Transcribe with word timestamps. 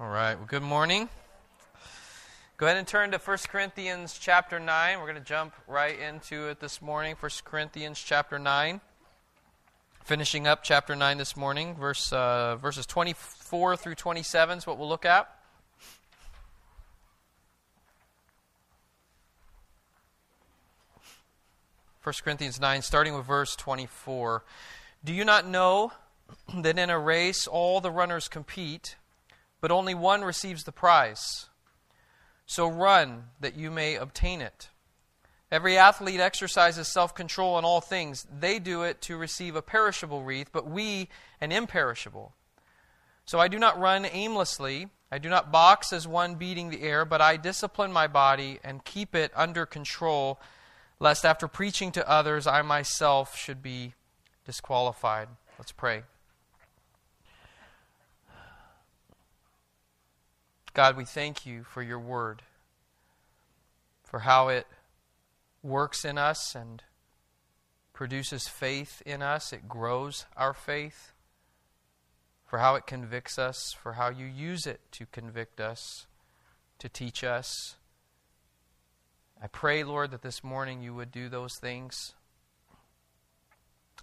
All 0.00 0.08
right. 0.08 0.34
Well, 0.34 0.46
good 0.46 0.62
morning. 0.62 1.10
Go 2.56 2.64
ahead 2.64 2.78
and 2.78 2.86
turn 2.86 3.10
to 3.10 3.18
1 3.18 3.36
Corinthians 3.48 4.18
chapter 4.18 4.58
9. 4.58 4.98
We're 4.98 5.04
going 5.04 5.16
to 5.16 5.20
jump 5.20 5.52
right 5.68 5.98
into 5.98 6.48
it 6.48 6.58
this 6.58 6.80
morning. 6.80 7.16
1 7.20 7.30
Corinthians 7.44 8.00
chapter 8.00 8.38
9. 8.38 8.80
Finishing 10.02 10.46
up 10.46 10.62
chapter 10.62 10.96
9 10.96 11.18
this 11.18 11.36
morning. 11.36 11.74
Verse, 11.74 12.14
uh, 12.14 12.56
verses 12.56 12.86
24 12.86 13.76
through 13.76 13.94
27 13.94 14.56
is 14.56 14.66
what 14.66 14.78
we'll 14.78 14.88
look 14.88 15.04
at. 15.04 15.28
First 22.00 22.24
Corinthians 22.24 22.58
9, 22.58 22.80
starting 22.80 23.14
with 23.14 23.26
verse 23.26 23.54
24. 23.54 24.44
Do 25.04 25.12
you 25.12 25.26
not 25.26 25.46
know 25.46 25.92
that 26.54 26.78
in 26.78 26.88
a 26.88 26.98
race 26.98 27.46
all 27.46 27.82
the 27.82 27.90
runners 27.90 28.28
compete, 28.28 28.96
but 29.60 29.70
only 29.70 29.94
one 29.94 30.22
receives 30.22 30.64
the 30.64 30.72
prize? 30.72 31.48
So 32.46 32.66
run 32.66 33.24
that 33.40 33.56
you 33.56 33.70
may 33.70 33.94
obtain 33.94 34.40
it. 34.40 34.70
Every 35.52 35.76
athlete 35.76 36.20
exercises 36.20 36.86
self 36.86 37.14
control 37.14 37.58
in 37.58 37.64
all 37.64 37.80
things. 37.80 38.26
They 38.38 38.58
do 38.58 38.82
it 38.82 39.00
to 39.02 39.16
receive 39.16 39.56
a 39.56 39.62
perishable 39.62 40.22
wreath, 40.22 40.50
but 40.52 40.68
we 40.68 41.08
an 41.40 41.50
imperishable. 41.50 42.34
So 43.24 43.38
I 43.38 43.48
do 43.48 43.58
not 43.58 43.78
run 43.78 44.04
aimlessly. 44.04 44.88
I 45.12 45.18
do 45.18 45.28
not 45.28 45.50
box 45.50 45.92
as 45.92 46.06
one 46.06 46.36
beating 46.36 46.70
the 46.70 46.82
air, 46.82 47.04
but 47.04 47.20
I 47.20 47.36
discipline 47.36 47.92
my 47.92 48.06
body 48.06 48.60
and 48.62 48.84
keep 48.84 49.14
it 49.14 49.32
under 49.34 49.66
control, 49.66 50.40
lest 51.00 51.24
after 51.24 51.48
preaching 51.48 51.90
to 51.92 52.08
others 52.08 52.46
I 52.46 52.62
myself 52.62 53.36
should 53.36 53.60
be 53.60 53.94
disqualified. 54.44 55.28
Let's 55.58 55.72
pray. 55.72 56.02
God, 60.72 60.96
we 60.96 61.04
thank 61.04 61.44
you 61.44 61.64
for 61.64 61.82
your 61.82 61.98
word, 61.98 62.42
for 64.04 64.20
how 64.20 64.48
it 64.48 64.68
works 65.64 66.04
in 66.04 66.16
us 66.16 66.54
and 66.54 66.82
produces 67.92 68.46
faith 68.46 69.02
in 69.04 69.20
us, 69.20 69.52
it 69.52 69.68
grows 69.68 70.26
our 70.36 70.54
faith, 70.54 71.12
for 72.46 72.60
how 72.60 72.76
it 72.76 72.86
convicts 72.86 73.36
us, 73.36 73.74
for 73.82 73.94
how 73.94 74.10
you 74.10 74.26
use 74.26 74.64
it 74.64 74.80
to 74.92 75.06
convict 75.06 75.60
us, 75.60 76.06
to 76.78 76.88
teach 76.88 77.24
us. 77.24 77.74
I 79.42 79.48
pray, 79.48 79.82
Lord, 79.82 80.12
that 80.12 80.22
this 80.22 80.44
morning 80.44 80.82
you 80.82 80.94
would 80.94 81.10
do 81.10 81.28
those 81.28 81.56
things. 81.56 82.14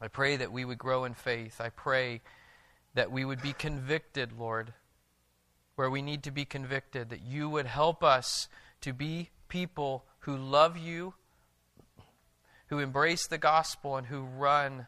I 0.02 0.10
pray 0.10 0.36
that 0.36 0.52
we 0.52 0.66
would 0.66 0.78
grow 0.78 1.06
in 1.06 1.14
faith. 1.14 1.62
I 1.62 1.70
pray 1.70 2.22
that 2.94 3.10
we 3.10 3.24
would 3.24 3.42
be 3.42 3.54
convicted, 3.54 4.38
Lord 4.38 4.74
where 5.78 5.92
we 5.92 6.02
need 6.02 6.24
to 6.24 6.32
be 6.32 6.44
convicted, 6.44 7.12
that 7.12 7.22
you 7.22 7.48
would 7.48 7.68
help 7.68 8.04
us 8.04 8.50
to 8.82 8.92
be 8.92 9.30
people 9.48 10.04
who 10.22 10.36
love 10.36 10.76
you, 10.76 11.14
who 12.70 12.80
embrace 12.80 13.28
the 13.28 13.38
gospel, 13.38 13.96
and 13.96 14.08
who 14.08 14.22
run, 14.22 14.88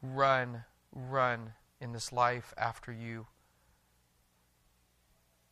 run, 0.00 0.64
run 0.90 1.52
in 1.82 1.92
this 1.92 2.12
life 2.12 2.54
after 2.56 2.90
you. 2.90 3.26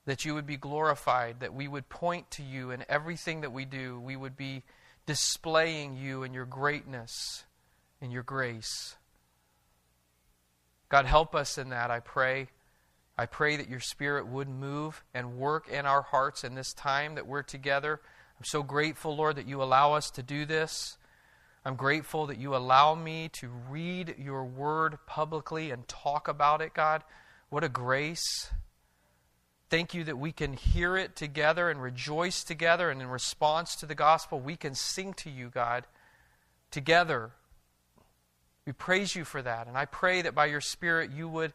That 0.06 0.24
you 0.24 0.32
would 0.32 0.46
be 0.46 0.56
glorified, 0.56 1.40
that 1.40 1.52
we 1.52 1.68
would 1.68 1.90
point 1.90 2.30
to 2.32 2.42
you 2.42 2.70
in 2.70 2.86
everything 2.88 3.42
that 3.42 3.52
we 3.52 3.66
do. 3.66 4.00
We 4.00 4.16
would 4.16 4.34
be 4.34 4.62
displaying 5.04 5.94
you 5.94 6.22
and 6.22 6.34
your 6.34 6.46
greatness 6.46 7.44
and 8.00 8.10
your 8.10 8.22
grace. 8.22 8.96
God, 10.88 11.04
help 11.04 11.34
us 11.34 11.58
in 11.58 11.68
that, 11.68 11.90
I 11.90 12.00
pray. 12.00 12.48
I 13.16 13.26
pray 13.26 13.56
that 13.56 13.68
your 13.68 13.80
Spirit 13.80 14.26
would 14.26 14.48
move 14.48 15.04
and 15.14 15.36
work 15.36 15.68
in 15.68 15.86
our 15.86 16.02
hearts 16.02 16.42
in 16.42 16.54
this 16.54 16.72
time 16.72 17.14
that 17.14 17.26
we're 17.26 17.42
together. 17.42 18.00
I'm 18.38 18.44
so 18.44 18.62
grateful, 18.62 19.16
Lord, 19.16 19.36
that 19.36 19.46
you 19.46 19.62
allow 19.62 19.92
us 19.92 20.10
to 20.12 20.22
do 20.22 20.44
this. 20.44 20.98
I'm 21.64 21.76
grateful 21.76 22.26
that 22.26 22.38
you 22.38 22.54
allow 22.54 22.94
me 22.94 23.30
to 23.34 23.48
read 23.70 24.16
your 24.18 24.44
word 24.44 24.98
publicly 25.06 25.70
and 25.70 25.86
talk 25.86 26.28
about 26.28 26.60
it, 26.60 26.74
God. 26.74 27.04
What 27.48 27.64
a 27.64 27.68
grace. 27.68 28.50
Thank 29.70 29.94
you 29.94 30.04
that 30.04 30.18
we 30.18 30.32
can 30.32 30.52
hear 30.52 30.96
it 30.96 31.16
together 31.16 31.70
and 31.70 31.80
rejoice 31.80 32.44
together, 32.44 32.90
and 32.90 33.00
in 33.00 33.08
response 33.08 33.76
to 33.76 33.86
the 33.86 33.94
gospel, 33.94 34.40
we 34.40 34.56
can 34.56 34.74
sing 34.74 35.14
to 35.14 35.30
you, 35.30 35.48
God, 35.48 35.86
together. 36.70 37.30
We 38.66 38.72
praise 38.72 39.14
you 39.14 39.24
for 39.24 39.40
that. 39.40 39.66
And 39.66 39.76
I 39.78 39.84
pray 39.84 40.22
that 40.22 40.34
by 40.34 40.46
your 40.46 40.60
Spirit 40.60 41.10
you 41.12 41.28
would 41.28 41.52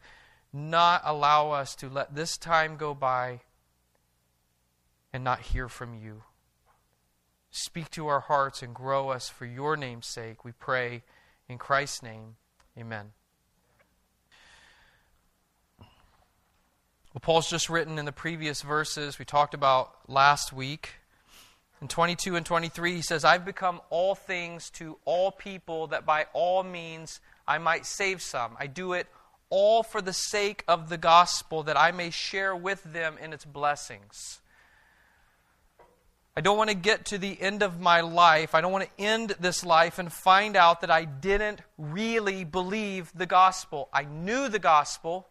not 0.51 1.01
allow 1.05 1.51
us 1.51 1.75
to 1.75 1.89
let 1.89 2.15
this 2.15 2.37
time 2.37 2.75
go 2.77 2.93
by 2.93 3.41
and 5.13 5.23
not 5.23 5.41
hear 5.41 5.67
from 5.67 5.93
you. 5.93 6.23
Speak 7.51 7.89
to 7.91 8.07
our 8.07 8.19
hearts 8.19 8.61
and 8.61 8.73
grow 8.73 9.09
us 9.09 9.29
for 9.29 9.45
your 9.45 9.75
name's 9.75 10.07
sake. 10.07 10.45
We 10.45 10.51
pray 10.51 11.03
in 11.47 11.57
Christ's 11.57 12.03
name. 12.03 12.35
Amen. 12.77 13.11
Well, 15.79 17.21
Paul's 17.21 17.49
just 17.49 17.69
written 17.69 17.97
in 17.97 18.05
the 18.05 18.11
previous 18.11 18.61
verses 18.61 19.17
we 19.17 19.25
talked 19.25 19.55
about 19.55 19.95
last 20.07 20.53
week. 20.53 20.91
In 21.81 21.87
22 21.87 22.35
and 22.35 22.45
23, 22.45 22.93
he 22.93 23.01
says, 23.01 23.25
I've 23.25 23.45
become 23.45 23.81
all 23.89 24.13
things 24.13 24.69
to 24.71 24.97
all 25.05 25.31
people 25.31 25.87
that 25.87 26.05
by 26.05 26.27
all 26.33 26.61
means 26.61 27.19
I 27.47 27.57
might 27.57 27.87
save 27.87 28.21
some. 28.21 28.55
I 28.59 28.67
do 28.67 28.93
it 28.93 29.07
all 29.49 29.83
for 29.83 30.01
the 30.01 30.13
sake 30.13 30.63
of 30.67 30.89
the 30.89 30.97
gospel, 30.97 31.63
that 31.63 31.77
I 31.77 31.91
may 31.91 32.09
share 32.09 32.55
with 32.55 32.83
them 32.83 33.17
in 33.21 33.33
its 33.33 33.45
blessings. 33.45 34.41
I 36.37 36.41
don't 36.41 36.57
want 36.57 36.69
to 36.69 36.75
get 36.75 37.05
to 37.07 37.17
the 37.17 37.41
end 37.41 37.63
of 37.63 37.81
my 37.81 38.01
life. 38.01 38.55
I 38.55 38.61
don't 38.61 38.71
want 38.71 38.85
to 38.85 39.03
end 39.03 39.35
this 39.39 39.65
life 39.65 39.99
and 39.99 40.11
find 40.11 40.55
out 40.55 40.81
that 40.81 40.91
I 40.91 41.03
didn't 41.03 41.61
really 41.77 42.43
believe 42.45 43.11
the 43.13 43.25
gospel. 43.25 43.89
I 43.91 44.03
knew 44.03 44.47
the 44.47 44.59
gospel, 44.59 45.27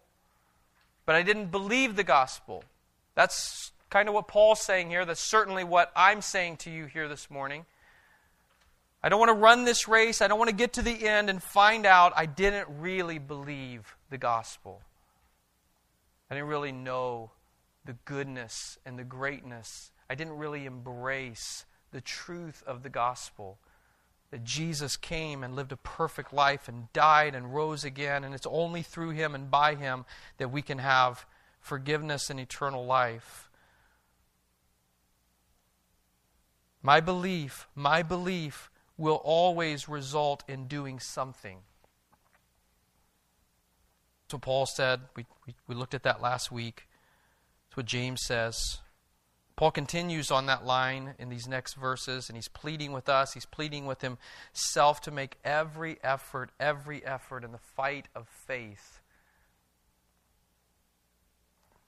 but 1.07 1.15
I 1.15 1.23
didn't 1.23 1.51
believe 1.51 1.97
the 1.97 2.05
gospel. 2.05 2.62
That's 3.15 3.73
kind 3.89 4.09
of 4.09 4.15
what 4.15 4.28
Paul's 4.28 4.61
saying 4.61 4.91
here. 4.91 5.05
That's 5.07 5.21
certainly 5.21 5.65
what 5.65 5.91
I'm 5.97 6.21
saying 6.21 6.59
to 6.59 6.71
you 6.71 6.84
here 6.84 7.09
this 7.09 7.31
morning. 7.31 7.65
I 9.03 9.09
don't 9.09 9.20
want 9.20 9.31
to 9.31 9.34
run 9.34 9.64
this 9.64 9.86
race. 9.86 10.20
I 10.20 10.28
don't 10.28 10.38
want 10.38 10.50
to 10.50 10.56
get 10.56 10.72
to 10.75 10.82
the 10.82 11.06
end 11.06 11.31
and 11.31 11.42
find 11.42 11.86
out 11.86 12.12
I 12.16 12.26
didn't 12.26 12.66
really 12.81 13.19
believe 13.19 13.97
the 14.10 14.19
gospel. 14.19 14.81
I 16.31 16.34
didn't 16.34 16.48
really 16.48 16.72
know 16.72 17.31
the 17.84 17.94
goodness 18.04 18.78
and 18.84 18.98
the 18.98 19.04
greatness. 19.04 19.92
I 20.10 20.14
didn't 20.14 20.36
really 20.36 20.66
embrace 20.66 21.64
the 21.92 22.00
truth 22.00 22.62
of 22.66 22.82
the 22.82 22.88
gospel. 22.88 23.59
That 24.31 24.44
Jesus 24.44 24.97
came 24.98 25.42
and 25.42 25.56
lived 25.56 25.72
a 25.72 25.76
perfect 25.76 26.34
life 26.34 26.69
and 26.69 26.92
died 26.92 27.34
and 27.34 27.54
rose 27.54 27.82
again, 27.82 28.25
and 28.25 28.34
it's 28.34 28.47
only 28.47 28.82
through 28.82 29.10
him 29.10 29.34
and 29.34 29.50
by 29.50 29.75
him 29.75 30.04
that 30.36 30.53
we 30.53 30.60
can 30.60 30.78
have 30.78 31.25
forgiveness 31.60 32.28
and 32.28 32.38
eternal 32.38 32.84
life. 32.84 33.48
My 36.82 37.00
belief, 37.00 37.69
my 37.75 38.03
belief 38.03 38.70
will 38.98 39.20
always 39.25 39.88
result 39.88 40.42
in 40.48 40.66
doing 40.66 40.98
something. 40.98 41.59
What 44.31 44.42
Paul 44.42 44.66
said. 44.66 45.00
We, 45.16 45.25
we, 45.47 45.54
we 45.66 45.75
looked 45.75 45.94
at 45.94 46.03
that 46.03 46.20
last 46.20 46.53
week. 46.53 46.86
That's 47.69 47.78
what 47.78 47.86
James 47.86 48.20
says. 48.22 48.78
Paul 49.56 49.70
continues 49.70 50.31
on 50.31 50.47
that 50.47 50.64
line 50.64 51.14
in 51.19 51.31
these 51.31 51.48
next 51.48 51.75
verses, 51.75 52.28
and 52.28 52.36
he's 52.36 52.47
pleading 52.47 52.92
with 52.92 53.09
us. 53.09 53.32
He's 53.32 53.47
pleading 53.47 53.86
with 53.86 54.03
himself 54.03 55.00
to 55.00 55.10
make 55.10 55.36
every 55.44 55.98
effort, 56.04 56.50
every 56.60 57.04
effort 57.04 57.42
in 57.42 57.53
the 57.53 57.59
fight 57.59 58.06
of 58.15 58.28
faith. 58.28 59.00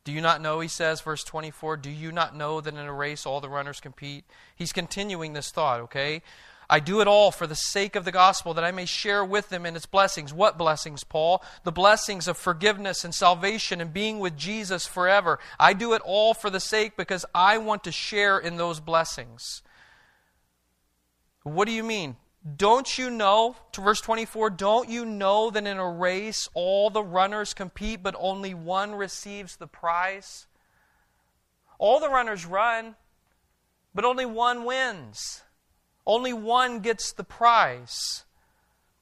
Do 0.03 0.12
you 0.12 0.21
not 0.21 0.41
know, 0.41 0.59
he 0.59 0.66
says, 0.66 1.00
verse 1.03 1.22
24, 1.22 1.77
do 1.77 1.91
you 1.91 2.10
not 2.10 2.34
know 2.34 2.60
that 2.60 2.74
in 2.74 2.80
a 2.80 2.92
race 2.92 3.27
all 3.27 3.41
the 3.41 3.48
runners 3.48 3.80
compete? 3.80 4.24
He's 4.56 4.72
continuing 4.72 5.34
this 5.34 5.53
thought, 5.53 5.80
okay? 5.83 6.22
I 6.71 6.78
do 6.78 7.01
it 7.01 7.09
all 7.09 7.33
for 7.33 7.49
the 7.49 7.57
sake 7.57 7.97
of 7.97 8.05
the 8.05 8.13
gospel, 8.13 8.55
that 8.55 8.63
I 8.63 8.71
may 8.71 8.87
share 8.87 9.25
with 9.25 9.49
them 9.49 9.67
in 9.67 9.75
its 9.75 9.87
blessings. 9.87 10.33
What 10.33 10.57
blessings, 10.57 11.03
Paul? 11.03 11.43
The 11.65 11.72
blessings 11.72 12.28
of 12.28 12.37
forgiveness 12.37 13.05
and 13.05 13.13
salvation 13.13 13.81
and 13.81 13.93
being 13.93 14.21
with 14.21 14.37
Jesus 14.37 14.87
forever. 14.87 15.41
I 15.59 15.72
do 15.72 15.95
it 15.95 16.03
all 16.05 16.33
for 16.33 16.49
the 16.49 16.61
sake 16.61 16.97
because 16.97 17.27
I 17.34 17.59
want 17.59 17.83
to 17.84 17.93
share 17.93 18.39
in 18.39 18.57
those 18.57 18.78
blessings. 18.78 19.63
What 21.43 21.67
do 21.67 21.72
you 21.72 21.83
mean? 21.83 22.17
Don't 22.57 22.97
you 22.97 23.11
know, 23.11 23.57
to 23.73 23.81
verse 23.81 24.01
24, 24.01 24.51
don't 24.51 24.89
you 24.89 25.05
know 25.05 25.51
that 25.51 25.66
in 25.66 25.77
a 25.77 25.91
race 25.91 26.49
all 26.55 26.89
the 26.89 27.03
runners 27.03 27.53
compete, 27.53 28.03
but 28.03 28.15
only 28.16 28.55
one 28.55 28.95
receives 28.95 29.57
the 29.57 29.66
prize? 29.66 30.47
All 31.78 31.99
the 31.99 32.09
runners 32.09 32.47
run, 32.47 32.95
but 33.93 34.05
only 34.05 34.25
one 34.25 34.65
wins. 34.65 35.43
Only 36.07 36.33
one 36.33 36.81
gets 36.81 37.13
the 37.13 37.25
prize. 37.25 38.25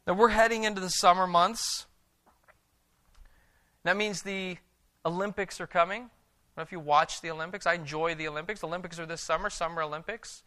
Now 0.07 0.15
we're 0.15 0.29
heading 0.29 0.65
into 0.65 0.81
the 0.81 0.91
summer 0.91 1.27
months. 1.27 1.87
That 3.85 3.97
means 3.97 4.23
the 4.23 4.59
Olympics 5.05 5.61
are 5.61 5.67
coming, 5.67 6.11
know 6.59 6.63
if 6.63 6.73
you 6.73 6.81
watch 6.81 7.23
the 7.23 7.31
Olympics. 7.31 7.67
I 7.67 7.75
enjoy 7.75 8.15
the 8.15 8.29
Olympics. 8.29 8.63
Olympics 8.63 8.99
are 8.99 9.07
this 9.07 9.23
summer, 9.23 9.49
Summer 9.49 9.83
Olympics. 9.83 10.43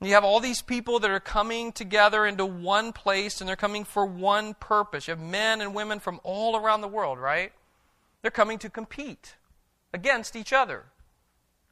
You 0.00 0.14
have 0.14 0.24
all 0.24 0.40
these 0.40 0.62
people 0.62 0.98
that 1.00 1.10
are 1.10 1.20
coming 1.20 1.72
together 1.72 2.26
into 2.26 2.46
one 2.46 2.92
place 2.92 3.40
and 3.40 3.48
they're 3.48 3.56
coming 3.56 3.84
for 3.84 4.06
one 4.06 4.54
purpose. 4.54 5.08
You 5.08 5.12
have 5.12 5.20
men 5.20 5.60
and 5.60 5.74
women 5.74 5.98
from 5.98 6.20
all 6.22 6.56
around 6.56 6.80
the 6.80 6.88
world, 6.88 7.18
right? 7.18 7.52
They're 8.22 8.30
coming 8.30 8.58
to 8.58 8.70
compete 8.70 9.36
against 9.92 10.36
each 10.36 10.52
other. 10.52 10.84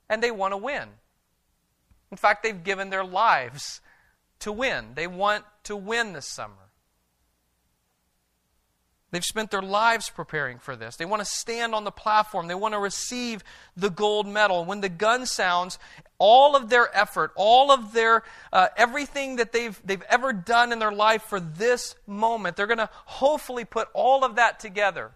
And 0.09 0.23
they 0.23 0.31
want 0.31 0.53
to 0.53 0.57
win. 0.57 0.89
In 2.13 2.19
fact, 2.19 2.45
they've 2.45 2.63
given 2.63 2.91
their 2.91 3.05
lives 3.05 3.81
to 4.41 4.53
win. 4.53 4.93
They 4.95 5.07
want 5.07 5.45
to 5.65 5.75
win 5.75 6.13
this 6.13 6.29
summer. 6.29 6.55
They've 9.11 9.25
spent 9.25 9.51
their 9.51 9.63
lives 9.63 10.11
preparing 10.11 10.59
for 10.59 10.77
this. 10.77 10.97
They 10.97 11.05
want 11.05 11.21
to 11.21 11.27
stand 11.27 11.75
on 11.75 11.85
the 11.85 11.91
platform. 11.91 12.49
They 12.49 12.55
want 12.55 12.75
to 12.75 12.79
receive 12.79 13.43
the 13.77 13.91
gold 13.91 14.27
medal. 14.27 14.65
When 14.65 14.81
the 14.81 14.89
gun 14.89 15.27
sounds, 15.27 15.79
all 16.19 16.55
of 16.55 16.69
their 16.71 16.95
effort, 16.97 17.33
all 17.35 17.71
of 17.71 17.93
their 17.93 18.23
uh, 18.53 18.69
everything 18.77 19.37
that 19.37 19.53
they've 19.53 19.79
they've 19.85 20.05
ever 20.09 20.33
done 20.33 20.73
in 20.73 20.79
their 20.79 20.93
life 20.93 21.23
for 21.25 21.41
this 21.41 21.95
moment, 22.07 22.57
they're 22.57 22.67
going 22.67 22.79
to 22.79 22.91
hopefully 22.93 23.65
put 23.65 23.89
all 23.93 24.25
of 24.25 24.37
that 24.37 24.61
together. 24.61 25.13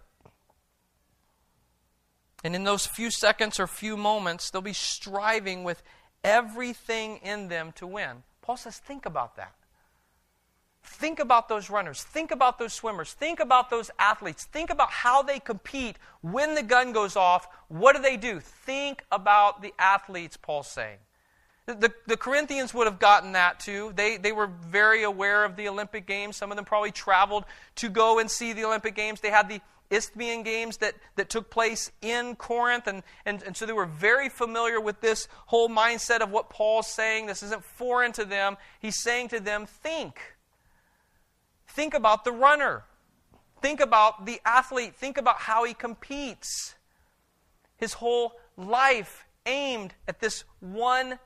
And 2.43 2.55
in 2.55 2.63
those 2.63 2.85
few 2.85 3.09
seconds 3.09 3.59
or 3.59 3.65
few 3.65 3.97
moments, 3.97 4.51
they'll 4.51 4.61
be 4.61 4.73
striving 4.73 5.63
with 5.63 5.81
everything 6.27 7.17
in 7.23 7.47
them 7.47 7.71
to 7.73 7.87
win. 7.87 8.23
Paul 8.41 8.57
says, 8.57 8.77
think 8.77 9.05
about 9.05 9.35
that. 9.37 9.53
Think 10.83 11.19
about 11.19 11.49
those 11.49 11.69
runners. 11.69 12.01
Think 12.01 12.31
about 12.31 12.59
those 12.59 12.73
swimmers. 12.73 13.13
Think 13.13 13.39
about 13.39 13.69
those 13.69 13.91
athletes. 13.99 14.45
Think 14.45 14.69
about 14.69 14.89
how 14.89 15.21
they 15.21 15.39
compete 15.39 15.97
when 16.21 16.55
the 16.55 16.63
gun 16.63 16.93
goes 16.93 17.15
off. 17.15 17.47
What 17.67 17.95
do 17.95 18.01
they 18.01 18.17
do? 18.17 18.39
Think 18.39 19.03
about 19.11 19.61
the 19.61 19.73
athletes, 19.77 20.37
Paul's 20.37 20.67
saying. 20.67 20.97
The, 21.65 21.91
the 22.05 22.15
Corinthians 22.15 22.73
would 22.73 22.87
have 22.87 22.99
gotten 22.99 23.33
that 23.33 23.59
too. 23.59 23.91
They, 23.93 24.15
they 24.15 24.31
were 24.31 24.47
very 24.47 25.03
aware 25.03 25.43
of 25.43 25.57
the 25.57 25.67
Olympic 25.67 26.07
Games. 26.07 26.37
Some 26.37 26.49
of 26.49 26.55
them 26.55 26.63
probably 26.63 26.91
traveled 26.91 27.43
to 27.75 27.89
go 27.89 28.19
and 28.19 28.31
see 28.31 28.53
the 28.53 28.63
Olympic 28.63 28.95
Games. 28.95 29.19
They 29.19 29.29
had 29.29 29.49
the 29.49 29.59
Isthmian 29.89 30.43
Games 30.43 30.77
that, 30.77 30.95
that 31.15 31.29
took 31.29 31.49
place 31.49 31.91
in 32.01 32.35
Corinth, 32.35 32.87
and, 32.87 33.03
and, 33.25 33.41
and 33.43 33.55
so 33.55 33.65
they 33.65 33.73
were 33.73 33.85
very 33.85 34.29
familiar 34.29 34.81
with 34.81 34.99
this 35.01 35.27
whole 35.47 35.69
mindset 35.69 36.19
of 36.19 36.29
what 36.29 36.49
Paul's 36.49 36.87
saying. 36.87 37.25
This 37.25 37.43
isn't 37.43 37.63
foreign 37.63 38.11
to 38.13 38.25
them. 38.25 38.57
He's 38.79 39.01
saying 39.01 39.29
to 39.29 39.39
them, 39.39 39.65
think. 39.65 40.19
Think 41.67 41.93
about 41.93 42.23
the 42.25 42.31
runner. 42.31 42.83
Think 43.61 43.79
about 43.79 44.25
the 44.25 44.41
athlete. 44.45 44.95
Think 44.95 45.17
about 45.17 45.37
how 45.37 45.63
he 45.63 45.73
competes. 45.73 46.75
His 47.77 47.93
whole 47.93 48.33
life 48.57 49.25
aimed 49.45 49.93
at 50.07 50.19
this 50.19 50.43
one 50.59 51.19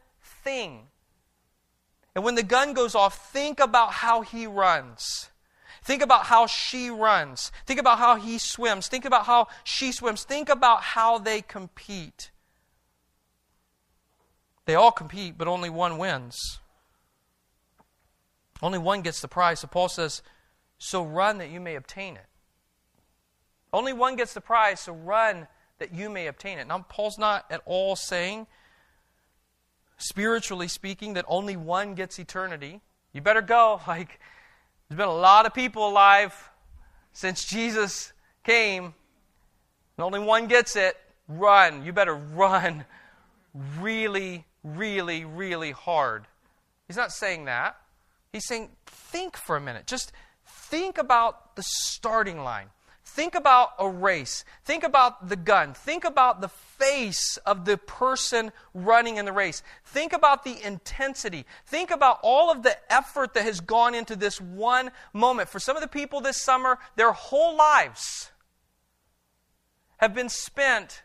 thing. 0.44 0.88
And 2.14 2.24
when 2.24 2.36
the 2.36 2.44
gun 2.44 2.74
goes 2.74 2.94
off, 2.94 3.32
think 3.32 3.60
about 3.60 3.92
how 3.94 4.22
he 4.22 4.46
runs. 4.46 5.31
Think 5.84 6.04
about 6.04 6.26
how 6.26 6.46
she 6.46 6.90
runs. 6.90 7.52
Think 7.66 7.80
about 7.80 7.98
how 7.98 8.16
he 8.16 8.38
swims. 8.38 8.88
Think 8.88 9.06
about 9.06 9.26
how 9.26 9.48
she 9.64 9.92
swims. 9.92 10.24
Think 10.24 10.48
about 10.48 10.82
how 10.84 11.18
they 11.18 11.42
compete. 11.42 12.30
They 14.66 14.76
all 14.76 14.92
compete, 14.92 15.38
but 15.38 15.48
only 15.48 15.70
one 15.70 15.98
wins. 15.98 16.60
Only 18.62 18.78
one 18.78 19.02
gets 19.02 19.22
the 19.22 19.28
prize. 19.28 19.62
So 19.62 19.68
Paul 19.68 19.90
says, 19.90 20.22
so 20.78 21.04
run 21.04 21.40
that 21.40 21.50
you 21.50 21.60
may 21.60 21.76
obtain 21.76 22.16
it. 22.16 22.26
Only 23.74 23.94
one 23.94 24.16
gets 24.16 24.34
the 24.34 24.42
prize, 24.42 24.82
so 24.82 24.94
run 24.94 25.48
that 25.80 25.94
you 25.94 26.10
may 26.10 26.28
obtain 26.28 26.60
it. 26.60 26.68
Now, 26.68 26.86
Paul's 26.88 27.18
not 27.18 27.46
at 27.50 27.62
all 27.66 27.96
saying, 27.96 28.46
spiritually 29.98 30.68
speaking, 30.68 31.14
that 31.14 31.26
only 31.28 31.56
one 31.56 31.96
gets 31.96 32.20
eternity. 32.20 32.82
You 33.14 33.22
better 33.22 33.42
go. 33.42 33.82
Like, 33.88 34.20
there's 34.92 34.98
been 34.98 35.08
a 35.08 35.14
lot 35.14 35.46
of 35.46 35.54
people 35.54 35.88
alive 35.88 36.50
since 37.14 37.46
Jesus 37.46 38.12
came, 38.44 38.84
and 38.84 40.04
only 40.04 40.20
one 40.20 40.48
gets 40.48 40.76
it. 40.76 40.98
Run. 41.30 41.86
You 41.86 41.94
better 41.94 42.14
run 42.14 42.84
really, 43.80 44.46
really, 44.66 45.24
really 45.24 45.72
hard. 45.72 46.28
He's 46.90 46.98
not 46.98 47.14
saying 47.14 47.46
that. 47.46 47.78
He's 48.34 48.46
saying, 48.46 48.68
think 48.86 49.38
for 49.38 49.56
a 49.56 49.62
minute. 49.62 49.88
Just 49.88 50.12
think 50.46 50.98
about 50.98 51.56
the 51.56 51.64
starting 51.64 52.44
line. 52.44 52.68
Think 53.06 53.34
about 53.34 53.70
a 53.80 53.88
race. 53.88 54.44
Think 54.66 54.84
about 54.84 55.30
the 55.30 55.38
gun. 55.38 55.74
Think 55.74 56.04
about 56.04 56.42
the 56.42 56.50
face 56.82 57.38
of 57.46 57.66
the 57.66 57.78
person 57.78 58.52
running 58.74 59.18
in 59.18 59.26
the 59.26 59.32
race. 59.32 59.62
Think 59.86 60.14
about 60.14 60.44
the 60.44 60.58
intensity. 60.64 61.46
Think 61.66 61.92
about 61.92 62.20
all 62.24 62.52
of 62.52 62.64
the 62.64 62.76
effort 62.92 63.36
that 63.36 63.44
has 63.44 63.60
gone 63.62 63.94
into 63.94 64.16
this 64.16 64.42
one 64.42 64.92
moment. 65.14 65.50
For 65.50 65.60
some 65.60 65.78
of 65.78 65.82
the 65.82 65.88
people 65.88 66.22
this 66.22 66.42
summer, 66.42 66.80
their 66.96 67.12
whole 67.12 67.56
lives 67.56 68.32
have 69.98 70.14
been 70.14 70.30
spent 70.30 71.04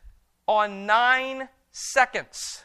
on 0.49 0.87
nine 0.87 1.49
seconds. 1.70 2.64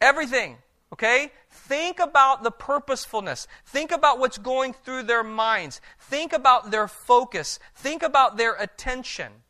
Everything, 0.00 0.58
okay? 0.92 1.32
Think 1.50 1.98
about 1.98 2.44
the 2.44 2.50
purposefulness. 2.52 3.48
Think 3.66 3.90
about 3.90 4.20
what's 4.20 4.38
going 4.38 4.72
through 4.72 5.04
their 5.04 5.24
minds. 5.24 5.80
Think 5.98 6.32
about 6.32 6.70
their 6.70 6.86
focus. 6.86 7.58
Think 7.74 8.02
about 8.02 8.36
their 8.36 8.54
attention. 8.54 9.41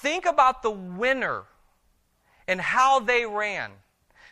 Think 0.00 0.26
about 0.26 0.62
the 0.62 0.70
winner 0.70 1.44
and 2.46 2.60
how 2.60 3.00
they 3.00 3.26
ran. 3.26 3.72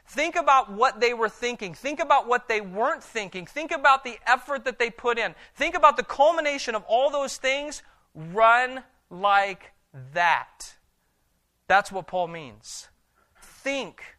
Think 0.09 0.37
about 0.37 0.73
what 0.73 1.01
they 1.01 1.13
were 1.15 1.29
thinking. 1.29 1.75
Think 1.75 1.99
about 1.99 2.29
what 2.29 2.49
they 2.49 2.61
weren't 2.61 3.03
thinking. 3.03 3.47
Think 3.47 3.73
about 3.73 4.05
the 4.05 4.19
effort 4.27 4.65
that 4.65 4.79
they 4.79 4.91
put 4.91 5.19
in. 5.19 5.35
Think 5.55 5.77
about 5.77 5.97
the 5.97 6.05
culmination 6.05 6.75
of 6.75 6.85
all 6.87 7.11
those 7.11 7.37
things. 7.37 7.83
Run 8.15 8.85
like 9.11 9.73
that. 10.15 10.75
That's 11.67 11.91
what 11.91 12.07
Paul 12.07 12.29
means. 12.29 12.89
Think 13.41 14.17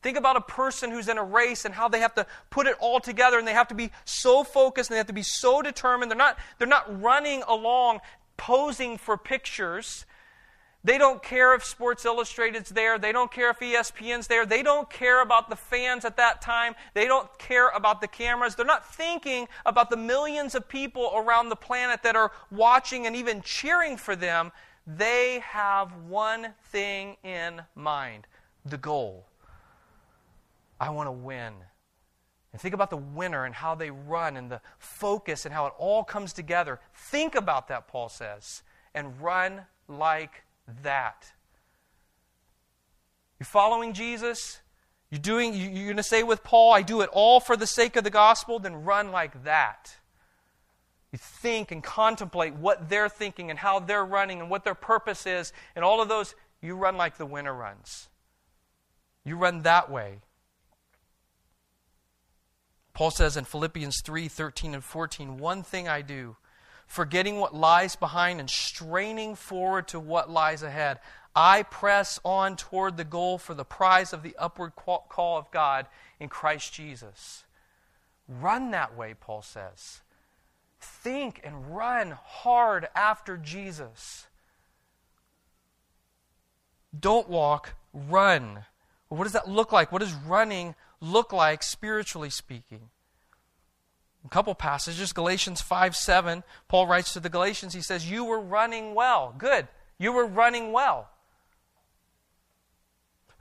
Think 0.00 0.16
about 0.16 0.36
a 0.36 0.40
person 0.40 0.90
who's 0.90 1.08
in 1.08 1.18
a 1.18 1.24
race 1.24 1.64
and 1.64 1.74
how 1.74 1.88
they 1.88 2.00
have 2.00 2.14
to 2.14 2.26
put 2.50 2.66
it 2.66 2.76
all 2.78 3.00
together 3.00 3.38
and 3.38 3.48
they 3.48 3.52
have 3.52 3.68
to 3.68 3.74
be 3.74 3.90
so 4.04 4.44
focused 4.44 4.90
and 4.90 4.94
they 4.94 4.98
have 4.98 5.08
to 5.08 5.12
be 5.12 5.22
so 5.22 5.60
determined. 5.60 6.10
They're 6.10 6.18
not, 6.18 6.38
they're 6.58 6.68
not 6.68 7.02
running 7.02 7.42
along 7.48 8.00
posing 8.36 8.96
for 8.96 9.16
pictures. 9.16 10.06
They 10.84 10.96
don't 10.96 11.22
care 11.22 11.54
if 11.54 11.64
Sports 11.64 12.04
Illustrated's 12.04 12.70
there. 12.70 12.98
They 12.98 13.10
don't 13.10 13.32
care 13.32 13.50
if 13.50 13.58
ESPN's 13.58 14.28
there. 14.28 14.46
They 14.46 14.62
don't 14.62 14.88
care 14.88 15.22
about 15.22 15.50
the 15.50 15.56
fans 15.56 16.04
at 16.04 16.16
that 16.18 16.40
time. 16.40 16.74
They 16.94 17.06
don't 17.06 17.28
care 17.38 17.68
about 17.70 18.00
the 18.00 18.06
cameras. 18.06 18.54
They're 18.54 18.64
not 18.64 18.94
thinking 18.94 19.48
about 19.66 19.90
the 19.90 19.96
millions 19.96 20.54
of 20.54 20.68
people 20.68 21.12
around 21.14 21.48
the 21.48 21.56
planet 21.56 22.02
that 22.04 22.14
are 22.14 22.30
watching 22.50 23.06
and 23.06 23.16
even 23.16 23.42
cheering 23.42 23.96
for 23.96 24.14
them. 24.14 24.52
They 24.86 25.40
have 25.40 25.94
one 26.06 26.54
thing 26.70 27.16
in 27.24 27.62
mind 27.74 28.26
the 28.64 28.78
goal. 28.78 29.26
I 30.80 30.90
want 30.90 31.08
to 31.08 31.12
win. 31.12 31.54
And 32.52 32.60
think 32.60 32.74
about 32.74 32.90
the 32.90 32.96
winner 32.96 33.44
and 33.44 33.54
how 33.54 33.74
they 33.74 33.90
run 33.90 34.36
and 34.36 34.50
the 34.50 34.60
focus 34.78 35.44
and 35.44 35.52
how 35.52 35.66
it 35.66 35.72
all 35.78 36.04
comes 36.04 36.32
together. 36.32 36.80
Think 36.94 37.34
about 37.34 37.68
that, 37.68 37.88
Paul 37.88 38.08
says, 38.08 38.62
and 38.94 39.20
run 39.20 39.62
like 39.86 40.44
that. 40.82 41.32
You're 43.38 43.46
following 43.46 43.92
Jesus? 43.92 44.60
You're 45.10 45.20
doing 45.20 45.54
you're 45.54 45.84
going 45.84 45.96
to 45.96 46.02
say 46.02 46.22
with 46.22 46.44
Paul, 46.44 46.72
I 46.72 46.82
do 46.82 47.00
it 47.00 47.10
all 47.12 47.40
for 47.40 47.56
the 47.56 47.66
sake 47.66 47.96
of 47.96 48.04
the 48.04 48.10
gospel, 48.10 48.58
then 48.58 48.84
run 48.84 49.10
like 49.10 49.44
that. 49.44 49.96
You 51.12 51.18
think 51.18 51.70
and 51.70 51.82
contemplate 51.82 52.54
what 52.54 52.90
they're 52.90 53.08
thinking 53.08 53.48
and 53.48 53.58
how 53.58 53.78
they're 53.78 54.04
running 54.04 54.40
and 54.40 54.50
what 54.50 54.64
their 54.64 54.74
purpose 54.74 55.26
is, 55.26 55.52
and 55.74 55.84
all 55.84 56.02
of 56.02 56.08
those, 56.08 56.34
you 56.60 56.76
run 56.76 56.98
like 56.98 57.16
the 57.16 57.24
winner 57.24 57.54
runs. 57.54 58.08
You 59.24 59.36
run 59.36 59.62
that 59.62 59.90
way. 59.90 60.20
Paul 62.92 63.10
says 63.10 63.36
in 63.36 63.44
Philippians 63.44 64.02
3 64.04 64.28
13 64.28 64.74
and 64.74 64.84
14, 64.84 65.38
One 65.38 65.62
thing 65.62 65.88
I 65.88 66.02
do, 66.02 66.36
forgetting 66.88 67.36
what 67.36 67.54
lies 67.54 67.94
behind 67.94 68.40
and 68.40 68.50
straining 68.50 69.36
forward 69.36 69.86
to 69.88 70.00
what 70.00 70.28
lies 70.28 70.64
ahead, 70.64 70.98
I 71.36 71.62
press 71.62 72.18
on 72.24 72.56
toward 72.56 72.96
the 72.96 73.04
goal 73.04 73.38
for 73.38 73.54
the 73.54 73.64
prize 73.64 74.12
of 74.12 74.24
the 74.24 74.34
upward 74.36 74.72
call 74.74 75.38
of 75.38 75.50
God 75.52 75.86
in 76.18 76.28
Christ 76.28 76.72
Jesus. 76.72 77.44
Run 78.26 78.72
that 78.72 78.96
way, 78.96 79.14
Paul 79.18 79.42
says. 79.42 80.00
Think 80.80 81.40
and 81.44 81.76
run 81.76 82.16
hard 82.24 82.88
after 82.94 83.36
Jesus. 83.36 84.26
Don't 86.98 87.28
walk, 87.28 87.74
run. 87.92 88.64
What 89.08 89.24
does 89.24 89.32
that 89.32 89.48
look 89.48 89.72
like? 89.72 89.92
What 89.92 90.00
does 90.00 90.14
running 90.14 90.74
look 91.00 91.32
like 91.32 91.62
spiritually 91.62 92.30
speaking? 92.30 92.90
A 94.28 94.30
couple 94.30 94.54
passages, 94.54 95.14
Galatians 95.14 95.62
5 95.62 95.96
7, 95.96 96.44
Paul 96.68 96.86
writes 96.86 97.14
to 97.14 97.20
the 97.20 97.30
Galatians, 97.30 97.72
he 97.72 97.80
says, 97.80 98.10
You 98.10 98.26
were 98.26 98.38
running 98.38 98.94
well. 98.94 99.34
Good. 99.38 99.68
You 99.98 100.12
were 100.12 100.26
running 100.26 100.70
well. 100.70 101.08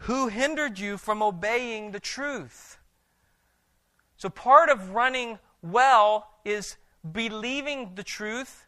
Who 0.01 0.29
hindered 0.29 0.79
you 0.79 0.97
from 0.97 1.21
obeying 1.21 1.91
the 1.91 1.99
truth? 1.99 2.77
So, 4.15 4.29
part 4.29 4.69
of 4.69 4.91
running 4.91 5.39
well 5.61 6.29
is 6.45 6.77
believing 7.11 7.95
the 7.95 8.03
truth 8.03 8.65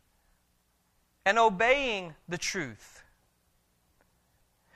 and 1.25 1.39
obeying 1.39 2.15
the 2.27 2.37
truth. 2.37 3.01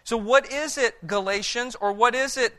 So, 0.06 0.16
what 0.16 0.50
is 0.50 0.78
it, 0.78 1.06
Galatians, 1.06 1.76
or 1.76 1.92
what 1.92 2.16
is 2.16 2.38
it, 2.38 2.54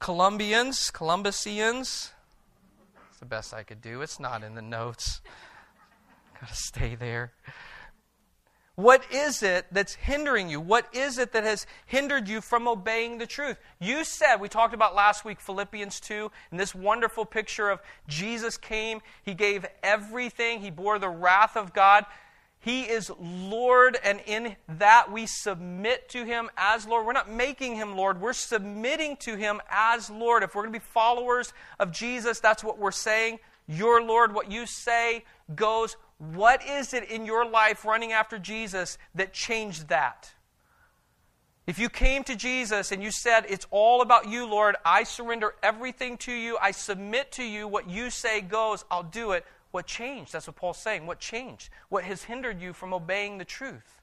Columbians, 0.00 0.90
Columbusians? 0.90 2.12
The 3.24 3.28
best 3.28 3.54
I 3.54 3.62
could 3.62 3.80
do. 3.80 4.02
It's 4.02 4.20
not 4.20 4.44
in 4.44 4.54
the 4.54 4.60
notes. 4.60 5.22
Got 6.40 6.50
to 6.50 6.54
stay 6.54 6.94
there. 6.94 7.32
What 8.74 9.02
is 9.10 9.42
it 9.42 9.64
that's 9.72 9.94
hindering 9.94 10.50
you? 10.50 10.60
What 10.60 10.94
is 10.94 11.16
it 11.16 11.32
that 11.32 11.42
has 11.42 11.66
hindered 11.86 12.28
you 12.28 12.42
from 12.42 12.68
obeying 12.68 13.16
the 13.16 13.26
truth? 13.26 13.56
You 13.80 14.04
said, 14.04 14.42
we 14.42 14.50
talked 14.50 14.74
about 14.74 14.94
last 14.94 15.24
week, 15.24 15.40
Philippians 15.40 16.00
2, 16.00 16.30
and 16.50 16.60
this 16.60 16.74
wonderful 16.74 17.24
picture 17.24 17.70
of 17.70 17.80
Jesus 18.08 18.58
came, 18.58 19.00
He 19.22 19.32
gave 19.32 19.64
everything, 19.82 20.60
He 20.60 20.70
bore 20.70 20.98
the 20.98 21.08
wrath 21.08 21.56
of 21.56 21.72
God. 21.72 22.04
He 22.64 22.84
is 22.84 23.12
Lord, 23.20 23.98
and 24.02 24.22
in 24.24 24.56
that 24.78 25.12
we 25.12 25.26
submit 25.26 26.08
to 26.08 26.24
Him 26.24 26.48
as 26.56 26.86
Lord. 26.86 27.04
We're 27.04 27.12
not 27.12 27.30
making 27.30 27.76
Him 27.76 27.94
Lord, 27.94 28.22
we're 28.22 28.32
submitting 28.32 29.18
to 29.18 29.36
Him 29.36 29.60
as 29.68 30.08
Lord. 30.08 30.42
If 30.42 30.54
we're 30.54 30.62
going 30.62 30.72
to 30.72 30.80
be 30.80 30.84
followers 30.92 31.52
of 31.78 31.92
Jesus, 31.92 32.40
that's 32.40 32.64
what 32.64 32.78
we're 32.78 32.90
saying. 32.90 33.40
Your 33.68 34.02
Lord, 34.02 34.34
what 34.34 34.50
you 34.50 34.64
say 34.64 35.24
goes. 35.54 35.98
What 36.16 36.66
is 36.66 36.94
it 36.94 37.10
in 37.10 37.26
your 37.26 37.44
life 37.44 37.84
running 37.84 38.12
after 38.12 38.38
Jesus 38.38 38.96
that 39.14 39.34
changed 39.34 39.88
that? 39.88 40.32
If 41.66 41.78
you 41.78 41.90
came 41.90 42.24
to 42.24 42.36
Jesus 42.36 42.92
and 42.92 43.02
you 43.02 43.10
said, 43.10 43.44
It's 43.46 43.66
all 43.70 44.00
about 44.00 44.28
you, 44.28 44.46
Lord, 44.46 44.76
I 44.86 45.04
surrender 45.04 45.54
everything 45.62 46.16
to 46.18 46.32
you, 46.32 46.56
I 46.62 46.70
submit 46.70 47.32
to 47.32 47.44
you, 47.44 47.68
what 47.68 47.90
you 47.90 48.08
say 48.08 48.40
goes, 48.40 48.86
I'll 48.90 49.02
do 49.02 49.32
it. 49.32 49.44
What 49.74 49.88
changed? 49.88 50.32
That's 50.32 50.46
what 50.46 50.54
Paul's 50.54 50.78
saying. 50.78 51.04
What 51.04 51.18
changed? 51.18 51.68
What 51.88 52.04
has 52.04 52.22
hindered 52.22 52.60
you 52.60 52.72
from 52.72 52.94
obeying 52.94 53.38
the 53.38 53.44
truth? 53.44 54.02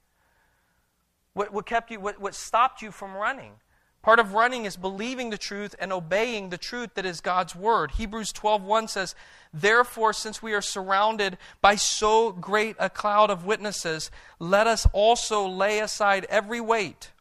What, 1.32 1.54
what 1.54 1.66
kept 1.66 1.90
you, 1.90 2.02
what, 2.02 2.20
what 2.20 2.36
stopped 2.36 2.82
you 2.82 2.92
from 2.92 3.14
running? 3.14 3.54
Part 4.02 4.20
of 4.20 4.34
running 4.34 4.66
is 4.66 4.76
believing 4.76 5.30
the 5.30 5.38
truth 5.38 5.74
and 5.80 5.94
obeying 5.94 6.50
the 6.50 6.58
truth 6.58 6.96
that 6.96 7.06
is 7.06 7.22
God's 7.22 7.56
word. 7.56 7.92
Hebrews 7.92 8.34
12:1 8.34 8.90
says, 8.90 9.16
"Therefore, 9.54 10.12
since 10.12 10.42
we 10.42 10.52
are 10.52 10.62
surrounded 10.62 11.38
by 11.62 11.76
so 11.76 12.34
great 12.34 12.76
a 12.78 12.90
cloud 12.90 13.30
of 13.30 13.46
witnesses, 13.46 14.12
let 14.40 14.68
us 14.68 14.86
also 14.92 15.48
lay 15.48 15.80
aside 15.80 16.26
every 16.26 16.60
weight 16.60 17.12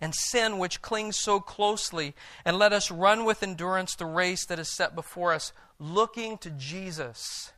and 0.00 0.14
sin 0.14 0.58
which 0.58 0.82
clings 0.82 1.18
so 1.18 1.40
closely, 1.40 2.14
and 2.44 2.56
let 2.56 2.72
us 2.72 2.90
run 2.90 3.24
with 3.24 3.42
endurance 3.42 3.94
the 3.94 4.06
race 4.06 4.46
that 4.46 4.58
is 4.58 4.74
set 4.74 4.94
before 4.94 5.32
us, 5.32 5.52
looking 5.78 6.38
to 6.38 6.50
Jesus, 6.50 7.52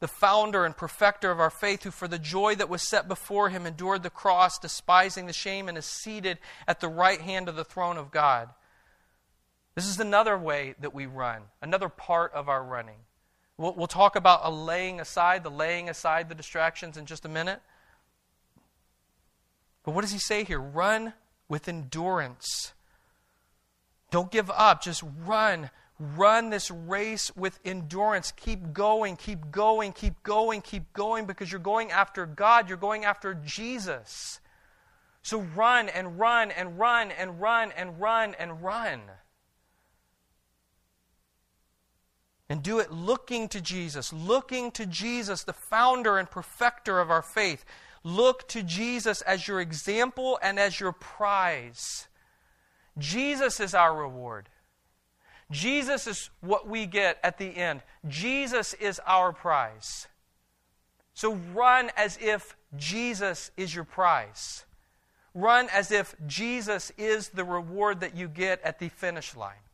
the 0.00 0.08
founder 0.08 0.64
and 0.64 0.76
perfecter 0.76 1.30
of 1.30 1.40
our 1.40 1.50
faith, 1.50 1.82
who 1.84 1.90
for 1.90 2.08
the 2.08 2.18
joy 2.18 2.54
that 2.54 2.68
was 2.68 2.88
set 2.88 3.08
before 3.08 3.50
him 3.50 3.66
endured 3.66 4.02
the 4.02 4.10
cross, 4.10 4.58
despising 4.58 5.26
the 5.26 5.32
shame, 5.32 5.68
and 5.68 5.78
is 5.78 5.86
seated 5.86 6.38
at 6.66 6.80
the 6.80 6.88
right 6.88 7.20
hand 7.20 7.48
of 7.48 7.56
the 7.56 7.64
throne 7.64 7.96
of 7.96 8.10
God. 8.10 8.50
This 9.74 9.86
is 9.86 10.00
another 10.00 10.36
way 10.36 10.74
that 10.80 10.94
we 10.94 11.06
run, 11.06 11.42
another 11.62 11.88
part 11.88 12.32
of 12.32 12.48
our 12.48 12.64
running. 12.64 12.98
We'll, 13.56 13.74
we'll 13.74 13.86
talk 13.86 14.16
about 14.16 14.40
a 14.42 14.50
laying 14.50 15.00
aside, 15.00 15.44
the 15.44 15.50
laying 15.50 15.88
aside 15.88 16.28
the 16.28 16.34
distractions 16.34 16.96
in 16.96 17.06
just 17.06 17.24
a 17.24 17.28
minute. 17.28 17.60
But 19.84 19.94
what 19.94 20.02
does 20.02 20.12
he 20.12 20.18
say 20.18 20.44
here? 20.44 20.60
Run 20.60 21.12
with 21.48 21.68
endurance. 21.68 22.72
Don't 24.10 24.30
give 24.30 24.50
up, 24.50 24.82
just 24.82 25.02
run 25.24 25.70
Run 26.00 26.50
this 26.50 26.70
race 26.70 27.34
with 27.34 27.58
endurance. 27.64 28.32
Keep 28.36 28.72
going, 28.72 29.16
keep 29.16 29.50
going, 29.50 29.92
keep 29.92 30.22
going, 30.22 30.62
keep 30.62 30.92
going 30.92 31.26
because 31.26 31.50
you're 31.50 31.58
going 31.58 31.90
after 31.90 32.24
God. 32.24 32.68
You're 32.68 32.78
going 32.78 33.04
after 33.04 33.34
Jesus. 33.34 34.40
So 35.22 35.40
run 35.40 35.88
and 35.88 36.18
run 36.18 36.52
and 36.52 36.78
run 36.78 37.10
and 37.10 37.40
run 37.40 37.72
and 37.72 38.00
run 38.00 38.36
and 38.38 38.62
run. 38.62 39.00
And 42.48 42.62
do 42.62 42.78
it 42.78 42.92
looking 42.92 43.48
to 43.48 43.60
Jesus, 43.60 44.12
looking 44.12 44.70
to 44.72 44.86
Jesus, 44.86 45.42
the 45.42 45.52
founder 45.52 46.16
and 46.16 46.30
perfecter 46.30 47.00
of 47.00 47.10
our 47.10 47.22
faith. 47.22 47.64
Look 48.08 48.48
to 48.48 48.62
Jesus 48.62 49.20
as 49.20 49.46
your 49.46 49.60
example 49.60 50.38
and 50.40 50.58
as 50.58 50.80
your 50.80 50.92
prize. 50.92 52.08
Jesus 52.96 53.60
is 53.60 53.74
our 53.74 53.94
reward. 53.94 54.48
Jesus 55.50 56.06
is 56.06 56.30
what 56.40 56.66
we 56.66 56.86
get 56.86 57.18
at 57.22 57.36
the 57.36 57.54
end. 57.54 57.82
Jesus 58.08 58.72
is 58.72 58.98
our 59.06 59.34
prize. 59.34 60.06
So 61.12 61.34
run 61.52 61.90
as 61.98 62.18
if 62.18 62.56
Jesus 62.78 63.50
is 63.58 63.74
your 63.74 63.84
prize. 63.84 64.64
Run 65.34 65.68
as 65.70 65.92
if 65.92 66.14
Jesus 66.26 66.90
is 66.96 67.28
the 67.28 67.44
reward 67.44 68.00
that 68.00 68.16
you 68.16 68.26
get 68.26 68.62
at 68.62 68.78
the 68.78 68.88
finish 68.88 69.36
line. 69.36 69.67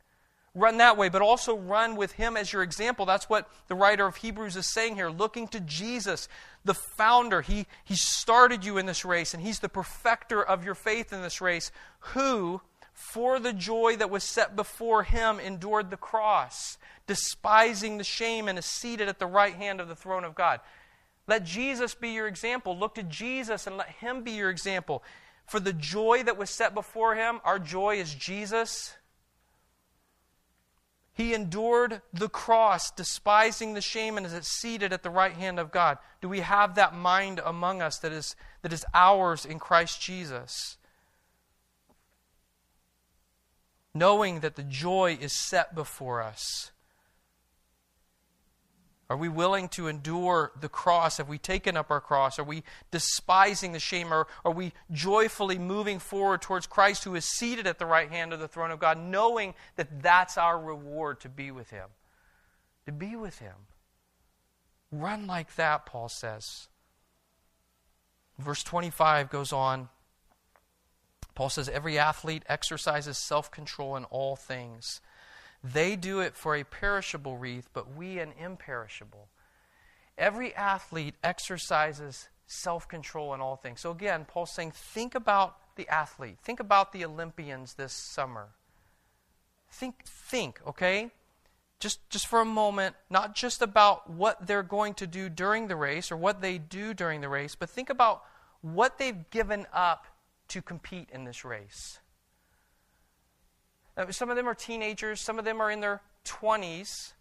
Run 0.54 0.76
that 0.76 0.96
way, 0.96 1.08
but 1.08 1.22
also 1.22 1.56
run 1.56 1.96
with 1.96 2.12
Him 2.12 2.36
as 2.36 2.52
your 2.52 2.62
example. 2.62 3.06
That's 3.06 3.28
what 3.28 3.50
the 3.66 3.74
writer 3.74 4.06
of 4.06 4.16
Hebrews 4.16 4.56
is 4.56 4.72
saying 4.72 4.94
here, 4.94 5.10
looking 5.10 5.48
to 5.48 5.60
Jesus, 5.60 6.28
the 6.64 6.74
founder. 6.74 7.42
He, 7.42 7.66
he 7.84 7.96
started 7.96 8.64
you 8.64 8.78
in 8.78 8.86
this 8.86 9.04
race, 9.04 9.34
and 9.34 9.42
He's 9.42 9.58
the 9.58 9.68
perfecter 9.68 10.42
of 10.42 10.64
your 10.64 10.76
faith 10.76 11.12
in 11.12 11.22
this 11.22 11.40
race, 11.40 11.72
who 11.98 12.60
for 12.94 13.40
the 13.40 13.52
joy 13.52 13.96
that 13.96 14.08
was 14.08 14.22
set 14.22 14.56
before 14.56 15.02
him, 15.02 15.40
endured 15.40 15.90
the 15.90 15.96
cross, 15.96 16.78
despising 17.06 17.98
the 17.98 18.04
shame, 18.04 18.48
and 18.48 18.58
is 18.58 18.64
seated 18.64 19.08
at 19.08 19.18
the 19.18 19.26
right 19.26 19.54
hand 19.54 19.80
of 19.80 19.88
the 19.88 19.96
throne 19.96 20.24
of 20.24 20.34
God. 20.34 20.60
Let 21.26 21.44
Jesus 21.44 21.94
be 21.94 22.10
your 22.10 22.28
example. 22.28 22.78
Look 22.78 22.94
to 22.94 23.02
Jesus 23.02 23.66
and 23.66 23.76
let 23.76 23.88
him 23.88 24.22
be 24.22 24.32
your 24.32 24.48
example. 24.48 25.02
For 25.46 25.58
the 25.58 25.72
joy 25.72 26.22
that 26.22 26.38
was 26.38 26.50
set 26.50 26.72
before 26.72 27.16
him, 27.16 27.40
our 27.44 27.58
joy 27.58 27.96
is 27.96 28.14
Jesus. 28.14 28.94
He 31.14 31.32
endured 31.32 32.02
the 32.12 32.28
cross, 32.28 32.90
despising 32.90 33.74
the 33.74 33.80
shame, 33.80 34.16
and 34.16 34.26
is 34.26 34.46
seated 34.46 34.92
at 34.92 35.02
the 35.02 35.10
right 35.10 35.32
hand 35.32 35.58
of 35.58 35.70
God. 35.70 35.98
Do 36.20 36.28
we 36.28 36.40
have 36.40 36.74
that 36.74 36.94
mind 36.94 37.40
among 37.44 37.80
us 37.80 37.98
that 37.98 38.12
is, 38.12 38.34
that 38.62 38.72
is 38.72 38.84
ours 38.92 39.46
in 39.46 39.58
Christ 39.58 40.02
Jesus? 40.02 40.76
knowing 43.94 44.40
that 44.40 44.56
the 44.56 44.62
joy 44.62 45.16
is 45.20 45.32
set 45.32 45.74
before 45.74 46.20
us? 46.20 46.72
Are 49.10 49.16
we 49.16 49.28
willing 49.28 49.68
to 49.70 49.86
endure 49.86 50.52
the 50.58 50.68
cross? 50.68 51.18
Have 51.18 51.28
we 51.28 51.38
taken 51.38 51.76
up 51.76 51.90
our 51.90 52.00
cross? 52.00 52.38
Are 52.38 52.44
we 52.44 52.62
despising 52.90 53.72
the 53.72 53.78
shame? 53.78 54.12
Or 54.12 54.26
are 54.44 54.52
we 54.52 54.72
joyfully 54.90 55.58
moving 55.58 55.98
forward 55.98 56.40
towards 56.40 56.66
Christ 56.66 57.04
who 57.04 57.14
is 57.14 57.26
seated 57.26 57.66
at 57.66 57.78
the 57.78 57.86
right 57.86 58.10
hand 58.10 58.32
of 58.32 58.40
the 58.40 58.48
throne 58.48 58.70
of 58.70 58.78
God, 58.78 58.98
knowing 58.98 59.54
that 59.76 60.02
that's 60.02 60.38
our 60.38 60.58
reward 60.58 61.20
to 61.20 61.28
be 61.28 61.50
with 61.50 61.70
Him? 61.70 61.88
To 62.86 62.92
be 62.92 63.14
with 63.14 63.38
Him. 63.38 63.54
Run 64.90 65.26
like 65.26 65.54
that, 65.56 65.84
Paul 65.84 66.08
says. 66.08 66.68
Verse 68.38 68.62
25 68.62 69.30
goes 69.30 69.52
on 69.52 69.90
Paul 71.34 71.48
says 71.48 71.68
every 71.68 71.98
athlete 71.98 72.44
exercises 72.48 73.18
self 73.18 73.50
control 73.50 73.96
in 73.96 74.04
all 74.04 74.36
things. 74.36 75.00
They 75.64 75.96
do 75.96 76.20
it 76.20 76.36
for 76.36 76.54
a 76.54 76.62
perishable 76.62 77.38
wreath, 77.38 77.70
but 77.72 77.96
we 77.96 78.18
an 78.18 78.34
imperishable. 78.38 79.28
Every 80.18 80.54
athlete 80.54 81.14
exercises 81.24 82.28
self 82.46 82.86
control 82.86 83.32
in 83.32 83.40
all 83.40 83.56
things. 83.56 83.80
So 83.80 83.90
again, 83.90 84.26
Paul's 84.26 84.52
saying, 84.52 84.72
think 84.72 85.14
about 85.14 85.56
the 85.76 85.88
athlete. 85.88 86.36
Think 86.42 86.60
about 86.60 86.92
the 86.92 87.02
Olympians 87.04 87.74
this 87.74 87.94
summer. 87.94 88.50
Think, 89.70 90.04
think, 90.04 90.60
okay? 90.66 91.10
Just, 91.80 92.08
just 92.10 92.26
for 92.26 92.40
a 92.40 92.44
moment, 92.44 92.94
not 93.08 93.34
just 93.34 93.62
about 93.62 94.08
what 94.08 94.46
they're 94.46 94.62
going 94.62 94.94
to 94.94 95.06
do 95.06 95.30
during 95.30 95.68
the 95.68 95.76
race 95.76 96.12
or 96.12 96.16
what 96.16 96.42
they 96.42 96.58
do 96.58 96.92
during 96.92 97.22
the 97.22 97.28
race, 97.28 97.54
but 97.54 97.70
think 97.70 97.88
about 97.88 98.22
what 98.60 98.98
they've 98.98 99.28
given 99.30 99.66
up 99.72 100.06
to 100.48 100.60
compete 100.60 101.08
in 101.10 101.24
this 101.24 101.44
race. 101.44 101.98
Now, 103.96 104.10
some 104.10 104.30
of 104.30 104.36
them 104.36 104.48
are 104.48 104.54
teenagers, 104.54 105.20
some 105.20 105.38
of 105.38 105.44
them 105.44 105.60
are 105.60 105.70
in 105.70 105.80
their 105.80 106.02
20s. 106.24 107.12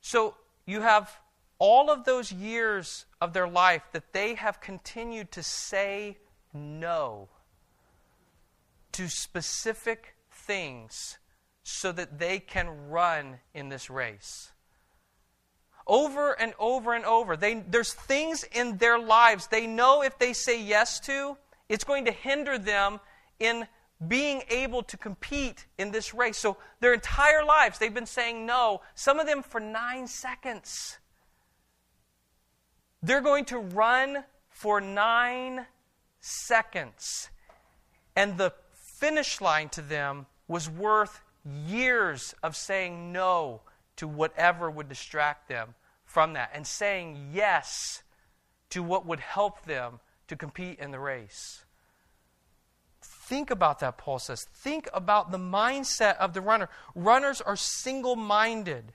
So 0.00 0.36
you 0.66 0.80
have 0.80 1.18
all 1.58 1.90
of 1.90 2.04
those 2.04 2.32
years 2.32 3.06
of 3.20 3.32
their 3.32 3.48
life 3.48 3.82
that 3.92 4.12
they 4.12 4.34
have 4.34 4.60
continued 4.60 5.30
to 5.32 5.42
say 5.42 6.18
no 6.52 7.28
to 8.92 9.08
specific 9.08 10.14
things 10.30 11.18
so 11.62 11.90
that 11.92 12.18
they 12.18 12.38
can 12.38 12.88
run 12.88 13.38
in 13.54 13.68
this 13.68 13.90
race. 13.90 14.52
Over 15.86 16.32
and 16.32 16.54
over 16.58 16.94
and 16.94 17.04
over. 17.04 17.36
They, 17.36 17.54
there's 17.54 17.92
things 17.92 18.44
in 18.52 18.78
their 18.78 18.98
lives 18.98 19.48
they 19.48 19.66
know 19.66 20.02
if 20.02 20.18
they 20.18 20.32
say 20.32 20.62
yes 20.62 21.00
to, 21.00 21.36
it's 21.68 21.84
going 21.84 22.04
to 22.06 22.12
hinder 22.12 22.58
them 22.58 23.00
in 23.40 23.66
being 24.06 24.42
able 24.48 24.82
to 24.82 24.96
compete 24.96 25.66
in 25.78 25.90
this 25.90 26.14
race. 26.14 26.36
So 26.36 26.56
their 26.80 26.92
entire 26.92 27.44
lives, 27.44 27.78
they've 27.78 27.94
been 27.94 28.06
saying 28.06 28.44
no, 28.44 28.80
some 28.94 29.18
of 29.18 29.26
them 29.26 29.42
for 29.42 29.60
nine 29.60 30.06
seconds. 30.06 30.98
They're 33.02 33.20
going 33.20 33.44
to 33.46 33.58
run 33.58 34.24
for 34.48 34.80
nine 34.80 35.66
seconds. 36.20 37.28
And 38.16 38.38
the 38.38 38.52
finish 38.72 39.40
line 39.40 39.68
to 39.70 39.82
them 39.82 40.26
was 40.48 40.68
worth 40.70 41.20
years 41.66 42.34
of 42.42 42.56
saying 42.56 43.12
no 43.12 43.60
to 43.96 44.08
whatever 44.08 44.70
would 44.70 44.88
distract 44.88 45.48
them 45.48 45.74
from 46.04 46.32
that 46.32 46.50
and 46.54 46.66
saying 46.66 47.30
yes 47.32 48.02
to 48.70 48.82
what 48.82 49.06
would 49.06 49.20
help 49.20 49.64
them 49.64 50.00
to 50.28 50.36
compete 50.36 50.78
in 50.78 50.90
the 50.90 50.98
race. 50.98 51.64
Think 53.26 53.50
about 53.50 53.78
that, 53.78 53.96
Paul 53.96 54.18
says. 54.18 54.44
Think 54.44 54.86
about 54.92 55.32
the 55.32 55.38
mindset 55.38 56.18
of 56.18 56.34
the 56.34 56.42
runner. 56.42 56.68
Runners 56.94 57.40
are 57.40 57.56
single 57.56 58.16
minded, 58.16 58.92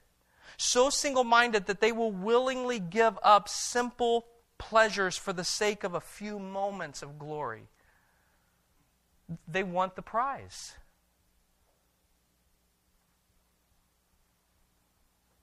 so 0.55 0.91
single 0.91 1.24
minded 1.24 1.65
that 1.65 1.81
they 1.81 1.91
will 1.91 2.12
willingly 2.12 2.79
give 2.79 3.17
up 3.24 3.50
simple 3.50 4.27
pleasures 4.59 5.17
for 5.17 5.33
the 5.33 5.43
sake 5.43 5.83
of 5.83 5.95
a 5.95 6.00
few 6.00 6.38
moments 6.38 7.01
of 7.01 7.17
glory. 7.17 7.63
They 9.48 9.63
want 9.63 9.95
the 9.95 10.03
prize. 10.03 10.75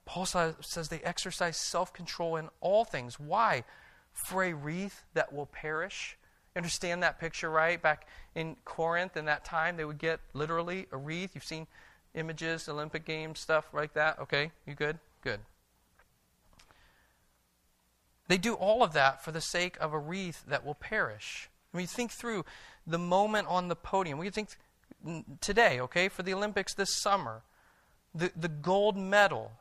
Paul 0.05 0.26
says 0.26 0.88
they 0.90 1.00
exercise 1.00 1.57
self 1.57 1.93
control 1.93 2.37
in 2.37 2.50
all 2.61 2.85
things. 2.85 3.19
Why? 3.19 3.64
For 4.12 4.45
a 4.45 4.52
wreath 4.52 5.05
that 5.14 5.33
will 5.33 5.47
perish 5.47 6.16
understand 6.57 7.03
that 7.03 7.21
picture, 7.21 7.51
right? 7.51 7.81
Back 7.81 8.07
in 8.35 8.57
Corinth 8.65 9.17
in 9.17 9.27
that 9.27 9.45
time, 9.45 9.77
they 9.77 9.85
would 9.85 9.99
get 9.99 10.21
literally 10.33 10.87
a 10.93 10.97
wreath. 10.97 11.35
You've 11.35 11.45
seen 11.45 11.67
images, 12.15 12.69
Olympic 12.69 13.05
Games, 13.05 13.39
stuff 13.39 13.73
like 13.73 13.93
that. 13.95 14.19
Okay, 14.19 14.51
you 14.67 14.75
good? 14.75 14.99
Good. 15.23 15.41
They 18.29 18.39
do 18.39 18.55
all 18.55 18.83
of 18.83 18.93
that 18.95 19.23
for 19.23 19.31
the 19.31 19.41
sake 19.41 19.77
of 19.81 19.93
a 19.93 19.99
wreath 19.99 20.45
that 20.47 20.65
will 20.65 20.75
perish. 20.75 21.49
I 21.73 21.77
mean, 21.77 21.87
think 21.87 22.11
through 22.11 22.45
the 22.87 22.99
moment 22.99 23.49
on 23.49 23.69
the 23.69 23.77
podium. 23.77 24.19
We 24.19 24.31
think 24.31 24.57
today, 25.41 25.81
okay, 25.81 26.09
for 26.09 26.23
the 26.23 26.35
Olympics 26.35 26.75
this 26.75 26.97
summer, 27.01 27.43
the, 28.15 28.33
the 28.35 28.49
gold 28.49 28.97
medal, 28.97 29.53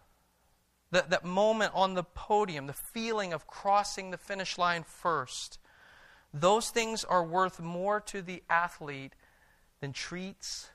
that, 0.91 1.09
that 1.09 1.25
moment 1.25 1.71
on 1.75 1.93
the 1.93 2.03
podium, 2.03 2.67
the 2.67 2.73
feeling 2.73 3.33
of 3.33 3.47
crossing 3.47 4.11
the 4.11 4.17
finish 4.17 4.57
line 4.57 4.83
first, 4.83 5.59
those 6.35 6.69
things 6.69 7.05
are 7.05 7.23
worth 7.23 7.61
more 7.61 8.01
to 8.01 8.21
the 8.21 8.43
athlete 8.49 9.13
than 9.79 9.93
treats, 9.93 10.69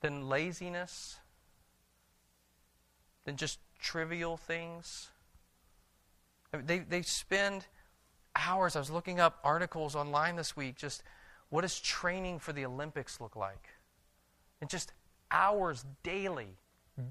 than 0.00 0.28
laziness, 0.28 1.16
than 3.24 3.36
just 3.36 3.58
trivial 3.80 4.36
things. 4.36 5.10
They, 6.52 6.78
they 6.78 7.02
spend 7.02 7.66
hours. 8.36 8.76
I 8.76 8.78
was 8.78 8.90
looking 8.90 9.18
up 9.18 9.40
articles 9.42 9.96
online 9.96 10.36
this 10.36 10.56
week, 10.56 10.76
just 10.76 11.02
what 11.48 11.62
does 11.62 11.80
training 11.80 12.38
for 12.38 12.52
the 12.52 12.64
Olympics 12.64 13.20
look 13.20 13.34
like? 13.34 13.68
And 14.60 14.70
just 14.70 14.92
hours 15.32 15.84
daily. 16.04 16.56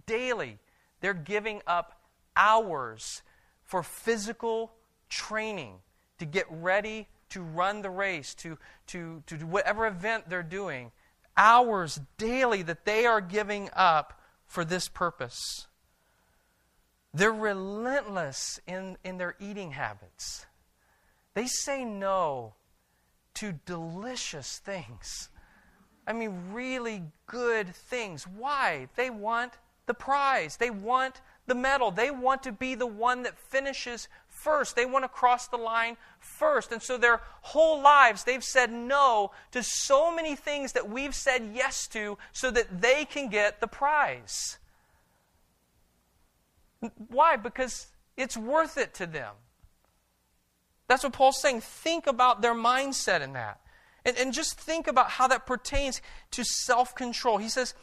Daily. 0.06 0.60
They're 1.02 1.14
giving 1.14 1.62
up 1.68 2.00
hours 2.38 3.24
for 3.66 3.84
physical 3.84 4.72
training 5.10 5.80
to 6.24 6.32
get 6.32 6.46
ready 6.50 7.08
to 7.30 7.42
run 7.42 7.82
the 7.82 7.90
race, 7.90 8.34
to, 8.36 8.58
to, 8.88 9.22
to 9.28 9.36
whatever 9.46 9.86
event 9.86 10.30
they're 10.30 10.42
doing, 10.42 10.92
hours 11.36 12.00
daily 12.18 12.62
that 12.62 12.86
they 12.86 13.06
are 13.06 13.20
giving 13.20 13.70
up 13.76 14.22
for 14.46 14.64
this 14.64 14.88
purpose. 14.88 15.68
They're 17.14 17.32
relentless 17.32 18.60
in, 18.66 18.98
in 19.04 19.18
their 19.18 19.36
eating 19.40 19.72
habits. 19.72 20.46
They 21.34 21.48
say 21.48 21.84
no 21.84 22.54
to 23.36 23.54
delicious 23.66 24.60
things. 24.60 25.30
I 26.08 26.14
mean, 26.14 26.54
really 26.54 27.04
good 27.26 27.68
things. 27.76 28.26
Why? 28.28 28.88
They 28.96 29.10
want 29.10 29.54
the 29.86 29.94
prize, 29.94 30.58
they 30.58 30.70
want 30.70 31.22
the 31.46 31.56
medal, 31.56 31.92
they 31.92 32.10
want 32.10 32.44
to 32.44 32.54
be 32.54 32.76
the 32.76 32.88
one 32.88 33.24
that 33.24 33.38
finishes 33.38 34.08
first. 34.44 34.76
They 34.76 34.86
want 34.86 35.04
to 35.06 35.10
cross 35.10 35.48
the 35.48 35.58
line 35.58 35.98
first. 36.20 36.72
And 36.72 36.82
so 36.82 36.98
their 36.98 37.22
whole 37.42 37.82
lives, 37.82 38.24
they've 38.24 38.44
said 38.44 38.72
no 38.72 39.32
to 39.52 39.64
so 39.64 40.14
many 40.14 40.36
things 40.36 40.74
that 40.74 40.90
we've 40.90 41.16
said 41.16 41.52
yes 41.54 41.88
to 41.90 42.18
so 42.32 42.52
that 42.52 42.82
they 42.82 43.06
can 43.06 43.30
get 43.30 43.62
the 43.62 43.68
prize. 43.68 44.58
Why? 47.08 47.38
Because 47.38 47.88
it's 48.18 48.36
worth 48.36 48.78
it 48.78 48.94
to 48.96 49.06
them. 49.06 49.34
That's 50.88 51.04
what 51.04 51.14
Paul's 51.14 51.42
saying. 51.42 51.62
Think 51.62 52.08
about 52.08 52.42
their 52.42 52.54
mindset 52.54 53.22
in 53.22 53.34
that. 53.34 53.62
And, 54.06 54.18
and 54.18 54.34
just 54.34 54.60
think 54.60 54.88
about 54.88 55.12
how 55.12 55.28
that 55.28 55.46
pertains 55.46 56.02
to 56.32 56.44
self 56.44 56.94
control. 56.94 57.38
He 57.38 57.48
says, 57.48 57.74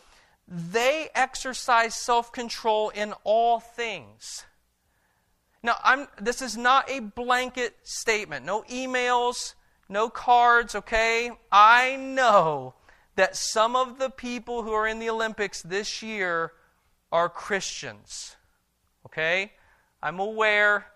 they 0.46 1.08
exercise 1.14 1.94
self 1.94 2.32
control 2.32 2.90
in 2.90 3.14
all 3.24 3.60
things. 3.60 4.44
Now, 5.62 5.76
I'm, 5.84 6.08
this 6.20 6.40
is 6.40 6.56
not 6.56 6.90
a 6.90 7.00
blanket 7.00 7.76
statement. 7.82 8.46
No 8.46 8.62
emails, 8.62 9.54
no 9.88 10.08
cards, 10.08 10.74
okay? 10.74 11.30
I 11.52 11.96
know 11.96 12.74
that 13.16 13.36
some 13.36 13.76
of 13.76 13.98
the 13.98 14.08
people 14.08 14.62
who 14.62 14.72
are 14.72 14.86
in 14.86 14.98
the 14.98 15.10
Olympics 15.10 15.60
this 15.60 16.02
year 16.02 16.52
are 17.12 17.28
Christians, 17.28 18.36
okay? 19.04 19.52
I'm 20.02 20.18
aware. 20.18 20.86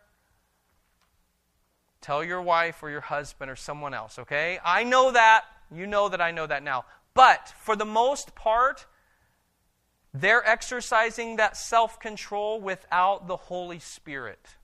Tell 2.01 2.25
your 2.25 2.41
wife 2.41 2.83
or 2.83 2.91
your 2.91 3.03
husband 3.03 3.51
or 3.51 3.57
someone 3.57 3.93
else, 3.93 4.19
okay? 4.19 4.59
I 4.65 4.85
know 4.85 5.13
that. 5.13 5.45
You 5.75 5.87
know 5.87 6.09
that 6.09 6.21
I 6.21 6.31
know 6.31 6.47
that 6.47 6.63
now. 6.63 6.85
But 7.15 7.53
for 7.61 7.77
the 7.77 7.85
most 7.85 8.35
part, 8.35 8.87
they're 10.15 10.49
exercising 10.49 11.37
that 11.37 11.57
self 11.57 11.99
control 11.99 12.61
without 12.61 13.27
the 13.27 13.37
Holy 13.37 13.81
Spirit. 13.81 14.57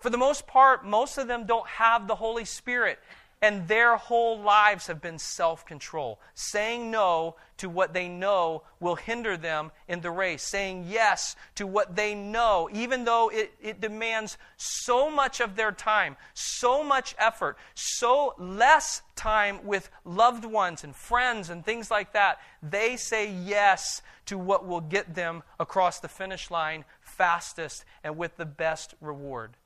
For 0.00 0.10
the 0.10 0.18
most 0.18 0.48
part, 0.48 0.84
most 0.84 1.16
of 1.16 1.28
them 1.28 1.46
don't 1.46 1.68
have 1.68 2.08
the 2.08 2.16
Holy 2.16 2.44
Spirit, 2.44 2.98
and 3.42 3.66
their 3.66 3.96
whole 3.96 4.40
lives 4.40 4.86
have 4.86 5.02
been 5.02 5.18
self 5.18 5.66
control, 5.66 6.20
saying 6.32 6.92
no 6.92 7.34
to 7.56 7.68
what 7.68 7.92
they 7.92 8.08
know 8.08 8.62
will 8.78 8.94
hinder 8.94 9.36
them 9.36 9.72
in 9.88 10.00
the 10.00 10.10
race, 10.12 10.44
saying 10.44 10.86
yes 10.88 11.34
to 11.56 11.66
what 11.66 11.96
they 11.96 12.14
know, 12.14 12.70
even 12.72 13.04
though 13.04 13.28
it, 13.30 13.52
it 13.60 13.80
demands 13.80 14.38
so 14.56 15.10
much 15.10 15.40
of 15.40 15.56
their 15.56 15.72
time, 15.72 16.16
so 16.34 16.84
much 16.84 17.16
effort, 17.18 17.58
so 17.74 18.34
less 18.38 19.02
time 19.16 19.58
with 19.64 19.90
loved 20.04 20.44
ones 20.44 20.84
and 20.84 20.94
friends 20.94 21.50
and 21.50 21.64
things 21.64 21.90
like 21.90 22.12
that. 22.12 22.40
They 22.62 22.96
say 22.96 23.28
yes 23.28 24.02
to 24.26 24.38
what 24.38 24.66
will 24.66 24.80
get 24.80 25.16
them 25.16 25.42
across 25.58 25.98
the 25.98 26.08
finish 26.08 26.48
line 26.48 26.84
fastest 27.00 27.84
and 28.04 28.16
with 28.16 28.36
the 28.36 28.46
best 28.46 28.94
reward 29.00 29.56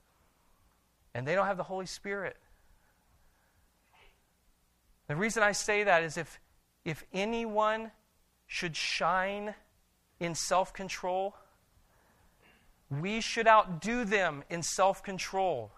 and 1.16 1.26
they 1.26 1.34
don't 1.34 1.46
have 1.46 1.56
the 1.56 1.62
Holy 1.62 1.86
Spirit. 1.86 2.36
The 5.08 5.16
reason 5.16 5.42
I 5.42 5.52
say 5.52 5.84
that 5.84 6.02
is 6.02 6.16
if, 6.16 6.40
if 6.84 7.04
anyone 7.12 7.92
should 8.46 8.76
shine 8.76 9.54
in 10.18 10.34
self 10.34 10.72
control, 10.72 11.36
we 12.90 13.20
should 13.20 13.46
outdo 13.46 14.04
them 14.04 14.44
in 14.50 14.62
self 14.62 15.02
control. 15.02 15.72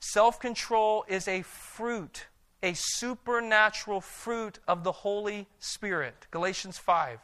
Self 0.00 0.38
control 0.38 1.04
is 1.08 1.26
a 1.28 1.42
fruit, 1.42 2.26
a 2.62 2.74
supernatural 2.74 4.00
fruit 4.00 4.58
of 4.68 4.84
the 4.84 4.92
Holy 4.92 5.46
Spirit. 5.58 6.26
Galatians 6.30 6.78
5. 6.78 7.20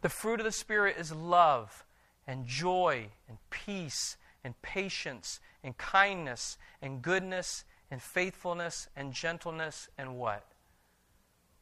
The 0.00 0.08
fruit 0.08 0.38
of 0.38 0.44
the 0.44 0.52
Spirit 0.52 0.96
is 0.96 1.10
love 1.10 1.84
and 2.26 2.46
joy 2.46 3.08
and 3.28 3.38
peace 3.50 4.16
and 4.44 4.60
patience 4.62 5.40
and 5.64 5.76
kindness 5.76 6.56
and 6.80 7.02
goodness 7.02 7.64
and 7.90 8.02
faithfulness 8.02 8.88
and 8.96 9.12
gentleness 9.12 9.88
and 9.96 10.16
what? 10.16 10.44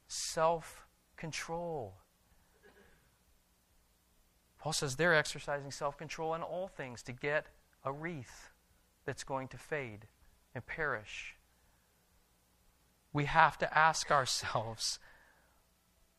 Self 0.09 0.87
control. 1.17 1.95
Paul 4.59 4.73
says 4.73 4.97
they're 4.97 5.15
exercising 5.15 5.71
self 5.71 5.97
control 5.97 6.35
in 6.35 6.43
all 6.43 6.69
things 6.69 7.03
to 7.05 7.13
get 7.13 7.47
a 7.85 7.93
wreath 7.93 8.51
that's 9.05 9.25
going 9.25 9.49
to 9.49 9.59
fade 9.59 10.07
and 10.55 10.67
perish. 10.67 11.37
We 13.13 13.27
have 13.27 13.57
to 13.59 13.79
ask 13.79 14.11
ourselves 14.11 14.99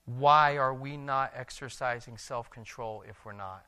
why 0.06 0.56
are 0.56 0.74
we 0.74 0.96
not 0.96 1.34
exercising 1.36 2.18
self 2.18 2.50
control 2.50 3.04
if 3.08 3.26
we're 3.26 3.34
not? 3.34 3.66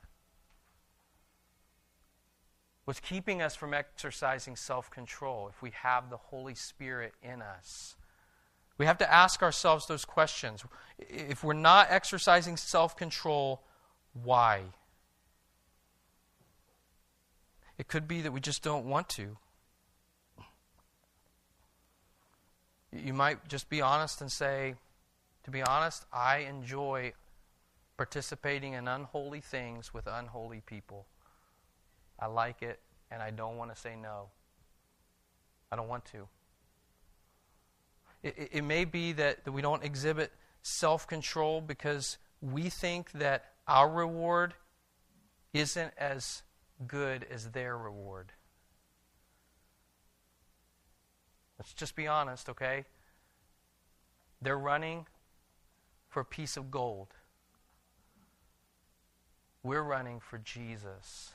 What's 2.90 3.00
keeping 3.00 3.40
us 3.40 3.56
from 3.56 3.76
exercising 3.76 4.56
self 4.56 4.90
control 4.90 5.48
if 5.48 5.62
we 5.62 5.70
have 5.84 6.10
the 6.10 6.18
Holy 6.18 6.56
Spirit 6.56 7.14
in 7.22 7.40
us? 7.40 7.96
We 8.80 8.88
have 8.88 8.98
to 8.98 9.14
ask 9.14 9.44
ourselves 9.44 9.86
those 9.86 10.06
questions. 10.06 10.66
If 10.98 11.44
we're 11.44 11.54
not 11.54 11.92
exercising 11.92 12.58
self 12.58 12.98
control, 12.98 13.62
why? 14.24 14.64
It 17.78 17.88
could 17.88 18.08
be 18.08 18.22
that 18.22 18.32
we 18.32 18.40
just 18.40 18.64
don't 18.64 18.88
want 18.88 19.08
to. 19.10 19.38
You 22.92 23.14
might 23.14 23.48
just 23.48 23.70
be 23.70 23.84
honest 23.84 24.20
and 24.20 24.32
say, 24.32 24.74
to 25.44 25.52
be 25.52 25.62
honest, 25.62 26.08
I 26.12 26.38
enjoy 26.38 27.14
participating 27.98 28.74
in 28.74 28.88
unholy 28.88 29.42
things 29.42 29.94
with 29.94 30.08
unholy 30.08 30.64
people. 30.66 31.06
I 32.20 32.28
like 32.28 32.62
it, 32.62 32.80
and 33.12 33.22
I 33.22 33.32
don't 33.32 33.58
want 33.58 33.74
to 33.74 33.80
say 33.80 33.96
no. 33.96 34.28
I 35.72 35.76
don't 35.76 35.88
want 35.88 36.06
to. 36.06 36.28
It, 38.24 38.38
it, 38.38 38.50
it 38.54 38.64
may 38.64 38.86
be 38.86 39.14
that, 39.14 39.46
that 39.46 39.52
we 39.52 39.62
don't 39.62 39.84
exhibit 39.84 40.32
self 40.62 41.08
control 41.08 41.62
because 41.62 42.18
we 42.42 42.70
think 42.70 43.12
that 43.14 43.46
our 43.68 43.90
reward 43.90 44.54
isn't 45.54 45.94
as 45.98 46.44
good 46.88 47.26
as 47.32 47.50
their 47.52 47.78
reward. 47.78 48.32
Let's 51.58 51.74
just 51.74 51.96
be 51.96 52.08
honest, 52.08 52.50
okay? 52.50 52.86
They're 54.42 54.58
running 54.58 55.06
for 56.08 56.22
a 56.22 56.26
piece 56.26 56.56
of 56.56 56.72
gold. 56.72 57.10
We're 59.62 59.84
running 59.84 60.22
for 60.22 60.38
Jesus. 60.38 61.34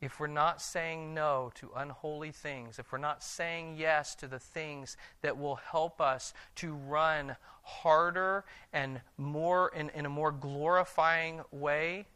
If 0.00 0.20
we're 0.20 0.28
not 0.28 0.62
saying 0.62 1.12
no 1.12 1.50
to 1.56 1.70
unholy 1.76 2.30
things, 2.30 2.78
if 2.78 2.92
we're 2.92 2.98
not 2.98 3.22
saying 3.22 3.76
yes 3.76 4.14
to 4.16 4.28
the 4.28 4.38
things 4.38 4.96
that 5.22 5.36
will 5.36 5.56
help 5.56 6.00
us 6.00 6.32
to 6.56 6.72
run 6.72 7.36
harder 7.62 8.44
and 8.72 9.00
more 9.16 9.72
in, 9.74 9.90
in 9.90 10.06
a 10.06 10.08
more 10.08 10.30
glorifying 10.30 11.42
way, 11.50 12.06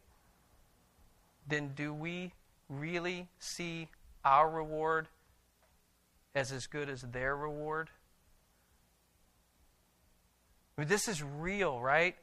then 1.47 1.73
do 1.75 1.93
we 1.93 2.31
really 2.69 3.27
see 3.39 3.89
our 4.23 4.49
reward 4.49 5.07
as 6.33 6.51
as 6.51 6.67
good 6.67 6.89
as 6.89 7.01
their 7.01 7.35
reward? 7.35 7.89
I 10.77 10.81
mean, 10.81 10.87
this 10.87 11.07
is 11.09 11.21
real, 11.21 11.81
right? 11.81 12.15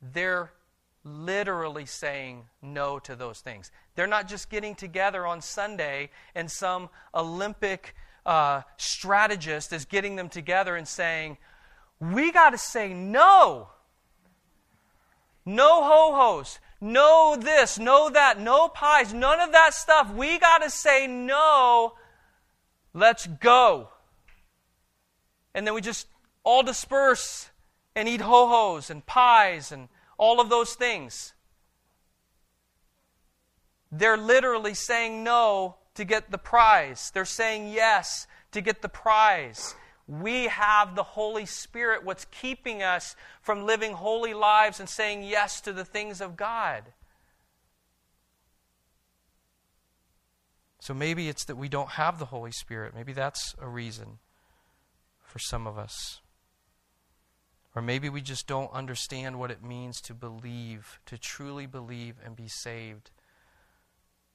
They're 0.00 0.52
literally 1.04 1.86
saying 1.86 2.44
no 2.60 2.98
to 3.00 3.16
those 3.16 3.40
things. 3.40 3.70
They're 3.94 4.06
not 4.06 4.28
just 4.28 4.50
getting 4.50 4.74
together 4.74 5.26
on 5.26 5.40
Sunday 5.40 6.10
and 6.34 6.50
some 6.50 6.88
Olympic 7.14 7.94
uh, 8.26 8.62
strategist 8.76 9.72
is 9.72 9.84
getting 9.84 10.16
them 10.16 10.28
together 10.28 10.76
and 10.76 10.86
saying, 10.86 11.38
We 12.00 12.30
got 12.30 12.50
to 12.50 12.58
say 12.58 12.92
no. 12.92 13.70
No 15.44 15.82
ho 15.82 16.12
hos. 16.14 16.58
No 16.80 17.36
this, 17.40 17.78
no 17.78 18.10
that, 18.10 18.38
no 18.38 18.68
pies, 18.68 19.12
none 19.12 19.40
of 19.40 19.52
that 19.52 19.74
stuff. 19.74 20.12
We 20.12 20.38
got 20.38 20.58
to 20.58 20.70
say 20.70 21.06
no. 21.06 21.94
Let's 22.92 23.26
go. 23.26 23.88
And 25.54 25.66
then 25.66 25.74
we 25.74 25.80
just 25.80 26.06
all 26.44 26.62
disperse 26.62 27.50
and 27.96 28.08
eat 28.08 28.20
ho 28.20 28.46
hos 28.46 28.90
and 28.90 29.04
pies 29.06 29.72
and 29.72 29.88
all 30.18 30.40
of 30.40 30.50
those 30.50 30.74
things. 30.74 31.32
They're 33.90 34.18
literally 34.18 34.74
saying 34.74 35.24
no 35.24 35.76
to 35.94 36.04
get 36.04 36.30
the 36.30 36.38
prize. 36.38 37.10
They're 37.14 37.24
saying 37.24 37.72
yes 37.72 38.26
to 38.52 38.60
get 38.60 38.82
the 38.82 38.88
prize. 38.88 39.74
We 40.06 40.44
have 40.44 40.94
the 40.94 41.02
Holy 41.02 41.46
Spirit, 41.46 42.04
what's 42.04 42.26
keeping 42.26 42.82
us 42.82 43.16
from 43.40 43.64
living 43.64 43.92
holy 43.92 44.34
lives 44.34 44.80
and 44.80 44.88
saying 44.88 45.22
yes 45.22 45.60
to 45.62 45.72
the 45.72 45.84
things 45.84 46.20
of 46.20 46.36
God. 46.36 46.84
So 50.80 50.94
maybe 50.94 51.28
it's 51.28 51.44
that 51.46 51.56
we 51.56 51.68
don't 51.68 51.90
have 51.90 52.18
the 52.18 52.26
Holy 52.26 52.52
Spirit. 52.52 52.94
Maybe 52.94 53.12
that's 53.12 53.54
a 53.60 53.68
reason 53.68 54.18
for 55.22 55.38
some 55.38 55.66
of 55.66 55.76
us. 55.76 56.20
Or 57.76 57.82
maybe 57.82 58.08
we 58.08 58.20
just 58.20 58.46
don't 58.46 58.72
understand 58.72 59.38
what 59.38 59.50
it 59.50 59.62
means 59.62 60.00
to 60.02 60.14
believe, 60.14 61.00
to 61.06 61.18
truly 61.18 61.66
believe 61.66 62.16
and 62.24 62.34
be 62.34 62.48
saved. 62.48 63.10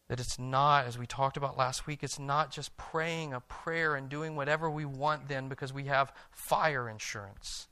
That 0.07 0.19
it's 0.19 0.37
not, 0.37 0.85
as 0.85 0.97
we 0.97 1.07
talked 1.07 1.37
about 1.37 1.57
last 1.57 1.87
week, 1.87 2.03
it's 2.03 2.19
not 2.19 2.51
just 2.51 2.75
praying 2.77 3.33
a 3.33 3.39
prayer 3.39 3.95
and 3.95 4.09
doing 4.09 4.35
whatever 4.35 4.69
we 4.69 4.85
want 4.85 5.27
then 5.27 5.49
because 5.49 5.73
we 5.73 5.85
have 5.85 6.13
fire 6.31 6.87
insurance. 6.87 7.67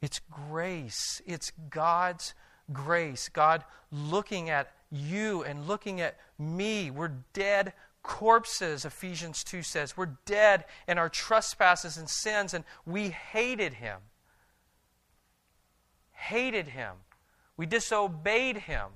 It's 0.00 0.20
grace. 0.30 1.22
It's 1.24 1.52
God's 1.70 2.34
grace. 2.72 3.28
God 3.28 3.64
looking 3.92 4.50
at 4.50 4.72
you 4.90 5.44
and 5.44 5.68
looking 5.68 6.00
at 6.00 6.18
me. 6.38 6.90
We're 6.90 7.12
dead 7.32 7.72
corpses, 8.02 8.84
Ephesians 8.84 9.44
2 9.44 9.62
says. 9.62 9.96
We're 9.96 10.16
dead 10.26 10.64
in 10.88 10.98
our 10.98 11.08
trespasses 11.08 11.96
and 11.96 12.08
sins, 12.08 12.54
and 12.54 12.64
we 12.84 13.10
hated 13.10 13.74
him. 13.74 13.98
Hated 16.12 16.68
him. 16.68 16.96
We 17.56 17.66
disobeyed 17.66 18.58
him. 18.58 18.86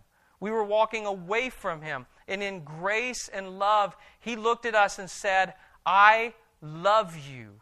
We 0.41 0.51
were 0.51 0.65
walking 0.65 1.07
away 1.07 1.51
from 1.51 1.83
him. 1.83 2.07
And 2.29 2.43
in 2.43 2.65
grace 2.65 3.29
and 3.29 3.59
love, 3.59 3.97
he 4.21 4.37
looked 4.37 4.67
at 4.67 4.75
us 4.75 4.99
and 4.99 5.09
said, 5.09 5.55
I 5.85 6.35
love 6.61 7.17
you. 7.17 7.61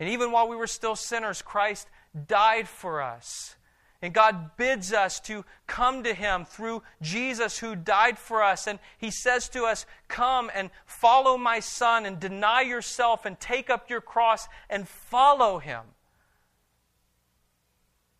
And 0.00 0.08
even 0.08 0.32
while 0.32 0.48
we 0.48 0.56
were 0.56 0.66
still 0.66 0.96
sinners, 0.96 1.42
Christ 1.42 1.88
died 2.26 2.68
for 2.68 3.00
us. 3.00 3.56
And 4.04 4.12
God 4.12 4.58
bids 4.58 4.92
us 4.92 5.18
to 5.20 5.46
come 5.66 6.02
to 6.02 6.12
Him 6.12 6.44
through 6.44 6.82
Jesus 7.00 7.58
who 7.58 7.74
died 7.74 8.18
for 8.18 8.42
us. 8.42 8.66
And 8.66 8.78
He 8.98 9.10
says 9.10 9.48
to 9.48 9.64
us, 9.64 9.86
Come 10.08 10.50
and 10.54 10.68
follow 10.84 11.38
my 11.38 11.60
Son 11.60 12.04
and 12.04 12.20
deny 12.20 12.60
yourself 12.60 13.24
and 13.24 13.40
take 13.40 13.70
up 13.70 13.88
your 13.88 14.02
cross 14.02 14.46
and 14.68 14.86
follow 14.86 15.58
Him. 15.58 15.80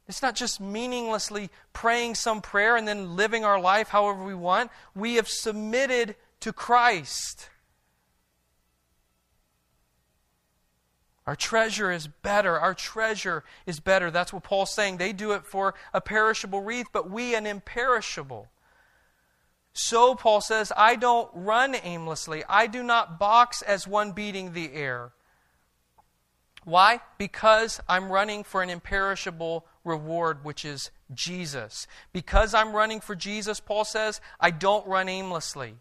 It's 0.08 0.22
not 0.22 0.34
just 0.34 0.58
meaninglessly 0.58 1.50
praying 1.74 2.14
some 2.14 2.40
prayer 2.40 2.76
and 2.76 2.88
then 2.88 3.14
living 3.14 3.44
our 3.44 3.60
life 3.60 3.88
however 3.88 4.24
we 4.24 4.34
want. 4.34 4.70
We 4.94 5.16
have 5.16 5.28
submitted 5.28 6.16
to 6.40 6.54
Christ. 6.54 7.50
Our 11.26 11.36
treasure 11.36 11.90
is 11.90 12.06
better. 12.06 12.58
Our 12.58 12.74
treasure 12.74 13.44
is 13.66 13.80
better. 13.80 14.10
That's 14.10 14.32
what 14.32 14.42
Paul's 14.42 14.74
saying. 14.74 14.98
They 14.98 15.12
do 15.12 15.32
it 15.32 15.46
for 15.46 15.74
a 15.92 16.00
perishable 16.00 16.60
wreath, 16.60 16.88
but 16.92 17.10
we 17.10 17.34
an 17.34 17.46
imperishable. 17.46 18.48
So, 19.72 20.14
Paul 20.14 20.40
says, 20.40 20.70
I 20.76 20.94
don't 20.96 21.28
run 21.34 21.74
aimlessly. 21.74 22.44
I 22.48 22.68
do 22.68 22.82
not 22.82 23.18
box 23.18 23.62
as 23.62 23.88
one 23.88 24.12
beating 24.12 24.52
the 24.52 24.72
air. 24.72 25.12
Why? 26.64 27.00
Because 27.18 27.80
I'm 27.88 28.12
running 28.12 28.44
for 28.44 28.62
an 28.62 28.70
imperishable 28.70 29.66
reward, 29.82 30.44
which 30.44 30.64
is 30.64 30.90
Jesus. 31.12 31.86
Because 32.12 32.54
I'm 32.54 32.74
running 32.74 33.00
for 33.00 33.14
Jesus, 33.14 33.60
Paul 33.60 33.84
says, 33.84 34.20
I 34.38 34.50
don't 34.50 34.86
run 34.86 35.08
aimlessly. 35.08 35.74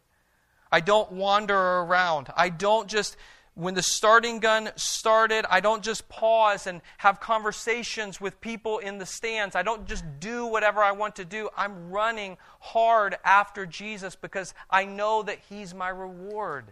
I 0.71 0.79
don't 0.79 1.12
wander 1.12 1.56
around. 1.56 2.29
I 2.36 2.49
don't 2.49 2.88
just 2.88 3.15
when 3.55 3.75
the 3.75 3.83
starting 3.83 4.39
gun 4.39 4.71
started, 4.75 5.45
I 5.47 5.59
don't 5.59 5.83
just 5.83 6.09
pause 6.09 6.65
and 6.65 6.81
have 6.97 7.19
conversations 7.19 8.19
with 8.19 8.41
people 8.41 8.79
in 8.79 8.97
the 8.97 9.05
stands. 9.05 9.55
I 9.55 9.61
don't 9.61 9.87
just 9.87 10.03
do 10.19 10.47
whatever 10.47 10.81
I 10.81 10.91
want 10.91 11.15
to 11.17 11.25
do. 11.25 11.49
I'm 11.55 11.91
running 11.91 12.37
hard 12.59 13.15
after 13.23 13.65
Jesus 13.67 14.15
because 14.15 14.55
I 14.71 14.85
know 14.85 15.21
that 15.23 15.39
He's 15.49 15.73
my 15.73 15.89
reward. 15.89 16.65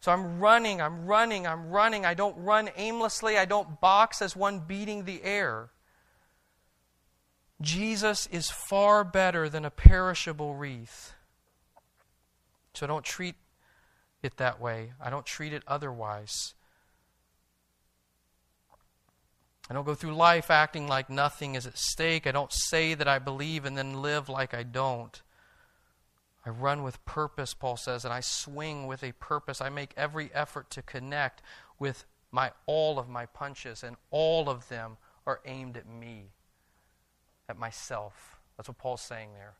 So 0.00 0.12
I'm 0.12 0.38
running, 0.38 0.80
I'm 0.80 1.06
running, 1.06 1.44
I'm 1.44 1.70
running. 1.70 2.06
I 2.06 2.14
don't 2.14 2.36
run 2.38 2.70
aimlessly, 2.76 3.36
I 3.36 3.44
don't 3.44 3.80
box 3.80 4.22
as 4.22 4.36
one 4.36 4.60
beating 4.60 5.04
the 5.04 5.24
air. 5.24 5.70
Jesus 7.60 8.28
is 8.28 8.48
far 8.48 9.02
better 9.02 9.48
than 9.48 9.64
a 9.64 9.70
perishable 9.70 10.54
wreath. 10.54 11.14
So 12.74 12.86
don't 12.86 13.04
treat 13.04 13.34
it 14.22 14.36
that 14.38 14.60
way. 14.60 14.92
I 15.00 15.10
don't 15.10 15.26
treat 15.26 15.52
it 15.52 15.62
otherwise. 15.66 16.54
I 19.70 19.74
don't 19.74 19.84
go 19.84 19.94
through 19.94 20.14
life 20.14 20.50
acting 20.50 20.88
like 20.88 21.10
nothing 21.10 21.54
is 21.54 21.66
at 21.66 21.76
stake. 21.76 22.26
I 22.26 22.32
don't 22.32 22.52
say 22.52 22.94
that 22.94 23.06
I 23.06 23.18
believe 23.18 23.64
and 23.64 23.76
then 23.76 24.00
live 24.00 24.28
like 24.28 24.54
I 24.54 24.62
don't. 24.62 25.20
I 26.46 26.50
run 26.50 26.82
with 26.82 27.04
purpose, 27.04 27.52
Paul 27.52 27.76
says, 27.76 28.04
and 28.04 28.14
I 28.14 28.20
swing 28.20 28.86
with 28.86 29.04
a 29.04 29.12
purpose. 29.12 29.60
I 29.60 29.68
make 29.68 29.92
every 29.96 30.30
effort 30.32 30.70
to 30.70 30.82
connect 30.82 31.42
with 31.78 32.06
my 32.30 32.52
all 32.64 32.98
of 32.98 33.08
my 33.08 33.26
punches, 33.26 33.82
and 33.82 33.96
all 34.10 34.48
of 34.48 34.68
them 34.68 34.96
are 35.26 35.40
aimed 35.44 35.76
at 35.76 35.86
me, 35.86 36.30
at 37.48 37.58
myself. 37.58 38.38
That's 38.56 38.68
what 38.68 38.78
Paul's 38.78 39.02
saying 39.02 39.30
there. 39.34 39.54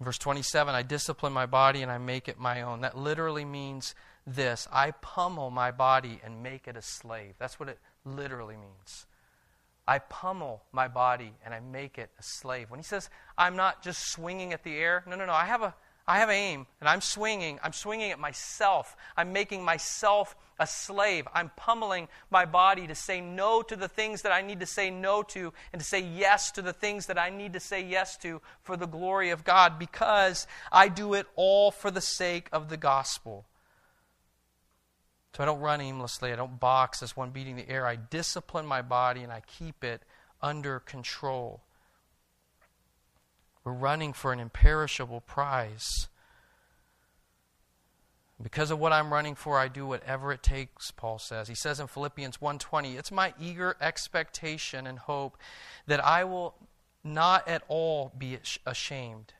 Verse 0.00 0.18
27 0.18 0.74
I 0.74 0.82
discipline 0.82 1.32
my 1.32 1.46
body 1.46 1.82
and 1.82 1.90
I 1.90 1.98
make 1.98 2.28
it 2.28 2.38
my 2.38 2.62
own. 2.62 2.80
That 2.80 2.96
literally 2.96 3.44
means 3.44 3.94
this 4.26 4.66
I 4.72 4.90
pummel 4.90 5.50
my 5.50 5.70
body 5.70 6.20
and 6.24 6.42
make 6.42 6.66
it 6.66 6.76
a 6.76 6.82
slave. 6.82 7.34
That's 7.38 7.60
what 7.60 7.68
it 7.68 7.78
literally 8.04 8.56
means. 8.56 9.06
I 9.86 9.98
pummel 9.98 10.62
my 10.72 10.88
body 10.88 11.34
and 11.44 11.52
I 11.52 11.60
make 11.60 11.98
it 11.98 12.10
a 12.18 12.22
slave. 12.22 12.70
When 12.70 12.80
he 12.80 12.84
says, 12.84 13.10
I'm 13.36 13.54
not 13.54 13.82
just 13.82 14.10
swinging 14.10 14.52
at 14.52 14.64
the 14.64 14.76
air, 14.76 15.04
no, 15.06 15.14
no, 15.14 15.26
no. 15.26 15.32
I 15.32 15.44
have 15.44 15.62
a, 15.62 15.74
I 16.06 16.18
have 16.18 16.30
aim 16.30 16.66
and 16.80 16.88
I'm 16.88 17.00
swinging. 17.00 17.58
I'm 17.62 17.72
swinging 17.72 18.10
at 18.10 18.18
myself. 18.18 18.96
I'm 19.16 19.32
making 19.32 19.64
myself 19.64 20.36
a 20.58 20.66
slave. 20.66 21.26
I'm 21.32 21.50
pummeling 21.56 22.08
my 22.30 22.44
body 22.44 22.86
to 22.86 22.94
say 22.94 23.20
no 23.20 23.62
to 23.62 23.74
the 23.74 23.88
things 23.88 24.22
that 24.22 24.32
I 24.32 24.42
need 24.42 24.60
to 24.60 24.66
say 24.66 24.90
no 24.90 25.22
to 25.24 25.52
and 25.72 25.80
to 25.80 25.86
say 25.86 26.00
yes 26.00 26.50
to 26.52 26.62
the 26.62 26.74
things 26.74 27.06
that 27.06 27.18
I 27.18 27.30
need 27.30 27.54
to 27.54 27.60
say 27.60 27.82
yes 27.82 28.16
to 28.18 28.42
for 28.62 28.76
the 28.76 28.86
glory 28.86 29.30
of 29.30 29.44
God 29.44 29.78
because 29.78 30.46
I 30.70 30.88
do 30.88 31.14
it 31.14 31.26
all 31.36 31.70
for 31.70 31.90
the 31.90 32.02
sake 32.02 32.48
of 32.52 32.68
the 32.68 32.76
gospel. 32.76 33.46
So 35.34 35.42
I 35.42 35.46
don't 35.46 35.60
run 35.60 35.80
aimlessly. 35.80 36.32
I 36.32 36.36
don't 36.36 36.60
box 36.60 37.02
as 37.02 37.16
one 37.16 37.30
beating 37.30 37.56
the 37.56 37.68
air. 37.68 37.86
I 37.86 37.96
discipline 37.96 38.66
my 38.66 38.82
body 38.82 39.22
and 39.22 39.32
I 39.32 39.40
keep 39.40 39.82
it 39.82 40.02
under 40.40 40.78
control. 40.78 41.63
We're 43.64 43.72
running 43.72 44.12
for 44.12 44.32
an 44.32 44.40
imperishable 44.40 45.22
prize. 45.22 46.08
Because 48.42 48.70
of 48.70 48.78
what 48.78 48.92
I'm 48.92 49.12
running 49.12 49.34
for, 49.34 49.58
I 49.58 49.68
do 49.68 49.86
whatever 49.86 50.32
it 50.32 50.42
takes, 50.42 50.90
Paul 50.90 51.18
says. 51.18 51.48
He 51.48 51.54
says 51.54 51.80
in 51.80 51.86
Philippians 51.86 52.40
1:20, 52.40 52.96
"It's 52.96 53.10
my 53.10 53.32
eager 53.38 53.76
expectation 53.80 54.86
and 54.86 54.98
hope 54.98 55.38
that 55.86 56.04
I 56.04 56.24
will 56.24 56.54
not 57.02 57.48
at 57.48 57.62
all 57.68 58.12
be 58.18 58.38
ashamed." 58.66 59.32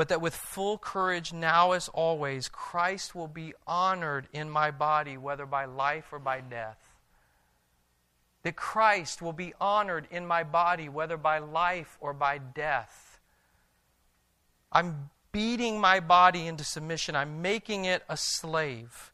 but 0.00 0.08
that 0.08 0.22
with 0.22 0.34
full 0.34 0.78
courage, 0.78 1.30
now 1.30 1.72
as 1.72 1.90
always, 1.90 2.48
Christ 2.48 3.14
will 3.14 3.28
be 3.28 3.52
honored 3.66 4.28
in 4.32 4.48
my 4.48 4.70
body, 4.70 5.18
whether 5.18 5.44
by 5.44 5.66
life 5.66 6.10
or 6.10 6.18
by 6.18 6.40
death. 6.40 6.89
That 8.42 8.56
Christ 8.56 9.20
will 9.20 9.32
be 9.32 9.52
honored 9.60 10.08
in 10.10 10.26
my 10.26 10.44
body, 10.44 10.88
whether 10.88 11.16
by 11.16 11.38
life 11.38 11.98
or 12.00 12.12
by 12.12 12.38
death. 12.38 13.20
I'm 14.72 15.10
beating 15.32 15.80
my 15.80 16.00
body 16.00 16.46
into 16.46 16.64
submission, 16.64 17.14
I'm 17.14 17.42
making 17.42 17.84
it 17.84 18.02
a 18.08 18.16
slave. 18.16 19.12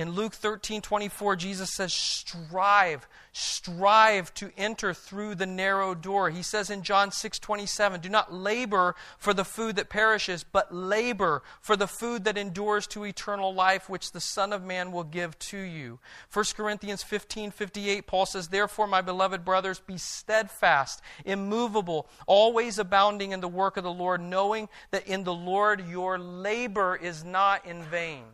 In 0.00 0.12
Luke 0.12 0.32
13 0.32 0.80
24, 0.80 1.36
Jesus 1.36 1.74
says, 1.74 1.92
Strive, 1.92 3.06
strive 3.32 4.32
to 4.32 4.50
enter 4.56 4.94
through 4.94 5.34
the 5.34 5.44
narrow 5.44 5.94
door. 5.94 6.30
He 6.30 6.42
says 6.42 6.70
in 6.70 6.82
John 6.82 7.12
6 7.12 7.38
27, 7.38 8.00
Do 8.00 8.08
not 8.08 8.32
labor 8.32 8.94
for 9.18 9.34
the 9.34 9.44
food 9.44 9.76
that 9.76 9.90
perishes, 9.90 10.42
but 10.42 10.74
labor 10.74 11.42
for 11.60 11.76
the 11.76 11.86
food 11.86 12.24
that 12.24 12.38
endures 12.38 12.86
to 12.86 13.04
eternal 13.04 13.52
life, 13.52 13.90
which 13.90 14.12
the 14.12 14.22
Son 14.22 14.54
of 14.54 14.64
Man 14.64 14.90
will 14.90 15.04
give 15.04 15.38
to 15.38 15.58
you. 15.58 15.98
1 16.32 16.46
Corinthians 16.56 17.02
15 17.02 17.50
58, 17.50 18.06
Paul 18.06 18.24
says, 18.24 18.48
Therefore, 18.48 18.86
my 18.86 19.02
beloved 19.02 19.44
brothers, 19.44 19.80
be 19.80 19.98
steadfast, 19.98 21.02
immovable, 21.26 22.08
always 22.26 22.78
abounding 22.78 23.32
in 23.32 23.40
the 23.40 23.48
work 23.48 23.76
of 23.76 23.84
the 23.84 23.92
Lord, 23.92 24.22
knowing 24.22 24.70
that 24.92 25.06
in 25.06 25.24
the 25.24 25.34
Lord 25.34 25.86
your 25.86 26.18
labor 26.18 26.96
is 26.96 27.22
not 27.22 27.66
in 27.66 27.82
vain. 27.82 28.24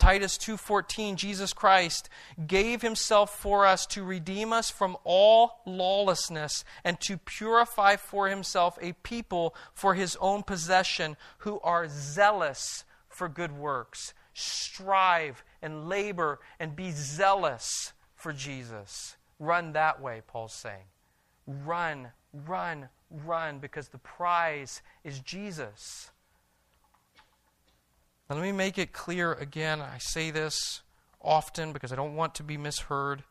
Titus 0.00 0.38
2:14 0.38 1.16
Jesus 1.16 1.52
Christ 1.52 2.08
gave 2.46 2.80
himself 2.80 3.38
for 3.38 3.66
us 3.66 3.84
to 3.88 4.02
redeem 4.02 4.50
us 4.50 4.70
from 4.70 4.96
all 5.04 5.60
lawlessness 5.66 6.64
and 6.82 6.98
to 7.02 7.18
purify 7.18 7.96
for 7.96 8.28
himself 8.28 8.78
a 8.80 8.94
people 8.94 9.54
for 9.74 9.94
his 9.94 10.16
own 10.16 10.42
possession 10.42 11.18
who 11.38 11.60
are 11.60 11.86
zealous 11.86 12.84
for 13.10 13.28
good 13.28 13.52
works. 13.52 14.14
Strive 14.32 15.44
and 15.60 15.86
labor 15.86 16.40
and 16.58 16.74
be 16.74 16.92
zealous 16.92 17.92
for 18.14 18.32
Jesus. 18.32 19.16
Run 19.38 19.74
that 19.74 20.00
way, 20.00 20.22
Paul's 20.26 20.54
saying. 20.54 20.86
Run, 21.46 22.12
run, 22.32 22.88
run 23.10 23.58
because 23.58 23.88
the 23.88 23.98
prize 23.98 24.80
is 25.04 25.20
Jesus. 25.20 26.10
Now, 28.30 28.36
let 28.36 28.44
me 28.44 28.52
make 28.52 28.78
it 28.78 28.92
clear 28.92 29.32
again. 29.32 29.80
I 29.80 29.98
say 29.98 30.30
this 30.30 30.82
often 31.20 31.72
because 31.72 31.92
I 31.92 31.96
don't 31.96 32.14
want 32.14 32.36
to 32.36 32.44
be 32.44 32.56
misheard. 32.56 33.24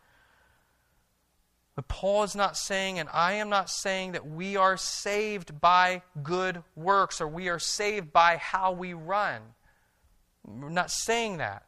But 1.73 1.88
Paul 1.88 2.23
is 2.23 2.35
not 2.35 2.57
saying, 2.57 2.99
and 2.99 3.07
I 3.13 3.33
am 3.33 3.47
not 3.47 3.69
saying, 3.69 4.12
that 4.12 4.27
we 4.27 4.57
are 4.57 4.75
saved 4.75 5.62
by 5.62 6.01
good 6.21 6.63
works 6.75 7.21
or 7.21 7.29
we 7.29 7.47
are 7.47 7.59
saved 7.59 8.12
by 8.12 8.35
how 8.35 8.73
we 8.73 8.93
run. 8.93 9.41
We're 10.45 10.67
not 10.67 10.91
saying 10.91 11.38
that. 11.38 11.63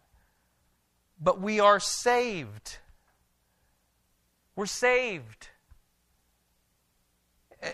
But 1.18 1.40
we 1.40 1.62
are 1.62 1.80
saved. 1.80 2.80
We're 4.58 4.66
saved. 4.66 5.48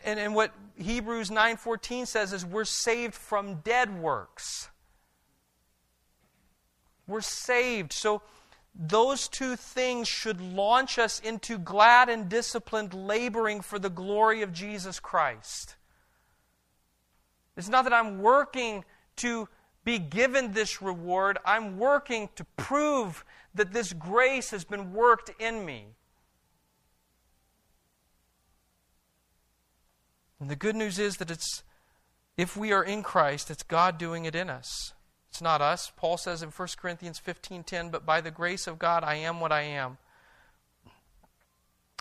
And, 0.06 0.20
and 0.20 0.36
what 0.36 0.54
Hebrews 0.76 1.32
9:14 1.32 2.06
says 2.06 2.32
is 2.34 2.46
we're 2.46 2.66
saved 2.66 3.16
from 3.16 3.62
dead 3.62 4.00
works. 4.00 4.70
We're 7.08 7.22
saved. 7.22 7.94
So, 7.94 8.22
those 8.80 9.28
two 9.28 9.56
things 9.56 10.08
should 10.08 10.40
launch 10.40 11.00
us 11.00 11.20
into 11.20 11.58
glad 11.58 12.10
and 12.10 12.30
disciplined 12.30 12.94
laboring 12.94 13.62
for 13.62 13.80
the 13.80 13.90
glory 13.90 14.44
of 14.44 14.54
Jesus 14.54 15.00
Christ. 15.00 15.76
It's 17.56 17.70
not 17.70 17.86
that 17.86 17.94
I'm 17.94 18.20
working 18.22 18.86
to 19.18 19.50
be 19.84 19.98
given 19.98 20.52
this 20.52 20.82
reward, 20.82 21.40
I'm 21.44 21.80
working 21.80 22.30
to 22.36 22.44
prove 22.56 23.26
that 23.56 23.74
this 23.74 23.94
grace 23.94 24.52
has 24.52 24.64
been 24.64 24.94
worked 24.94 25.32
in 25.40 25.66
me. 25.66 25.86
And 30.40 30.50
the 30.52 30.56
good 30.56 30.76
news 30.76 31.00
is 31.00 31.18
that 31.18 31.32
it's 31.32 31.64
if 32.36 32.56
we 32.56 32.72
are 32.72 32.84
in 32.84 33.02
Christ, 33.02 33.50
it's 33.50 33.64
God 33.64 33.98
doing 33.98 34.26
it 34.26 34.36
in 34.36 34.50
us. 34.50 34.94
It's 35.38 35.42
not 35.44 35.62
us. 35.62 35.92
Paul 35.96 36.18
says 36.18 36.42
in 36.42 36.50
1 36.50 36.80
Corinthians 36.80 37.20
15:10, 37.20 37.92
"But 37.92 38.08
by 38.08 38.22
the 38.22 38.32
grace 38.32 38.66
of 38.66 38.80
God 38.80 39.04
I 39.04 39.14
am 39.18 39.40
what 39.40 39.52
I 39.52 39.62
am." 39.62 40.00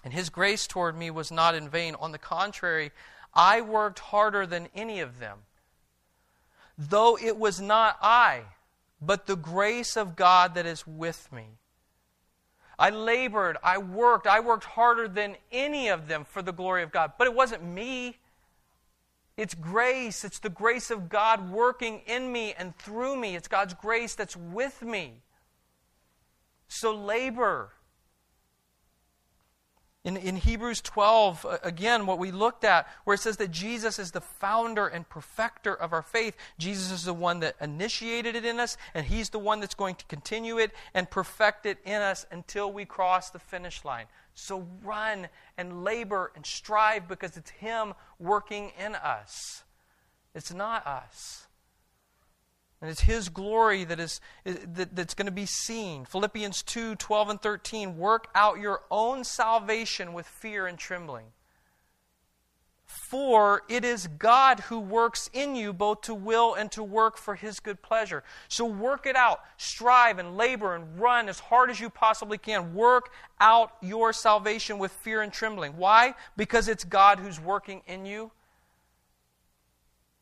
And 0.02 0.14
his 0.14 0.30
grace 0.30 0.66
toward 0.66 0.96
me 0.96 1.10
was 1.10 1.30
not 1.30 1.54
in 1.54 1.68
vain. 1.68 1.94
On 1.96 2.12
the 2.12 2.18
contrary, 2.18 2.92
I 3.34 3.60
worked 3.60 3.98
harder 3.98 4.46
than 4.46 4.70
any 4.74 5.00
of 5.00 5.18
them. 5.18 5.44
Though 6.78 7.18
it 7.18 7.36
was 7.36 7.60
not 7.60 7.98
I, 8.00 8.46
but 9.02 9.26
the 9.26 9.36
grace 9.36 9.98
of 9.98 10.16
God 10.16 10.54
that 10.54 10.64
is 10.64 10.86
with 10.86 11.30
me. 11.30 11.58
I 12.78 12.88
labored, 12.88 13.58
I 13.62 13.76
worked, 13.76 14.26
I 14.26 14.40
worked 14.40 14.64
harder 14.64 15.08
than 15.08 15.36
any 15.52 15.88
of 15.88 16.08
them 16.08 16.24
for 16.24 16.40
the 16.40 16.52
glory 16.52 16.82
of 16.82 16.90
God. 16.90 17.18
But 17.18 17.26
it 17.26 17.34
wasn't 17.34 17.64
me. 17.64 18.18
It's 19.36 19.54
grace. 19.54 20.24
It's 20.24 20.38
the 20.38 20.48
grace 20.48 20.90
of 20.90 21.08
God 21.08 21.50
working 21.50 22.00
in 22.06 22.32
me 22.32 22.54
and 22.58 22.76
through 22.76 23.16
me. 23.16 23.36
It's 23.36 23.48
God's 23.48 23.74
grace 23.74 24.14
that's 24.14 24.36
with 24.36 24.82
me. 24.82 25.22
So 26.68 26.94
labor. 26.94 27.72
In, 30.06 30.16
in 30.16 30.36
Hebrews 30.36 30.82
12, 30.82 31.58
again, 31.64 32.06
what 32.06 32.20
we 32.20 32.30
looked 32.30 32.62
at, 32.62 32.88
where 33.02 33.14
it 33.14 33.20
says 33.20 33.38
that 33.38 33.50
Jesus 33.50 33.98
is 33.98 34.12
the 34.12 34.20
founder 34.20 34.86
and 34.86 35.08
perfecter 35.08 35.74
of 35.74 35.92
our 35.92 36.00
faith, 36.00 36.36
Jesus 36.58 36.92
is 36.92 37.04
the 37.06 37.12
one 37.12 37.40
that 37.40 37.56
initiated 37.60 38.36
it 38.36 38.44
in 38.44 38.60
us, 38.60 38.76
and 38.94 39.04
He's 39.04 39.30
the 39.30 39.40
one 39.40 39.58
that's 39.58 39.74
going 39.74 39.96
to 39.96 40.04
continue 40.04 40.58
it 40.58 40.70
and 40.94 41.10
perfect 41.10 41.66
it 41.66 41.78
in 41.84 42.00
us 42.00 42.24
until 42.30 42.72
we 42.72 42.84
cross 42.84 43.30
the 43.30 43.40
finish 43.40 43.84
line. 43.84 44.06
So 44.32 44.68
run 44.84 45.26
and 45.58 45.82
labor 45.82 46.30
and 46.36 46.46
strive 46.46 47.08
because 47.08 47.36
it's 47.36 47.50
Him 47.50 47.92
working 48.20 48.70
in 48.78 48.94
us. 48.94 49.64
It's 50.36 50.54
not 50.54 50.86
us. 50.86 51.45
And 52.86 52.92
it's 52.92 53.00
His 53.00 53.28
glory 53.28 53.82
that 53.82 53.98
is, 53.98 54.20
that, 54.44 54.94
that's 54.94 55.14
going 55.14 55.26
to 55.26 55.32
be 55.32 55.44
seen. 55.44 56.04
Philippians 56.04 56.62
2 56.62 56.94
12 56.94 57.30
and 57.30 57.42
13. 57.42 57.98
Work 57.98 58.28
out 58.32 58.60
your 58.60 58.82
own 58.92 59.24
salvation 59.24 60.12
with 60.12 60.24
fear 60.24 60.68
and 60.68 60.78
trembling. 60.78 61.26
For 63.10 63.64
it 63.68 63.84
is 63.84 64.06
God 64.06 64.60
who 64.60 64.78
works 64.78 65.28
in 65.32 65.56
you 65.56 65.72
both 65.72 66.02
to 66.02 66.14
will 66.14 66.54
and 66.54 66.70
to 66.70 66.84
work 66.84 67.16
for 67.18 67.34
his 67.34 67.58
good 67.58 67.82
pleasure. 67.82 68.22
So 68.46 68.64
work 68.66 69.04
it 69.04 69.16
out. 69.16 69.40
Strive 69.56 70.20
and 70.20 70.36
labor 70.36 70.76
and 70.76 71.00
run 71.00 71.28
as 71.28 71.40
hard 71.40 71.70
as 71.70 71.80
you 71.80 71.90
possibly 71.90 72.38
can. 72.38 72.72
Work 72.72 73.10
out 73.40 73.72
your 73.82 74.12
salvation 74.12 74.78
with 74.78 74.92
fear 74.92 75.22
and 75.22 75.32
trembling. 75.32 75.76
Why? 75.76 76.14
Because 76.36 76.68
it's 76.68 76.84
God 76.84 77.18
who's 77.18 77.40
working 77.40 77.82
in 77.88 78.06
you. 78.06 78.30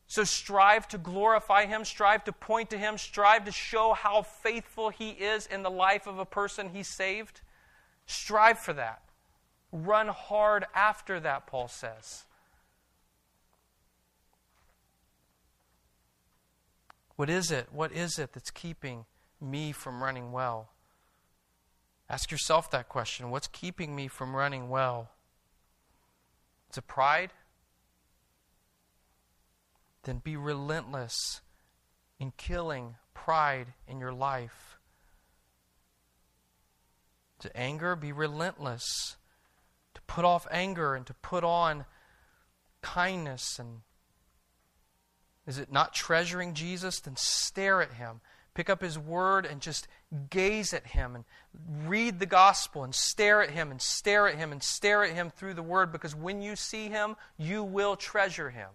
So 0.07 0.23
strive 0.23 0.87
to 0.89 0.97
glorify 0.97 1.65
him, 1.65 1.83
strive 1.83 2.23
to 2.25 2.31
point 2.31 2.69
to 2.69 2.77
him, 2.77 2.97
strive 2.97 3.45
to 3.45 3.51
show 3.51 3.93
how 3.93 4.21
faithful 4.21 4.89
he 4.89 5.09
is 5.09 5.47
in 5.47 5.63
the 5.63 5.71
life 5.71 6.05
of 6.05 6.19
a 6.19 6.25
person 6.25 6.69
he 6.69 6.83
saved. 6.83 7.41
Strive 8.05 8.59
for 8.59 8.73
that. 8.73 9.01
Run 9.71 10.07
hard 10.07 10.65
after 10.75 11.19
that, 11.19 11.47
Paul 11.47 11.67
says. 11.67 12.25
What 17.15 17.29
is 17.29 17.49
it? 17.49 17.67
What 17.71 17.91
is 17.91 18.19
it 18.19 18.33
that's 18.33 18.51
keeping 18.51 19.05
me 19.41 19.71
from 19.71 20.03
running 20.03 20.31
well? 20.31 20.69
Ask 22.09 22.29
yourself 22.29 22.69
that 22.71 22.89
question. 22.89 23.31
What's 23.31 23.47
keeping 23.47 23.95
me 23.95 24.07
from 24.07 24.35
running 24.35 24.69
well? 24.69 25.09
Is 26.71 26.77
it 26.77 26.87
pride? 26.87 27.31
Then 30.05 30.19
be 30.19 30.37
relentless 30.37 31.41
in 32.19 32.31
killing 32.37 32.95
pride 33.13 33.73
in 33.87 33.99
your 33.99 34.13
life. 34.13 34.79
To 37.39 37.55
anger, 37.57 37.95
be 37.95 38.11
relentless. 38.11 39.17
To 39.95 40.01
put 40.03 40.23
off 40.23 40.47
anger 40.49 40.95
and 40.95 41.05
to 41.07 41.13
put 41.15 41.43
on 41.43 41.85
kindness 42.81 43.59
and 43.59 43.81
is 45.47 45.57
it 45.59 45.71
not 45.71 45.93
treasuring 45.93 46.53
Jesus? 46.53 46.99
Then 46.99 47.15
stare 47.15 47.81
at 47.81 47.93
him. 47.93 48.21
Pick 48.53 48.69
up 48.69 48.81
his 48.81 48.97
word 48.97 49.45
and 49.45 49.61
just 49.61 49.87
gaze 50.29 50.73
at 50.73 50.87
him 50.87 51.15
and 51.15 51.25
read 51.87 52.19
the 52.19 52.25
gospel 52.25 52.83
and 52.83 52.95
stare 52.95 53.43
at 53.43 53.49
him 53.49 53.69
and 53.69 53.81
stare 53.81 54.27
at 54.27 54.35
him 54.35 54.51
and 54.51 54.63
stare 54.63 55.03
at 55.03 55.13
him 55.13 55.29
through 55.29 55.53
the 55.55 55.63
word 55.63 55.91
because 55.91 56.15
when 56.15 56.41
you 56.41 56.55
see 56.55 56.87
him, 56.87 57.15
you 57.37 57.63
will 57.63 57.95
treasure 57.95 58.49
him. 58.49 58.69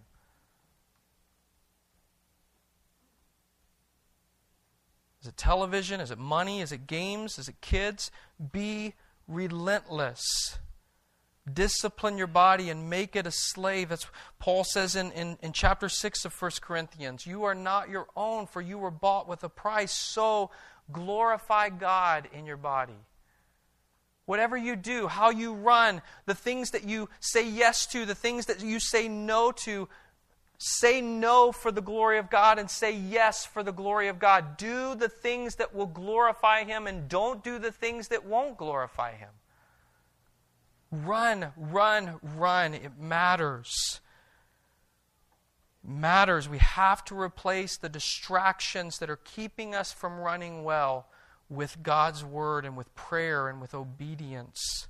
Is 5.21 5.27
it 5.27 5.37
television? 5.37 5.99
Is 5.99 6.09
it 6.09 6.17
money? 6.17 6.61
Is 6.61 6.71
it 6.71 6.87
games? 6.87 7.37
Is 7.37 7.47
it 7.47 7.61
kids? 7.61 8.09
Be 8.51 8.95
relentless. 9.27 10.57
Discipline 11.51 12.17
your 12.17 12.27
body 12.27 12.69
and 12.69 12.89
make 12.89 13.15
it 13.15 13.27
a 13.27 13.31
slave. 13.31 13.89
That's 13.89 14.07
Paul 14.39 14.63
says 14.63 14.95
in, 14.95 15.11
in, 15.11 15.37
in 15.41 15.53
chapter 15.53 15.89
6 15.89 16.25
of 16.25 16.39
1 16.39 16.51
Corinthians. 16.61 17.25
You 17.25 17.43
are 17.43 17.55
not 17.55 17.89
your 17.89 18.07
own, 18.15 18.47
for 18.47 18.61
you 18.61 18.77
were 18.77 18.91
bought 18.91 19.27
with 19.27 19.43
a 19.43 19.49
price. 19.49 19.91
So 19.91 20.49
glorify 20.91 21.69
God 21.69 22.27
in 22.33 22.45
your 22.45 22.57
body. 22.57 22.97
Whatever 24.25 24.55
you 24.55 24.75
do, 24.75 25.07
how 25.07 25.29
you 25.29 25.53
run, 25.53 26.01
the 26.25 26.35
things 26.35 26.71
that 26.71 26.83
you 26.83 27.09
say 27.19 27.47
yes 27.47 27.85
to, 27.87 28.05
the 28.05 28.15
things 28.15 28.45
that 28.45 28.61
you 28.61 28.79
say 28.79 29.07
no 29.07 29.51
to, 29.63 29.89
say 30.63 31.01
no 31.01 31.51
for 31.51 31.71
the 31.71 31.81
glory 31.81 32.19
of 32.19 32.29
God 32.29 32.59
and 32.59 32.69
say 32.69 32.95
yes 32.95 33.45
for 33.47 33.63
the 33.63 33.71
glory 33.71 34.09
of 34.09 34.19
God. 34.19 34.57
Do 34.57 34.93
the 34.93 35.09
things 35.09 35.55
that 35.55 35.73
will 35.73 35.87
glorify 35.87 36.65
Him 36.65 36.85
and 36.85 37.09
don't 37.09 37.43
do 37.43 37.57
the 37.57 37.71
things 37.71 38.09
that 38.09 38.25
won't 38.25 38.57
glorify 38.57 39.15
Him. 39.15 39.31
Run, 40.91 41.47
run, 41.57 42.19
run. 42.21 42.75
It 42.75 42.99
matters. 42.99 44.01
It 45.83 45.89
matters. 45.89 46.47
We 46.47 46.59
have 46.59 47.03
to 47.05 47.19
replace 47.19 47.75
the 47.77 47.89
distractions 47.89 48.99
that 48.99 49.09
are 49.09 49.19
keeping 49.23 49.73
us 49.73 49.91
from 49.91 50.19
running 50.19 50.63
well 50.63 51.07
with 51.49 51.81
God's 51.81 52.23
word 52.23 52.65
and 52.65 52.77
with 52.77 52.93
prayer 52.93 53.47
and 53.47 53.59
with 53.59 53.73
obedience. 53.73 54.87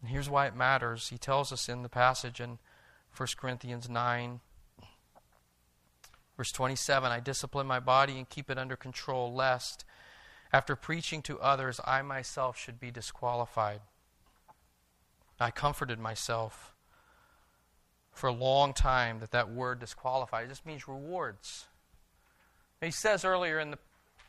And 0.00 0.10
here's 0.10 0.30
why 0.30 0.46
it 0.46 0.56
matters. 0.56 1.08
He 1.08 1.18
tells 1.18 1.52
us 1.52 1.68
in 1.68 1.82
the 1.82 1.88
passage 1.88 2.40
in 2.40 2.58
1 3.16 3.28
Corinthians 3.36 3.88
9, 3.88 4.40
verse 6.36 6.52
27 6.52 7.10
I 7.10 7.20
discipline 7.20 7.66
my 7.66 7.80
body 7.80 8.16
and 8.16 8.28
keep 8.28 8.50
it 8.50 8.58
under 8.58 8.76
control, 8.76 9.34
lest 9.34 9.84
after 10.52 10.74
preaching 10.74 11.22
to 11.22 11.38
others, 11.40 11.80
I 11.84 12.02
myself 12.02 12.58
should 12.58 12.80
be 12.80 12.90
disqualified. 12.90 13.80
I 15.38 15.50
comforted 15.50 15.98
myself 15.98 16.74
for 18.12 18.26
a 18.26 18.32
long 18.32 18.74
time 18.74 19.20
that 19.20 19.30
that 19.30 19.50
word 19.50 19.78
disqualified 19.78 20.48
just 20.48 20.66
means 20.66 20.88
rewards. 20.88 21.66
He 22.80 22.90
says 22.90 23.24
earlier 23.24 23.58
in 23.58 23.70
the 23.70 23.78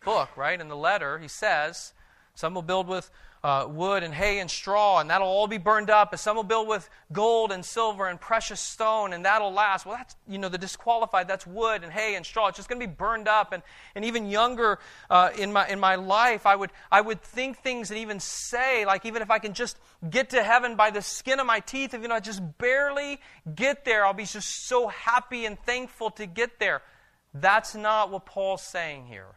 book, 0.04 0.36
right, 0.36 0.60
in 0.60 0.68
the 0.68 0.76
letter, 0.76 1.20
he 1.20 1.28
says, 1.28 1.94
Some 2.36 2.54
will 2.54 2.62
build 2.62 2.88
with 2.88 3.10
uh, 3.44 3.66
wood 3.68 4.04
and 4.04 4.14
hay 4.14 4.40
and 4.40 4.52
straw, 4.52 5.00
and 5.00 5.10
that'll 5.10 5.28
all 5.28 5.48
be 5.48 5.58
burned 5.58 5.90
up. 5.90 6.12
And 6.12 6.20
some 6.20 6.36
will 6.36 6.44
build 6.44 6.68
with 6.68 6.88
gold 7.12 7.52
and 7.52 7.66
silver 7.66 8.08
and 8.08 8.22
precious 8.22 8.60
stone, 8.60 9.14
and 9.14 9.26
that'll 9.26 9.52
last. 9.52 9.86
Well, 9.86 9.98
that's, 9.98 10.16
you 10.28 10.38
know, 10.38 10.48
the 10.50 10.60
disqualified, 10.60 11.28
that's 11.28 11.48
wood 11.48 11.84
and 11.84 11.92
hay 11.92 12.16
and 12.16 12.26
straw. 12.26 12.48
It's 12.48 12.58
just 12.58 12.70
going 12.70 12.80
to 12.80 12.88
be 12.88 12.94
burned 12.94 13.28
up. 13.28 13.52
And, 13.52 13.64
and 13.96 14.06
even 14.06 14.30
younger 14.30 14.78
uh, 15.10 15.32
in, 15.38 15.52
my, 15.52 15.68
in 15.68 15.80
my 15.80 15.96
life, 15.96 16.46
I 16.46 16.56
would, 16.56 16.72
I 16.92 17.02
would 17.02 17.22
think 17.22 17.58
things 17.58 17.90
and 17.90 18.00
even 18.00 18.20
say, 18.20 18.86
like, 18.86 19.06
even 19.06 19.24
if 19.24 19.32
I 19.32 19.40
can 19.40 19.54
just 19.54 19.80
get 20.08 20.30
to 20.32 20.44
heaven 20.44 20.76
by 20.76 20.92
the 20.92 21.02
skin 21.02 21.40
of 21.40 21.48
my 21.48 21.62
teeth, 21.62 21.96
if 21.96 22.02
you 22.02 22.08
know, 22.08 22.16
I 22.16 22.20
just 22.20 22.42
barely 22.60 23.20
get 23.56 23.86
there, 23.86 24.06
I'll 24.06 24.14
be 24.14 24.26
just 24.26 24.68
so 24.68 24.88
happy 24.88 25.46
and 25.46 25.60
thankful 25.60 26.12
to 26.12 26.28
get 26.28 26.60
there. 26.60 26.84
That's 27.34 27.74
not 27.74 28.12
what 28.12 28.26
Paul's 28.26 28.62
saying 28.62 29.08
here. 29.08 29.34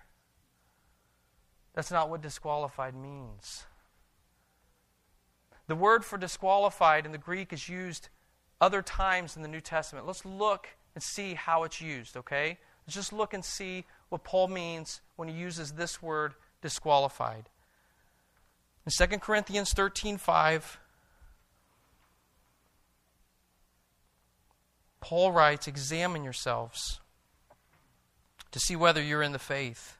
That's 1.75 1.91
not 1.91 2.11
what 2.11 2.21
disqualified 2.21 2.95
means. 2.95 3.65
The 5.67 5.75
word 5.75 6.05
for 6.05 6.19
disqualified 6.19 7.07
in 7.07 7.13
the 7.13 7.19
Greek 7.19 7.53
is 7.53 7.69
used 7.69 8.09
other 8.61 8.83
times 8.83 9.37
in 9.37 9.43
the 9.43 9.49
New 9.49 9.61
Testament. 9.61 10.07
Let's 10.07 10.25
look 10.25 10.69
and 10.95 11.03
see 11.03 11.35
how 11.35 11.65
it's 11.65 11.81
used, 11.81 12.17
okay? 12.17 12.59
Let's 12.87 12.95
just 12.95 13.13
look 13.13 13.33
and 13.33 13.45
see 13.45 13.85
what 14.11 14.25
Paul 14.25 14.49
means 14.49 15.01
when 15.17 15.29
he 15.29 15.35
uses 15.35 15.73
this 15.73 16.03
word 16.03 16.35
disqualified. 16.61 17.49
In 18.87 19.09
2 19.09 19.19
Corinthians 19.19 19.73
13 19.73 20.19
5, 20.19 20.79
Paul 25.01 25.33
writes, 25.33 25.67
Examine 25.67 26.25
yourselves 26.25 27.01
to 28.53 28.59
see 28.59 28.77
whether 28.77 29.03
you're 29.03 29.23
in 29.23 29.33
the 29.33 29.39
faith. 29.39 29.99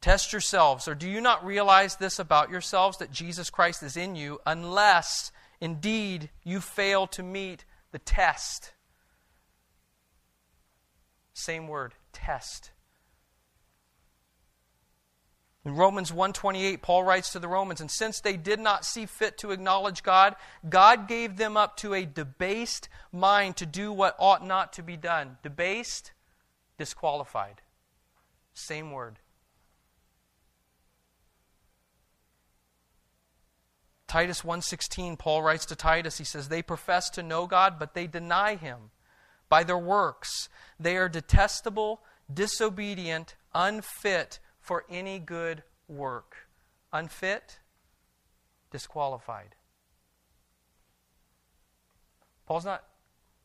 Test 0.00 0.32
yourselves, 0.32 0.86
or 0.86 0.94
do 0.94 1.08
you 1.08 1.20
not 1.20 1.44
realize 1.44 1.96
this 1.96 2.18
about 2.18 2.50
yourselves 2.50 2.98
that 2.98 3.10
Jesus 3.10 3.50
Christ 3.50 3.82
is 3.82 3.96
in 3.96 4.14
you, 4.14 4.40
unless 4.46 5.32
indeed 5.60 6.30
you 6.44 6.60
fail 6.60 7.06
to 7.08 7.22
meet 7.22 7.64
the 7.90 7.98
test? 7.98 8.72
Same 11.32 11.66
word, 11.66 11.94
test. 12.12 12.70
In 15.64 15.74
Romans 15.76 16.10
1:28 16.10 16.80
Paul 16.80 17.04
writes 17.04 17.30
to 17.32 17.38
the 17.38 17.46
Romans 17.46 17.80
and 17.80 17.90
since 17.90 18.20
they 18.20 18.38
did 18.38 18.58
not 18.58 18.86
see 18.86 19.04
fit 19.04 19.36
to 19.38 19.50
acknowledge 19.50 20.02
God 20.02 20.34
God 20.66 21.06
gave 21.06 21.36
them 21.36 21.58
up 21.58 21.76
to 21.78 21.92
a 21.92 22.06
debased 22.06 22.88
mind 23.12 23.58
to 23.58 23.66
do 23.66 23.92
what 23.92 24.16
ought 24.18 24.42
not 24.42 24.72
to 24.74 24.82
be 24.82 24.96
done 24.96 25.36
debased 25.42 26.12
disqualified 26.78 27.60
same 28.54 28.92
word 28.92 29.18
Titus 34.08 34.42
1:16 34.42 35.18
Paul 35.18 35.42
writes 35.42 35.66
to 35.66 35.76
Titus 35.76 36.18
he 36.18 36.24
says 36.24 36.48
they 36.48 36.62
profess 36.62 37.10
to 37.10 37.22
know 37.22 37.46
God 37.46 37.78
but 37.78 37.94
they 37.94 38.06
deny 38.06 38.56
him 38.56 38.90
by 39.48 39.62
their 39.62 39.78
works. 39.78 40.48
They 40.80 40.96
are 40.96 41.08
detestable 41.08 42.02
disobedient 42.32 43.36
unfit 43.54 44.38
for 44.60 44.84
any 44.90 45.18
good 45.18 45.62
work. 45.88 46.48
Unfit? 46.92 47.58
Disqualified. 48.70 49.54
Paul's 52.46 52.64
not 52.64 52.84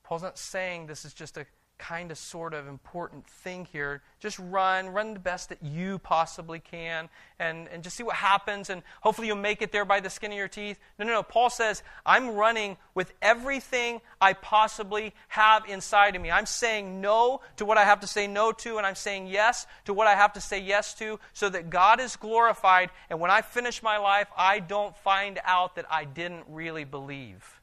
Paul's 0.03 0.23
not 0.23 0.37
saying 0.37 0.87
this 0.87 1.05
is 1.05 1.13
just 1.13 1.37
a 1.37 1.45
kind 1.83 2.11
of 2.11 2.17
sort 2.17 2.53
of 2.53 2.65
important 2.65 3.27
thing 3.27 3.67
here. 3.73 4.01
Just 4.21 4.39
run, 4.39 4.87
run 4.87 5.13
the 5.13 5.19
best 5.19 5.49
that 5.49 5.61
you 5.61 5.99
possibly 5.99 6.59
can, 6.59 7.09
and, 7.39 7.67
and 7.67 7.83
just 7.83 7.97
see 7.97 8.03
what 8.03 8.15
happens, 8.15 8.69
and 8.69 8.83
hopefully 9.01 9.27
you'll 9.27 9.35
make 9.35 9.61
it 9.61 9.73
there 9.73 9.83
by 9.83 9.99
the 9.99 10.09
skin 10.09 10.31
of 10.31 10.37
your 10.37 10.47
teeth. 10.47 10.79
No, 10.97 11.05
no, 11.05 11.11
no. 11.11 11.23
Paul 11.23 11.49
says, 11.49 11.83
I'm 12.05 12.35
running 12.35 12.77
with 12.95 13.11
everything 13.21 13.99
I 14.21 14.31
possibly 14.31 15.13
have 15.27 15.67
inside 15.67 16.15
of 16.15 16.21
me. 16.21 16.31
I'm 16.31 16.45
saying 16.45 17.01
no 17.01 17.41
to 17.57 17.65
what 17.65 17.77
I 17.77 17.83
have 17.83 17.99
to 17.99 18.07
say 18.07 18.27
no 18.27 18.53
to, 18.53 18.77
and 18.77 18.87
I'm 18.87 18.95
saying 18.95 19.27
yes 19.27 19.67
to 19.83 19.93
what 19.93 20.07
I 20.07 20.15
have 20.15 20.31
to 20.33 20.41
say 20.41 20.61
yes 20.61 20.93
to, 20.95 21.19
so 21.33 21.49
that 21.49 21.69
God 21.69 21.99
is 21.99 22.15
glorified, 22.15 22.91
and 23.09 23.19
when 23.19 23.29
I 23.29 23.41
finish 23.41 23.83
my 23.83 23.97
life, 23.97 24.29
I 24.37 24.59
don't 24.59 24.95
find 24.95 25.37
out 25.43 25.75
that 25.75 25.85
I 25.91 26.05
didn't 26.05 26.45
really 26.47 26.85
believe. 26.85 27.59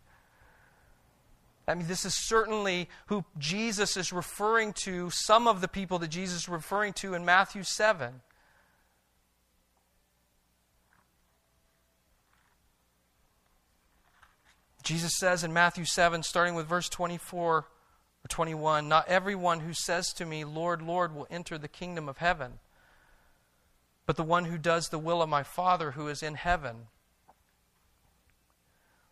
I 1.71 1.75
mean, 1.75 1.87
this 1.87 2.05
is 2.05 2.15
certainly 2.15 2.89
who 3.07 3.25
Jesus 3.39 3.97
is 3.97 4.13
referring 4.13 4.73
to, 4.85 5.11
some 5.11 5.47
of 5.47 5.61
the 5.61 5.69
people 5.69 5.99
that 6.01 6.09
Jesus 6.09 6.43
is 6.43 6.49
referring 6.49 6.93
to 6.95 7.15
in 7.15 7.25
Matthew 7.25 7.63
7. 7.63 8.21
Jesus 14.83 15.13
says 15.19 15.45
in 15.45 15.53
Matthew 15.53 15.85
7, 15.85 16.23
starting 16.23 16.55
with 16.55 16.67
verse 16.67 16.89
24 16.89 17.47
or 17.57 17.67
21, 18.29 18.89
Not 18.89 19.09
everyone 19.09 19.61
who 19.61 19.73
says 19.73 20.13
to 20.15 20.27
me, 20.27 20.45
Lord, 20.45 20.83
Lord, 20.83 21.15
will 21.15 21.27
enter 21.31 21.57
the 21.57 21.69
kingdom 21.69 22.09
of 22.09 22.19
heaven 22.19 22.59
but 24.11 24.17
the 24.17 24.25
one 24.25 24.47
who 24.47 24.59
does 24.59 24.89
the 24.89 24.99
will 24.99 25.23
of 25.23 25.29
my 25.29 25.45
Father 25.45 25.93
who 25.93 26.09
is 26.09 26.21
in 26.21 26.35
heaven. 26.35 26.89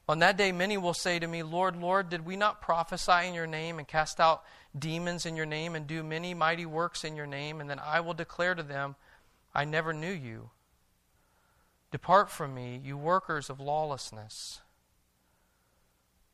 On 0.08 0.20
that 0.20 0.38
day, 0.38 0.52
many 0.52 0.78
will 0.78 0.94
say 0.94 1.18
to 1.18 1.26
me, 1.26 1.42
Lord, 1.42 1.76
Lord, 1.76 2.08
did 2.08 2.24
we 2.24 2.34
not 2.34 2.62
prophesy 2.62 3.26
in 3.26 3.34
your 3.34 3.46
name 3.46 3.78
and 3.78 3.86
cast 3.86 4.18
out 4.20 4.42
demons 4.76 5.26
in 5.26 5.36
your 5.36 5.44
name 5.44 5.74
and 5.74 5.86
do 5.86 6.02
many 6.02 6.32
mighty 6.32 6.64
works 6.64 7.04
in 7.04 7.14
your 7.14 7.26
name? 7.26 7.60
And 7.60 7.68
then 7.68 7.78
I 7.78 8.00
will 8.00 8.14
declare 8.14 8.54
to 8.54 8.62
them, 8.62 8.96
I 9.54 9.66
never 9.66 9.92
knew 9.92 10.12
you. 10.12 10.50
Depart 11.90 12.30
from 12.30 12.54
me, 12.54 12.80
you 12.82 12.96
workers 12.96 13.50
of 13.50 13.60
lawlessness. 13.60 14.60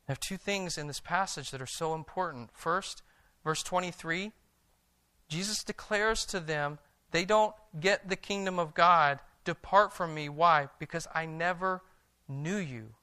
I 0.07 0.11
have 0.11 0.19
two 0.19 0.37
things 0.37 0.77
in 0.77 0.87
this 0.87 0.99
passage 1.01 1.51
that 1.51 1.61
are 1.61 1.67
so 1.67 1.95
important. 1.95 2.51
First, 2.53 3.01
verse 3.43 3.61
23, 3.61 4.31
Jesus 5.27 5.63
declares 5.63 6.25
to 6.27 6.39
them, 6.39 6.79
they 7.11 7.25
don't 7.25 7.53
get 7.77 8.07
the 8.07 8.15
kingdom 8.15 8.57
of 8.57 8.73
God. 8.73 9.19
Depart 9.43 9.93
from 9.93 10.13
me. 10.13 10.29
Why? 10.29 10.69
Because 10.79 11.07
I 11.13 11.25
never 11.25 11.81
knew 12.27 12.57
you. 12.57 12.93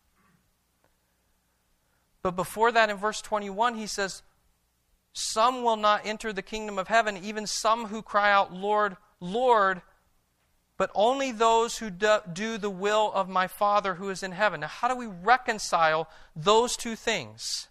But 2.22 2.36
before 2.36 2.70
that, 2.72 2.90
in 2.90 2.96
verse 2.96 3.20
21, 3.20 3.74
he 3.74 3.86
says, 3.86 4.22
Some 5.12 5.62
will 5.62 5.76
not 5.76 6.06
enter 6.06 6.32
the 6.32 6.42
kingdom 6.42 6.78
of 6.78 6.88
heaven, 6.88 7.16
even 7.22 7.46
some 7.46 7.86
who 7.86 8.00
cry 8.00 8.30
out, 8.30 8.52
Lord, 8.52 8.96
Lord, 9.20 9.82
but 10.76 10.90
only 10.94 11.32
those 11.32 11.78
who 11.78 11.90
do 11.90 12.58
the 12.58 12.70
will 12.70 13.12
of 13.12 13.28
my 13.28 13.46
Father 13.46 13.94
who 13.94 14.08
is 14.10 14.22
in 14.22 14.32
heaven. 14.32 14.60
Now, 14.60 14.68
how 14.68 14.88
do 14.88 14.96
we 14.96 15.06
reconcile 15.06 16.08
those 16.34 16.76
two 16.76 16.96
things? 16.96 17.68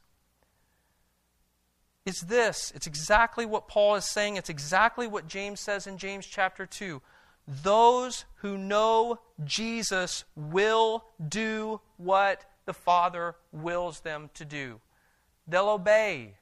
It's 2.05 2.21
this. 2.21 2.71
It's 2.75 2.87
exactly 2.87 3.45
what 3.45 3.67
Paul 3.67 3.95
is 3.95 4.05
saying. 4.05 4.37
It's 4.37 4.49
exactly 4.49 5.07
what 5.07 5.27
James 5.27 5.59
says 5.59 5.87
in 5.87 5.97
James 5.97 6.25
chapter 6.25 6.65
2. 6.65 7.01
Those 7.47 8.25
who 8.35 8.57
know 8.57 9.19
Jesus 9.43 10.23
will 10.35 11.03
do 11.27 11.81
what 11.97 12.45
the 12.71 12.79
Father 12.79 13.35
wills 13.51 13.99
them 13.99 14.29
to 14.33 14.45
do. 14.45 14.79
They'll 15.45 15.67
obey. 15.67 16.35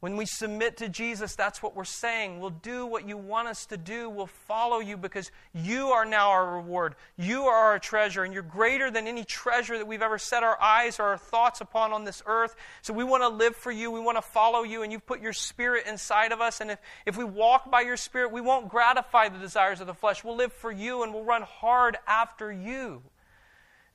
When 0.00 0.16
we 0.16 0.24
submit 0.24 0.78
to 0.78 0.88
Jesus, 0.88 1.36
that's 1.36 1.62
what 1.62 1.76
we're 1.76 1.84
saying. 1.84 2.40
We'll 2.40 2.50
do 2.50 2.86
what 2.86 3.06
you 3.06 3.16
want 3.16 3.46
us 3.46 3.66
to 3.66 3.76
do. 3.76 4.10
We'll 4.10 4.26
follow 4.26 4.80
you 4.80 4.96
because 4.96 5.30
you 5.54 5.88
are 5.88 6.04
now 6.04 6.30
our 6.30 6.54
reward. 6.56 6.96
You 7.16 7.44
are 7.44 7.66
our 7.66 7.78
treasure, 7.78 8.24
and 8.24 8.34
you're 8.34 8.42
greater 8.42 8.90
than 8.90 9.06
any 9.06 9.22
treasure 9.22 9.78
that 9.78 9.86
we've 9.86 10.02
ever 10.02 10.18
set 10.18 10.42
our 10.42 10.60
eyes 10.60 10.98
or 10.98 11.04
our 11.04 11.18
thoughts 11.18 11.60
upon 11.60 11.92
on 11.92 12.04
this 12.04 12.20
earth. 12.26 12.56
So 12.82 12.92
we 12.92 13.04
want 13.04 13.22
to 13.22 13.28
live 13.28 13.54
for 13.54 13.70
you. 13.70 13.92
We 13.92 14.00
want 14.00 14.16
to 14.16 14.22
follow 14.22 14.64
you, 14.64 14.82
and 14.82 14.90
you've 14.90 15.06
put 15.06 15.20
your 15.20 15.34
spirit 15.34 15.86
inside 15.86 16.32
of 16.32 16.40
us. 16.40 16.60
And 16.60 16.72
if, 16.72 16.80
if 17.06 17.16
we 17.16 17.24
walk 17.24 17.70
by 17.70 17.82
your 17.82 17.96
spirit, 17.96 18.32
we 18.32 18.40
won't 18.40 18.70
gratify 18.70 19.28
the 19.28 19.38
desires 19.38 19.80
of 19.80 19.86
the 19.86 19.94
flesh. 19.94 20.24
We'll 20.24 20.36
live 20.36 20.52
for 20.52 20.72
you, 20.72 21.04
and 21.04 21.14
we'll 21.14 21.24
run 21.24 21.42
hard 21.42 21.98
after 22.08 22.50
you. 22.50 23.02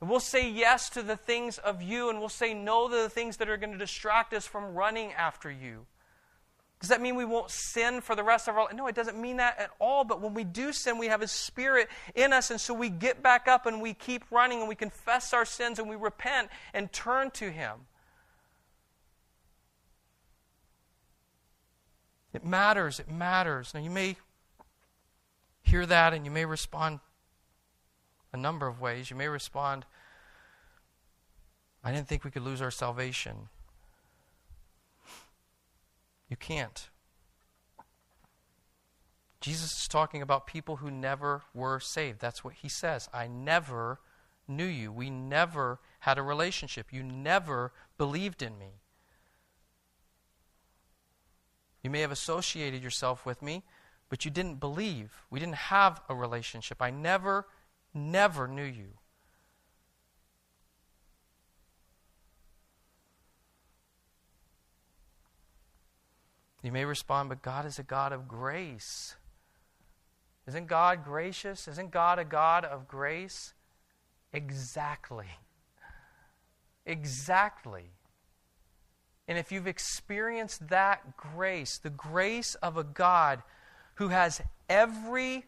And 0.00 0.10
we'll 0.10 0.20
say 0.20 0.50
yes 0.50 0.90
to 0.90 1.02
the 1.02 1.16
things 1.16 1.58
of 1.58 1.80
you, 1.80 2.10
and 2.10 2.18
we'll 2.18 2.28
say 2.28 2.52
no 2.52 2.88
to 2.88 2.94
the 2.94 3.08
things 3.08 3.38
that 3.38 3.48
are 3.48 3.56
going 3.56 3.72
to 3.72 3.78
distract 3.78 4.34
us 4.34 4.46
from 4.46 4.74
running 4.74 5.12
after 5.12 5.50
you. 5.50 5.86
Does 6.80 6.90
that 6.90 7.00
mean 7.00 7.16
we 7.16 7.24
won't 7.24 7.50
sin 7.50 8.02
for 8.02 8.14
the 8.14 8.22
rest 8.22 8.48
of 8.48 8.56
our 8.56 8.64
life? 8.64 8.74
No, 8.74 8.86
it 8.86 8.94
doesn't 8.94 9.18
mean 9.18 9.38
that 9.38 9.58
at 9.58 9.70
all. 9.78 10.04
But 10.04 10.20
when 10.20 10.34
we 10.34 10.44
do 10.44 10.72
sin, 10.72 10.98
we 10.98 11.06
have 11.06 11.22
His 11.22 11.32
Spirit 11.32 11.88
in 12.14 12.34
us. 12.34 12.50
And 12.50 12.60
so 12.60 12.74
we 12.74 12.90
get 12.90 13.22
back 13.22 13.48
up 13.48 13.64
and 13.64 13.80
we 13.80 13.94
keep 13.94 14.24
running 14.30 14.60
and 14.60 14.68
we 14.68 14.74
confess 14.74 15.32
our 15.32 15.46
sins 15.46 15.78
and 15.78 15.88
we 15.88 15.96
repent 15.96 16.50
and 16.74 16.92
turn 16.92 17.30
to 17.32 17.50
Him. 17.50 17.72
It 22.34 22.44
matters. 22.44 23.00
It 23.00 23.10
matters. 23.10 23.72
Now, 23.72 23.80
you 23.80 23.88
may 23.88 24.16
hear 25.62 25.86
that 25.86 26.12
and 26.12 26.26
you 26.26 26.30
may 26.30 26.44
respond 26.44 27.00
a 28.36 28.40
number 28.40 28.66
of 28.66 28.80
ways. 28.80 29.10
You 29.10 29.16
may 29.16 29.28
respond, 29.28 29.86
I 31.82 31.90
didn't 31.90 32.06
think 32.06 32.22
we 32.22 32.30
could 32.30 32.42
lose 32.42 32.60
our 32.60 32.70
salvation. 32.70 33.48
You 36.28 36.36
can't. 36.36 36.88
Jesus 39.40 39.80
is 39.80 39.88
talking 39.88 40.22
about 40.22 40.46
people 40.46 40.76
who 40.76 40.90
never 40.90 41.42
were 41.54 41.80
saved. 41.80 42.20
That's 42.20 42.42
what 42.42 42.54
he 42.54 42.68
says. 42.68 43.08
I 43.14 43.26
never 43.26 44.00
knew 44.48 44.64
you. 44.64 44.90
We 44.90 45.08
never 45.08 45.78
had 46.00 46.18
a 46.18 46.22
relationship. 46.22 46.92
You 46.92 47.02
never 47.02 47.72
believed 47.96 48.42
in 48.42 48.58
me. 48.58 48.80
You 51.82 51.90
may 51.90 52.00
have 52.00 52.10
associated 52.10 52.82
yourself 52.82 53.24
with 53.24 53.40
me, 53.40 53.62
but 54.08 54.24
you 54.24 54.30
didn't 54.30 54.56
believe. 54.56 55.22
We 55.30 55.38
didn't 55.38 55.54
have 55.54 56.00
a 56.08 56.14
relationship. 56.14 56.82
I 56.82 56.90
never, 56.90 57.46
never 57.96 58.46
knew 58.46 58.64
you. 58.64 58.88
You 66.62 66.72
may 66.72 66.84
respond, 66.84 67.28
but 67.28 67.42
God 67.42 67.64
is 67.64 67.78
a 67.78 67.84
God 67.84 68.12
of 68.12 68.26
grace. 68.26 69.14
Isn't 70.48 70.66
God 70.66 71.04
gracious? 71.04 71.68
Isn't 71.68 71.90
God 71.90 72.18
a 72.18 72.24
God 72.24 72.64
of 72.64 72.88
grace? 72.88 73.54
Exactly. 74.32 75.28
Exactly. 76.84 77.90
And 79.28 79.38
if 79.38 79.50
you've 79.50 79.66
experienced 79.66 80.68
that 80.68 81.16
grace, 81.16 81.78
the 81.78 81.90
grace 81.90 82.54
of 82.56 82.76
a 82.76 82.84
God 82.84 83.42
who 83.94 84.08
has 84.08 84.40
every 84.68 85.44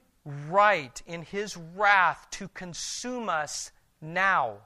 right 0.49 1.03
in 1.07 1.22
his 1.22 1.57
wrath 1.57 2.26
to 2.33 2.49
consume 2.49 3.29
us 3.29 3.70
now, 4.01 4.59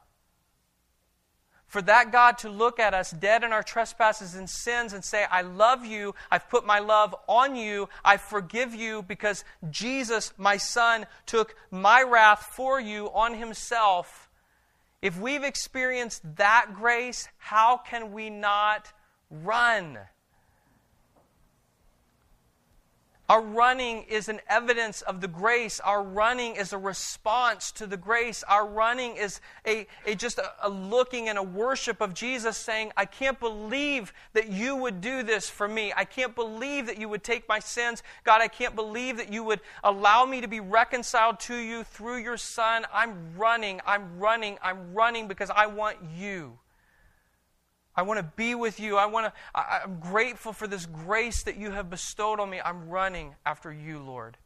for 1.67 1.81
that 1.81 2.13
God 2.13 2.37
to 2.39 2.51
look 2.51 2.79
at 2.79 2.93
us 2.93 3.13
dead 3.13 3.43
in 3.45 3.53
our 3.53 3.63
trespasses 3.63 4.35
and 4.35 4.51
sins 4.51 4.93
and 4.93 5.03
say, 5.03 5.25
I 5.31 5.41
love 5.41 5.87
you, 5.87 6.15
I've 6.31 6.51
put 6.51 6.67
my 6.67 6.81
love 6.81 7.15
on 7.27 7.57
you, 7.57 7.89
I 8.05 8.19
forgive 8.19 8.75
you 8.75 9.03
because 9.03 9.43
Jesus, 9.71 10.35
my 10.37 10.59
Son, 10.59 11.07
took 11.25 11.55
my 11.71 12.03
wrath 12.03 12.51
for 12.55 12.79
you 12.79 13.07
on 13.15 13.35
himself. 13.35 14.29
If 15.01 15.19
we've 15.19 15.45
experienced 15.45 16.23
that 16.37 16.75
grace, 16.75 17.29
how 17.39 17.79
can 17.79 18.13
we 18.13 18.29
not 18.29 18.93
run? 19.31 19.99
Our 23.33 23.41
running 23.41 24.03
is 24.11 24.29
an 24.29 24.43
evidence 24.47 25.01
of 25.01 25.23
the 25.23 25.27
grace. 25.27 25.81
Our 25.81 26.03
running 26.03 26.55
is 26.57 26.75
a 26.75 26.77
response 26.77 27.73
to 27.73 27.87
the 27.87 27.97
grace. 27.97 28.43
Our 28.43 28.67
running 28.67 29.17
is 29.17 29.41
a, 29.67 29.87
a 30.05 30.15
just 30.15 30.37
a, 30.37 30.53
a, 30.63 30.69
looking 30.69 31.31
and 31.31 31.39
a 31.39 31.43
worship 31.43 32.03
of 32.03 32.13
Jesus 32.13 32.59
saying, 32.59 32.93
I 32.95 33.07
can't 33.07 33.41
believe 33.41 34.13
that 34.35 34.51
you 34.51 34.77
would 34.77 35.01
do 35.01 35.23
this 35.23 35.49
for 35.49 35.67
me. 35.67 35.95
I 35.97 36.05
can't 36.05 36.35
believe 36.35 36.85
that 36.89 36.99
you 36.99 37.09
would 37.09 37.25
take 37.25 37.49
my 37.49 37.59
sins. 37.59 38.03
God, 38.23 38.43
I 38.43 38.49
can't 38.49 38.77
believe 38.77 39.17
that 39.17 39.33
you 39.33 39.43
would 39.45 39.61
allow 39.83 40.27
me 40.27 40.43
to 40.43 40.47
be 40.47 40.61
reconciled 40.61 41.41
to 41.41 41.57
you 41.57 41.85
through 41.85 42.19
your 42.19 42.37
Son. 42.37 42.85
I'm 42.93 43.17
running, 43.39 43.81
I'm 43.87 44.19
running, 44.19 44.59
I'm 44.63 44.93
running 44.93 45.27
because 45.27 45.49
I 45.49 45.69
want 45.69 45.97
you. 46.19 46.59
I 47.95 48.03
want 48.03 48.19
to 48.19 48.33
be 48.37 48.55
with 48.55 48.81
you. 48.81 48.97
I 48.97 49.07
want 49.07 49.27
to, 49.27 49.33
I, 49.55 49.81
I'm 49.85 50.01
grateful 50.01 50.53
for 50.53 50.67
this 50.67 50.87
grace 50.87 51.43
that 51.43 51.57
you 51.57 51.73
have 51.73 51.91
bestowed 51.91 52.41
on 52.41 52.49
me. 52.49 52.61
I'm 52.61 52.89
running 52.89 53.35
after 53.45 53.73
you, 53.73 53.99
Lord. 53.99 54.39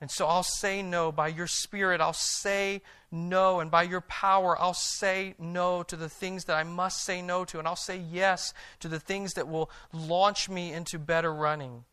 And 0.00 0.10
so 0.10 0.26
I'll 0.26 0.42
say 0.42 0.82
no. 0.82 1.10
By 1.10 1.28
your 1.28 1.46
Spirit, 1.46 2.00
I'll 2.00 2.12
say 2.12 2.82
no. 3.10 3.60
And 3.60 3.70
by 3.70 3.84
your 3.84 4.02
power, 4.02 4.60
I'll 4.60 4.74
say 4.74 5.34
no 5.38 5.82
to 5.84 5.96
the 5.96 6.08
things 6.08 6.44
that 6.46 6.56
I 6.56 6.64
must 6.64 7.02
say 7.04 7.22
no 7.22 7.44
to. 7.46 7.58
And 7.58 7.68
I'll 7.68 7.76
say 7.76 7.98
yes 7.98 8.52
to 8.80 8.88
the 8.88 9.00
things 9.00 9.34
that 9.34 9.48
will 9.48 9.70
launch 9.92 10.48
me 10.48 10.72
into 10.72 10.98
better 10.98 11.32
running. 11.32 11.84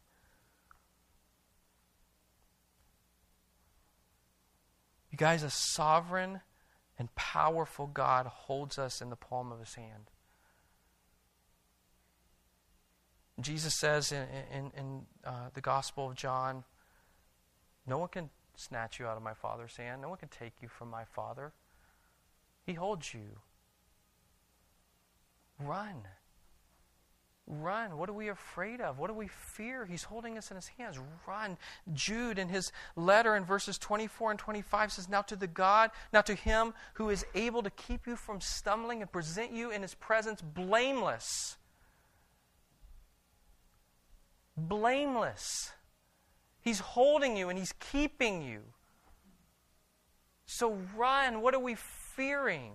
You 5.12 5.18
guys, 5.18 5.44
a 5.44 5.50
sovereign 5.52 6.42
and 6.98 7.14
powerful 7.14 7.86
God 7.86 8.26
holds 8.26 8.80
us 8.80 9.00
in 9.00 9.12
the 9.12 9.16
palm 9.16 9.52
of 9.52 9.60
his 9.60 9.76
hand. 9.76 10.10
Jesus 13.40 13.74
says 13.74 14.12
in, 14.12 14.28
in, 14.54 14.72
in 14.78 15.02
uh, 15.26 15.50
the 15.54 15.62
Gospel 15.62 16.10
of 16.10 16.16
John, 16.16 16.64
No 17.88 17.98
one 17.98 18.10
can 18.10 18.30
snatch 18.56 19.00
you 19.00 19.08
out 19.08 19.18
of 19.18 19.24
my 19.24 19.34
Father's 19.34 19.76
hand. 19.76 20.02
No 20.02 20.10
one 20.10 20.18
can 20.18 20.30
take 20.30 20.54
you 20.62 20.68
from 20.68 20.90
my 20.90 21.04
Father. 21.04 21.52
He 22.66 22.74
holds 22.74 23.14
you. 23.14 23.40
Run. 25.60 26.04
Run. 27.46 27.98
What 27.98 28.08
are 28.08 28.14
we 28.14 28.30
afraid 28.30 28.80
of? 28.80 29.00
What 29.00 29.08
do 29.08 29.14
we 29.14 29.28
fear? 29.28 29.86
He's 29.86 30.04
holding 30.04 30.38
us 30.38 30.50
in 30.50 30.56
his 30.56 30.68
hands. 30.68 30.98
Run. 31.28 31.58
Jude, 31.94 32.40
in 32.40 32.48
his 32.48 32.72
letter 32.96 33.36
in 33.36 33.44
verses 33.44 33.78
24 33.78 34.32
and 34.32 34.40
25, 34.40 34.94
says, 34.94 35.10
Now 35.10 35.24
to 35.24 35.36
the 35.36 35.48
God, 35.48 35.92
now 36.14 36.22
to 36.22 36.36
him 36.36 36.74
who 36.94 37.10
is 37.10 37.26
able 37.36 37.64
to 37.64 37.70
keep 37.72 38.08
you 38.08 38.16
from 38.16 38.40
stumbling 38.40 39.02
and 39.02 39.12
present 39.12 39.52
you 39.52 39.72
in 39.72 39.82
his 39.82 39.96
presence 39.96 40.42
blameless 40.42 41.58
blameless 44.58 45.72
He's 46.64 46.80
holding 46.80 47.36
you 47.36 47.49
and 47.49 47.60
He's 47.60 47.74
keeping 47.91 48.41
you. 48.41 48.62
So 50.45 50.78
run. 50.95 51.41
What 51.41 51.54
are 51.54 51.60
we 51.60 51.76
fearing? 51.76 52.72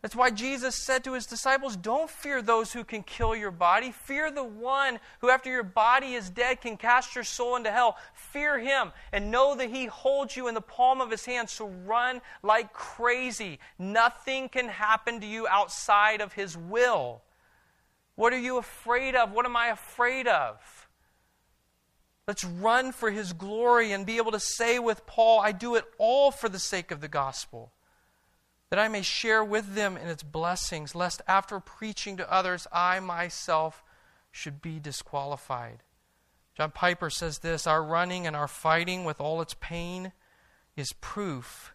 That's 0.00 0.16
why 0.16 0.30
Jesus 0.30 0.74
said 0.74 1.04
to 1.04 1.12
his 1.12 1.26
disciples, 1.26 1.76
Don't 1.76 2.10
fear 2.10 2.42
those 2.42 2.72
who 2.72 2.82
can 2.82 3.04
kill 3.04 3.36
your 3.36 3.52
body. 3.52 3.92
Fear 3.92 4.32
the 4.32 4.42
one 4.42 4.98
who, 5.20 5.30
after 5.30 5.48
your 5.48 5.62
body 5.62 6.14
is 6.14 6.28
dead, 6.28 6.60
can 6.60 6.76
cast 6.76 7.14
your 7.14 7.22
soul 7.22 7.54
into 7.54 7.70
hell. 7.70 7.96
Fear 8.14 8.58
him 8.58 8.90
and 9.12 9.30
know 9.30 9.54
that 9.54 9.70
he 9.70 9.86
holds 9.86 10.36
you 10.36 10.48
in 10.48 10.54
the 10.54 10.60
palm 10.60 11.00
of 11.00 11.10
his 11.10 11.24
hand. 11.24 11.48
So 11.48 11.68
run 11.84 12.20
like 12.42 12.72
crazy. 12.72 13.60
Nothing 13.78 14.48
can 14.48 14.68
happen 14.68 15.20
to 15.20 15.26
you 15.26 15.46
outside 15.46 16.20
of 16.20 16.32
his 16.32 16.56
will. 16.56 17.22
What 18.22 18.32
are 18.32 18.38
you 18.38 18.56
afraid 18.56 19.16
of? 19.16 19.32
What 19.32 19.46
am 19.46 19.56
I 19.56 19.66
afraid 19.66 20.28
of? 20.28 20.86
Let's 22.28 22.44
run 22.44 22.92
for 22.92 23.10
his 23.10 23.32
glory 23.32 23.90
and 23.90 24.06
be 24.06 24.18
able 24.18 24.30
to 24.30 24.38
say 24.38 24.78
with 24.78 25.06
Paul, 25.06 25.40
I 25.40 25.50
do 25.50 25.74
it 25.74 25.84
all 25.98 26.30
for 26.30 26.48
the 26.48 26.60
sake 26.60 26.92
of 26.92 27.00
the 27.00 27.08
gospel 27.08 27.72
that 28.70 28.78
I 28.78 28.86
may 28.86 29.02
share 29.02 29.42
with 29.42 29.74
them 29.74 29.96
in 29.96 30.06
its 30.06 30.22
blessings, 30.22 30.94
lest 30.94 31.20
after 31.26 31.58
preaching 31.58 32.16
to 32.18 32.32
others, 32.32 32.68
I 32.72 33.00
myself 33.00 33.82
should 34.30 34.62
be 34.62 34.78
disqualified. 34.78 35.82
John 36.56 36.70
Piper 36.70 37.10
says 37.10 37.40
this 37.40 37.66
Our 37.66 37.82
running 37.82 38.28
and 38.28 38.36
our 38.36 38.46
fighting 38.46 39.02
with 39.02 39.20
all 39.20 39.42
its 39.42 39.56
pain 39.58 40.12
is 40.76 40.92
proof 40.92 41.74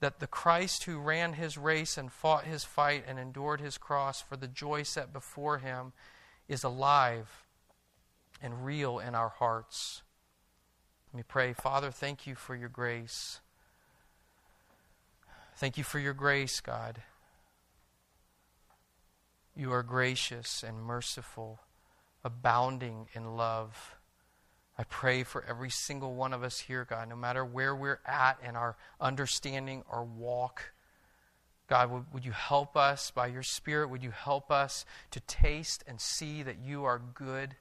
that 0.00 0.20
the 0.20 0.26
Christ 0.26 0.84
who 0.84 0.98
ran 0.98 1.34
his 1.34 1.58
race 1.58 1.98
and 1.98 2.12
fought 2.12 2.44
his 2.44 2.64
fight 2.64 3.04
and 3.06 3.18
endured 3.18 3.60
his 3.60 3.78
cross 3.78 4.20
for 4.20 4.36
the 4.36 4.46
joy 4.46 4.82
set 4.82 5.12
before 5.12 5.58
him 5.58 5.92
is 6.48 6.62
alive 6.62 7.44
and 8.40 8.64
real 8.64 8.98
in 8.98 9.14
our 9.14 9.28
hearts. 9.28 10.02
Let 11.12 11.18
me 11.18 11.24
pray. 11.26 11.52
Father, 11.52 11.90
thank 11.90 12.26
you 12.26 12.34
for 12.34 12.54
your 12.54 12.68
grace. 12.68 13.40
Thank 15.56 15.76
you 15.76 15.84
for 15.84 15.98
your 15.98 16.14
grace, 16.14 16.60
God. 16.60 17.02
You 19.56 19.72
are 19.72 19.82
gracious 19.82 20.62
and 20.62 20.80
merciful, 20.80 21.58
abounding 22.22 23.08
in 23.12 23.36
love. 23.36 23.97
I 24.78 24.84
pray 24.84 25.24
for 25.24 25.44
every 25.44 25.70
single 25.70 26.14
one 26.14 26.32
of 26.32 26.44
us 26.44 26.60
here, 26.60 26.84
God, 26.84 27.08
no 27.08 27.16
matter 27.16 27.44
where 27.44 27.74
we're 27.74 27.98
at 28.06 28.38
in 28.46 28.54
our 28.54 28.76
understanding 29.00 29.82
or 29.90 30.04
walk. 30.04 30.72
God, 31.66 31.90
would, 31.90 32.04
would 32.14 32.24
you 32.24 32.30
help 32.30 32.76
us 32.76 33.10
by 33.10 33.26
your 33.26 33.42
Spirit? 33.42 33.90
Would 33.90 34.04
you 34.04 34.12
help 34.12 34.52
us 34.52 34.86
to 35.10 35.20
taste 35.20 35.82
and 35.88 36.00
see 36.00 36.44
that 36.44 36.58
you 36.64 36.84
are 36.84 37.02
good? 37.14 37.56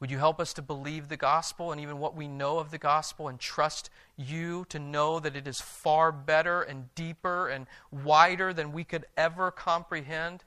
Would 0.00 0.10
you 0.10 0.18
help 0.18 0.40
us 0.40 0.54
to 0.54 0.62
believe 0.62 1.08
the 1.08 1.16
gospel 1.16 1.70
and 1.70 1.80
even 1.80 1.98
what 1.98 2.16
we 2.16 2.26
know 2.26 2.58
of 2.58 2.70
the 2.70 2.78
gospel 2.78 3.28
and 3.28 3.38
trust 3.38 3.90
you 4.16 4.66
to 4.70 4.78
know 4.78 5.20
that 5.20 5.36
it 5.36 5.46
is 5.46 5.60
far 5.60 6.10
better 6.10 6.62
and 6.62 6.94
deeper 6.94 7.48
and 7.48 7.66
wider 7.90 8.52
than 8.52 8.72
we 8.72 8.84
could 8.84 9.04
ever 9.16 9.50
comprehend? 9.50 10.44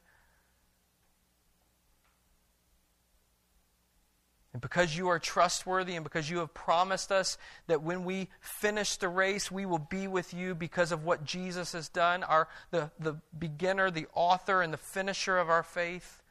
And 4.58 4.62
because 4.64 4.98
you 4.98 5.10
are 5.10 5.20
trustworthy 5.20 5.94
and 5.94 6.04
because 6.04 6.32
you 6.32 6.40
have 6.40 6.52
promised 6.52 7.12
us 7.12 7.38
that 7.68 7.84
when 7.84 8.06
we 8.06 8.28
finish 8.40 8.98
the 8.98 9.08
race, 9.08 9.52
we 9.52 9.68
will 9.68 9.78
be 9.78 10.08
with 10.08 10.34
you 10.34 10.56
because 10.56 10.92
of 10.92 11.06
what 11.06 11.24
Jesus 11.24 11.74
has 11.74 11.90
done, 11.90 12.24
our, 12.24 12.48
the, 12.72 12.90
the 13.00 13.18
beginner, 13.38 13.92
the 13.92 14.08
author, 14.16 14.64
and 14.64 14.74
the 14.74 14.78
finisher 14.78 15.38
of 15.38 15.48
our 15.48 15.62
faith. 15.62 16.24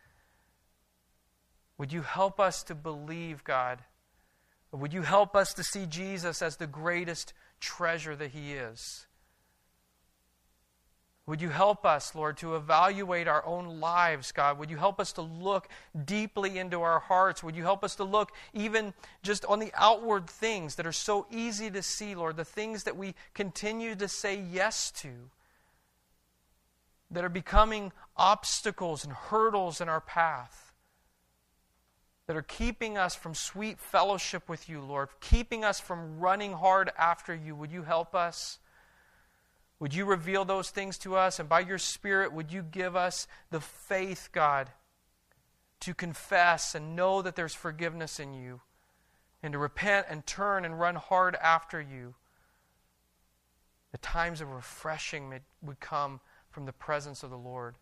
Would 1.79 1.93
you 1.93 2.03
help 2.03 2.41
us 2.41 2.65
to 2.65 2.75
believe, 2.75 3.45
God? 3.45 3.79
Would 4.73 4.93
you 4.93 5.03
help 5.03 5.37
us 5.37 5.55
to 5.55 5.63
see 5.63 5.87
Jesus 5.87 6.43
as 6.43 6.57
the 6.57 6.67
greatest 6.67 7.33
treasure 7.61 8.17
that 8.17 8.33
He 8.33 8.55
is? 8.55 9.07
Would 11.27 11.43
you 11.43 11.49
help 11.49 11.85
us, 11.85 12.15
Lord, 12.15 12.37
to 12.37 12.55
evaluate 12.55 13.27
our 13.27 13.45
own 13.45 13.81
lives, 13.81 14.31
God? 14.31 14.59
Would 14.59 14.71
you 14.71 14.77
help 14.77 15.01
us 15.01 15.13
to 15.15 15.23
look 15.23 15.69
deeply 16.05 16.59
into 16.59 16.83
our 16.83 17.01
hearts? 17.01 17.43
Would 17.43 17.57
you 17.57 17.65
help 17.65 17.83
us 17.83 17.97
to 17.97 18.05
look 18.05 18.31
even 18.55 18.95
just 19.25 19.45
on 19.47 19.59
the 19.59 19.73
outward 19.75 20.29
things 20.29 20.77
that 20.77 20.87
are 20.87 20.93
so 20.93 21.27
easy 21.29 21.69
to 21.73 21.83
see, 21.83 22.15
Lord, 22.15 22.37
the 22.37 22.45
things 22.45 22.85
that 22.85 22.97
we 22.97 23.17
continue 23.35 23.97
to 23.97 24.07
say 24.07 24.41
yes 24.41 24.93
to, 25.03 25.09
that 27.11 27.25
are 27.25 27.29
becoming 27.29 27.91
obstacles 28.17 29.03
and 29.03 29.13
hurdles 29.13 29.81
in 29.81 29.89
our 29.89 30.01
path? 30.01 30.63
that 32.27 32.37
are 32.37 32.43
keeping 32.43 32.99
us 32.99 33.15
from 33.15 33.35
sweet 33.35 33.79
fellowship 33.79 34.49
with 34.49 34.69
you, 34.69 34.81
Lord, 34.81 35.09
keeping 35.21 35.65
us 35.65 35.79
from 35.79 36.19
running 36.19 36.53
hard 36.55 36.91
after 36.99 37.33
you. 37.33 37.55
Would 37.55 37.71
you 37.71 37.85
help 37.85 38.17
us? 38.17 38.59
Would 39.79 39.95
you 39.95 40.05
reveal 40.05 40.45
those 40.45 40.71
things 40.71 40.97
to 40.99 41.17
us? 41.17 41.39
And 41.39 41.49
by 41.49 41.61
your 41.61 41.79
Spirit, 41.79 42.33
would 42.33 42.53
you 42.53 42.63
give 42.63 42.97
us 42.97 43.27
the 43.51 43.61
faith, 43.61 44.31
God, 44.33 44.71
to 45.81 45.93
confess 45.93 46.75
and 46.75 46.97
know 46.97 47.21
that 47.23 47.37
there's 47.37 47.55
forgiveness 47.55 48.19
in 48.19 48.33
you, 48.33 48.61
and 49.43 49.53
to 49.53 49.59
repent 49.59 50.07
and 50.09 50.27
turn 50.27 50.65
and 50.65 50.81
run 50.81 50.95
hard 50.95 51.37
after 51.37 51.81
you? 51.81 52.15
The 53.93 53.99
times 53.99 54.41
of 54.41 54.51
refreshing 54.51 55.33
would 55.63 55.81
come 55.81 56.21
from 56.51 56.65
the 56.65 56.73
presence 56.73 57.23
of 57.23 57.31
the 57.31 57.37
Lord. 57.37 57.75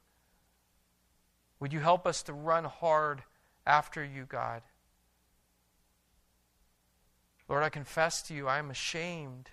Would 1.61 1.73
you 1.73 1.81
help 1.81 2.07
us 2.07 2.23
to 2.25 2.33
run 2.33 2.65
hard? 2.65 3.23
after 3.67 4.05
you, 4.05 4.27
God. 4.27 4.63
Lord, 7.49 7.63
I 7.63 7.69
confess 7.69 8.23
to 8.23 8.35
you, 8.35 8.49
I 8.49 8.59
am 8.59 8.71
ashamed. 8.71 9.51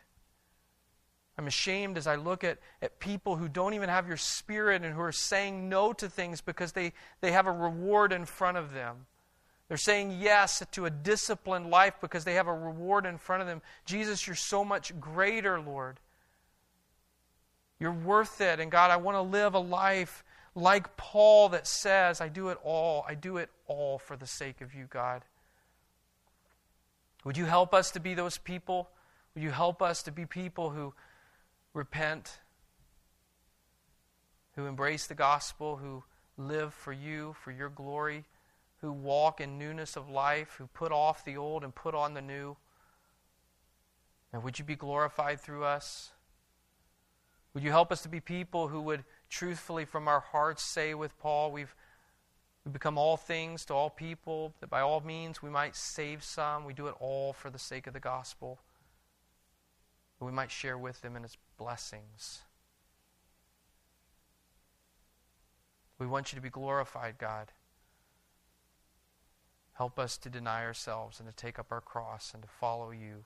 I'm 1.37 1.47
ashamed 1.47 1.97
as 1.97 2.07
I 2.07 2.15
look 2.15 2.43
at, 2.43 2.59
at 2.81 2.99
people 2.99 3.35
who 3.35 3.47
don't 3.47 3.73
even 3.73 3.89
have 3.89 4.07
your 4.07 4.17
spirit 4.17 4.83
and 4.83 4.93
who 4.93 5.01
are 5.01 5.11
saying 5.11 5.69
no 5.69 5.93
to 5.93 6.09
things 6.09 6.41
because 6.41 6.73
they, 6.73 6.93
they 7.21 7.31
have 7.31 7.47
a 7.47 7.51
reward 7.51 8.11
in 8.11 8.25
front 8.25 8.57
of 8.57 8.73
them. 8.73 9.05
They're 9.67 9.77
saying 9.77 10.17
yes 10.19 10.61
to 10.73 10.85
a 10.85 10.89
disciplined 10.89 11.69
life 11.69 11.93
because 12.01 12.25
they 12.25 12.33
have 12.33 12.47
a 12.47 12.53
reward 12.53 13.05
in 13.05 13.17
front 13.17 13.41
of 13.41 13.47
them. 13.47 13.61
Jesus, 13.85 14.27
you're 14.27 14.35
so 14.35 14.65
much 14.65 14.99
greater, 14.99 15.61
Lord. 15.61 15.99
You're 17.79 17.93
worth 17.93 18.41
it. 18.41 18.59
And 18.59 18.69
God, 18.69 18.91
I 18.91 18.97
want 18.97 19.15
to 19.15 19.21
live 19.21 19.53
a 19.53 19.59
life 19.59 20.25
like 20.55 20.97
Paul 20.97 21.49
that 21.49 21.65
says, 21.65 22.19
I 22.19 22.27
do 22.27 22.49
it 22.49 22.57
all, 22.63 23.05
I 23.07 23.15
do 23.15 23.37
it 23.37 23.49
all 23.65 23.97
for 23.97 24.17
the 24.17 24.27
sake 24.27 24.59
of 24.59 24.73
you, 24.73 24.87
God. 24.89 25.23
Would 27.23 27.37
you 27.37 27.45
help 27.45 27.73
us 27.73 27.91
to 27.91 27.99
be 27.99 28.13
those 28.13 28.37
people? 28.37 28.89
Would 29.33 29.43
you 29.43 29.51
help 29.51 29.81
us 29.81 30.03
to 30.03 30.11
be 30.11 30.25
people 30.25 30.71
who 30.71 30.93
repent, 31.73 32.39
who 34.55 34.65
embrace 34.65 35.07
the 35.07 35.15
gospel, 35.15 35.77
who 35.77 36.03
live 36.37 36.73
for 36.73 36.93
you, 36.93 37.35
for 37.43 37.51
your 37.51 37.69
glory, 37.69 38.25
who 38.81 38.91
walk 38.91 39.39
in 39.39 39.57
newness 39.57 39.95
of 39.95 40.09
life, 40.09 40.55
who 40.57 40.67
put 40.67 40.91
off 40.91 41.23
the 41.23 41.37
old 41.37 41.63
and 41.63 41.73
put 41.73 41.95
on 41.95 42.13
the 42.13 42.21
new? 42.21 42.57
And 44.33 44.43
would 44.43 44.59
you 44.59 44.65
be 44.65 44.75
glorified 44.75 45.39
through 45.39 45.63
us? 45.63 46.11
Would 47.53 47.63
you 47.63 47.71
help 47.71 47.91
us 47.91 48.01
to 48.03 48.09
be 48.09 48.19
people 48.19 48.69
who 48.69 48.81
would 48.81 49.03
truthfully 49.29 49.85
from 49.85 50.07
our 50.07 50.21
hearts 50.21 50.63
say 50.63 50.93
with 50.93 51.17
Paul, 51.19 51.51
we've, 51.51 51.75
we 52.65 52.71
become 52.71 52.97
all 52.97 53.17
things 53.17 53.65
to 53.65 53.73
all 53.73 53.89
people, 53.89 54.53
that 54.61 54.69
by 54.69 54.81
all 54.81 55.01
means 55.01 55.41
we 55.41 55.49
might 55.49 55.75
save 55.75 56.23
some. 56.23 56.63
We 56.65 56.73
do 56.73 56.87
it 56.87 56.95
all 56.99 57.33
for 57.33 57.49
the 57.49 57.59
sake 57.59 57.87
of 57.87 57.93
the 57.93 57.99
gospel, 57.99 58.59
that 60.19 60.25
we 60.25 60.31
might 60.31 60.51
share 60.51 60.77
with 60.77 61.01
them 61.01 61.15
in 61.15 61.25
its 61.25 61.37
blessings. 61.61 62.41
We 65.99 66.07
want 66.07 66.31
you 66.31 66.35
to 66.37 66.41
be 66.41 66.49
glorified, 66.49 67.19
God. 67.19 67.51
Help 69.73 69.99
us 69.99 70.17
to 70.17 70.29
deny 70.29 70.65
ourselves 70.65 71.19
and 71.19 71.29
to 71.29 71.35
take 71.35 71.59
up 71.59 71.67
our 71.71 71.81
cross 71.81 72.31
and 72.33 72.41
to 72.41 72.49
follow 72.49 72.89
you. 72.89 73.25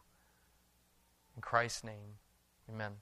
In 1.36 1.42
Christ's 1.42 1.86
name, 1.86 2.20
amen. 2.70 2.96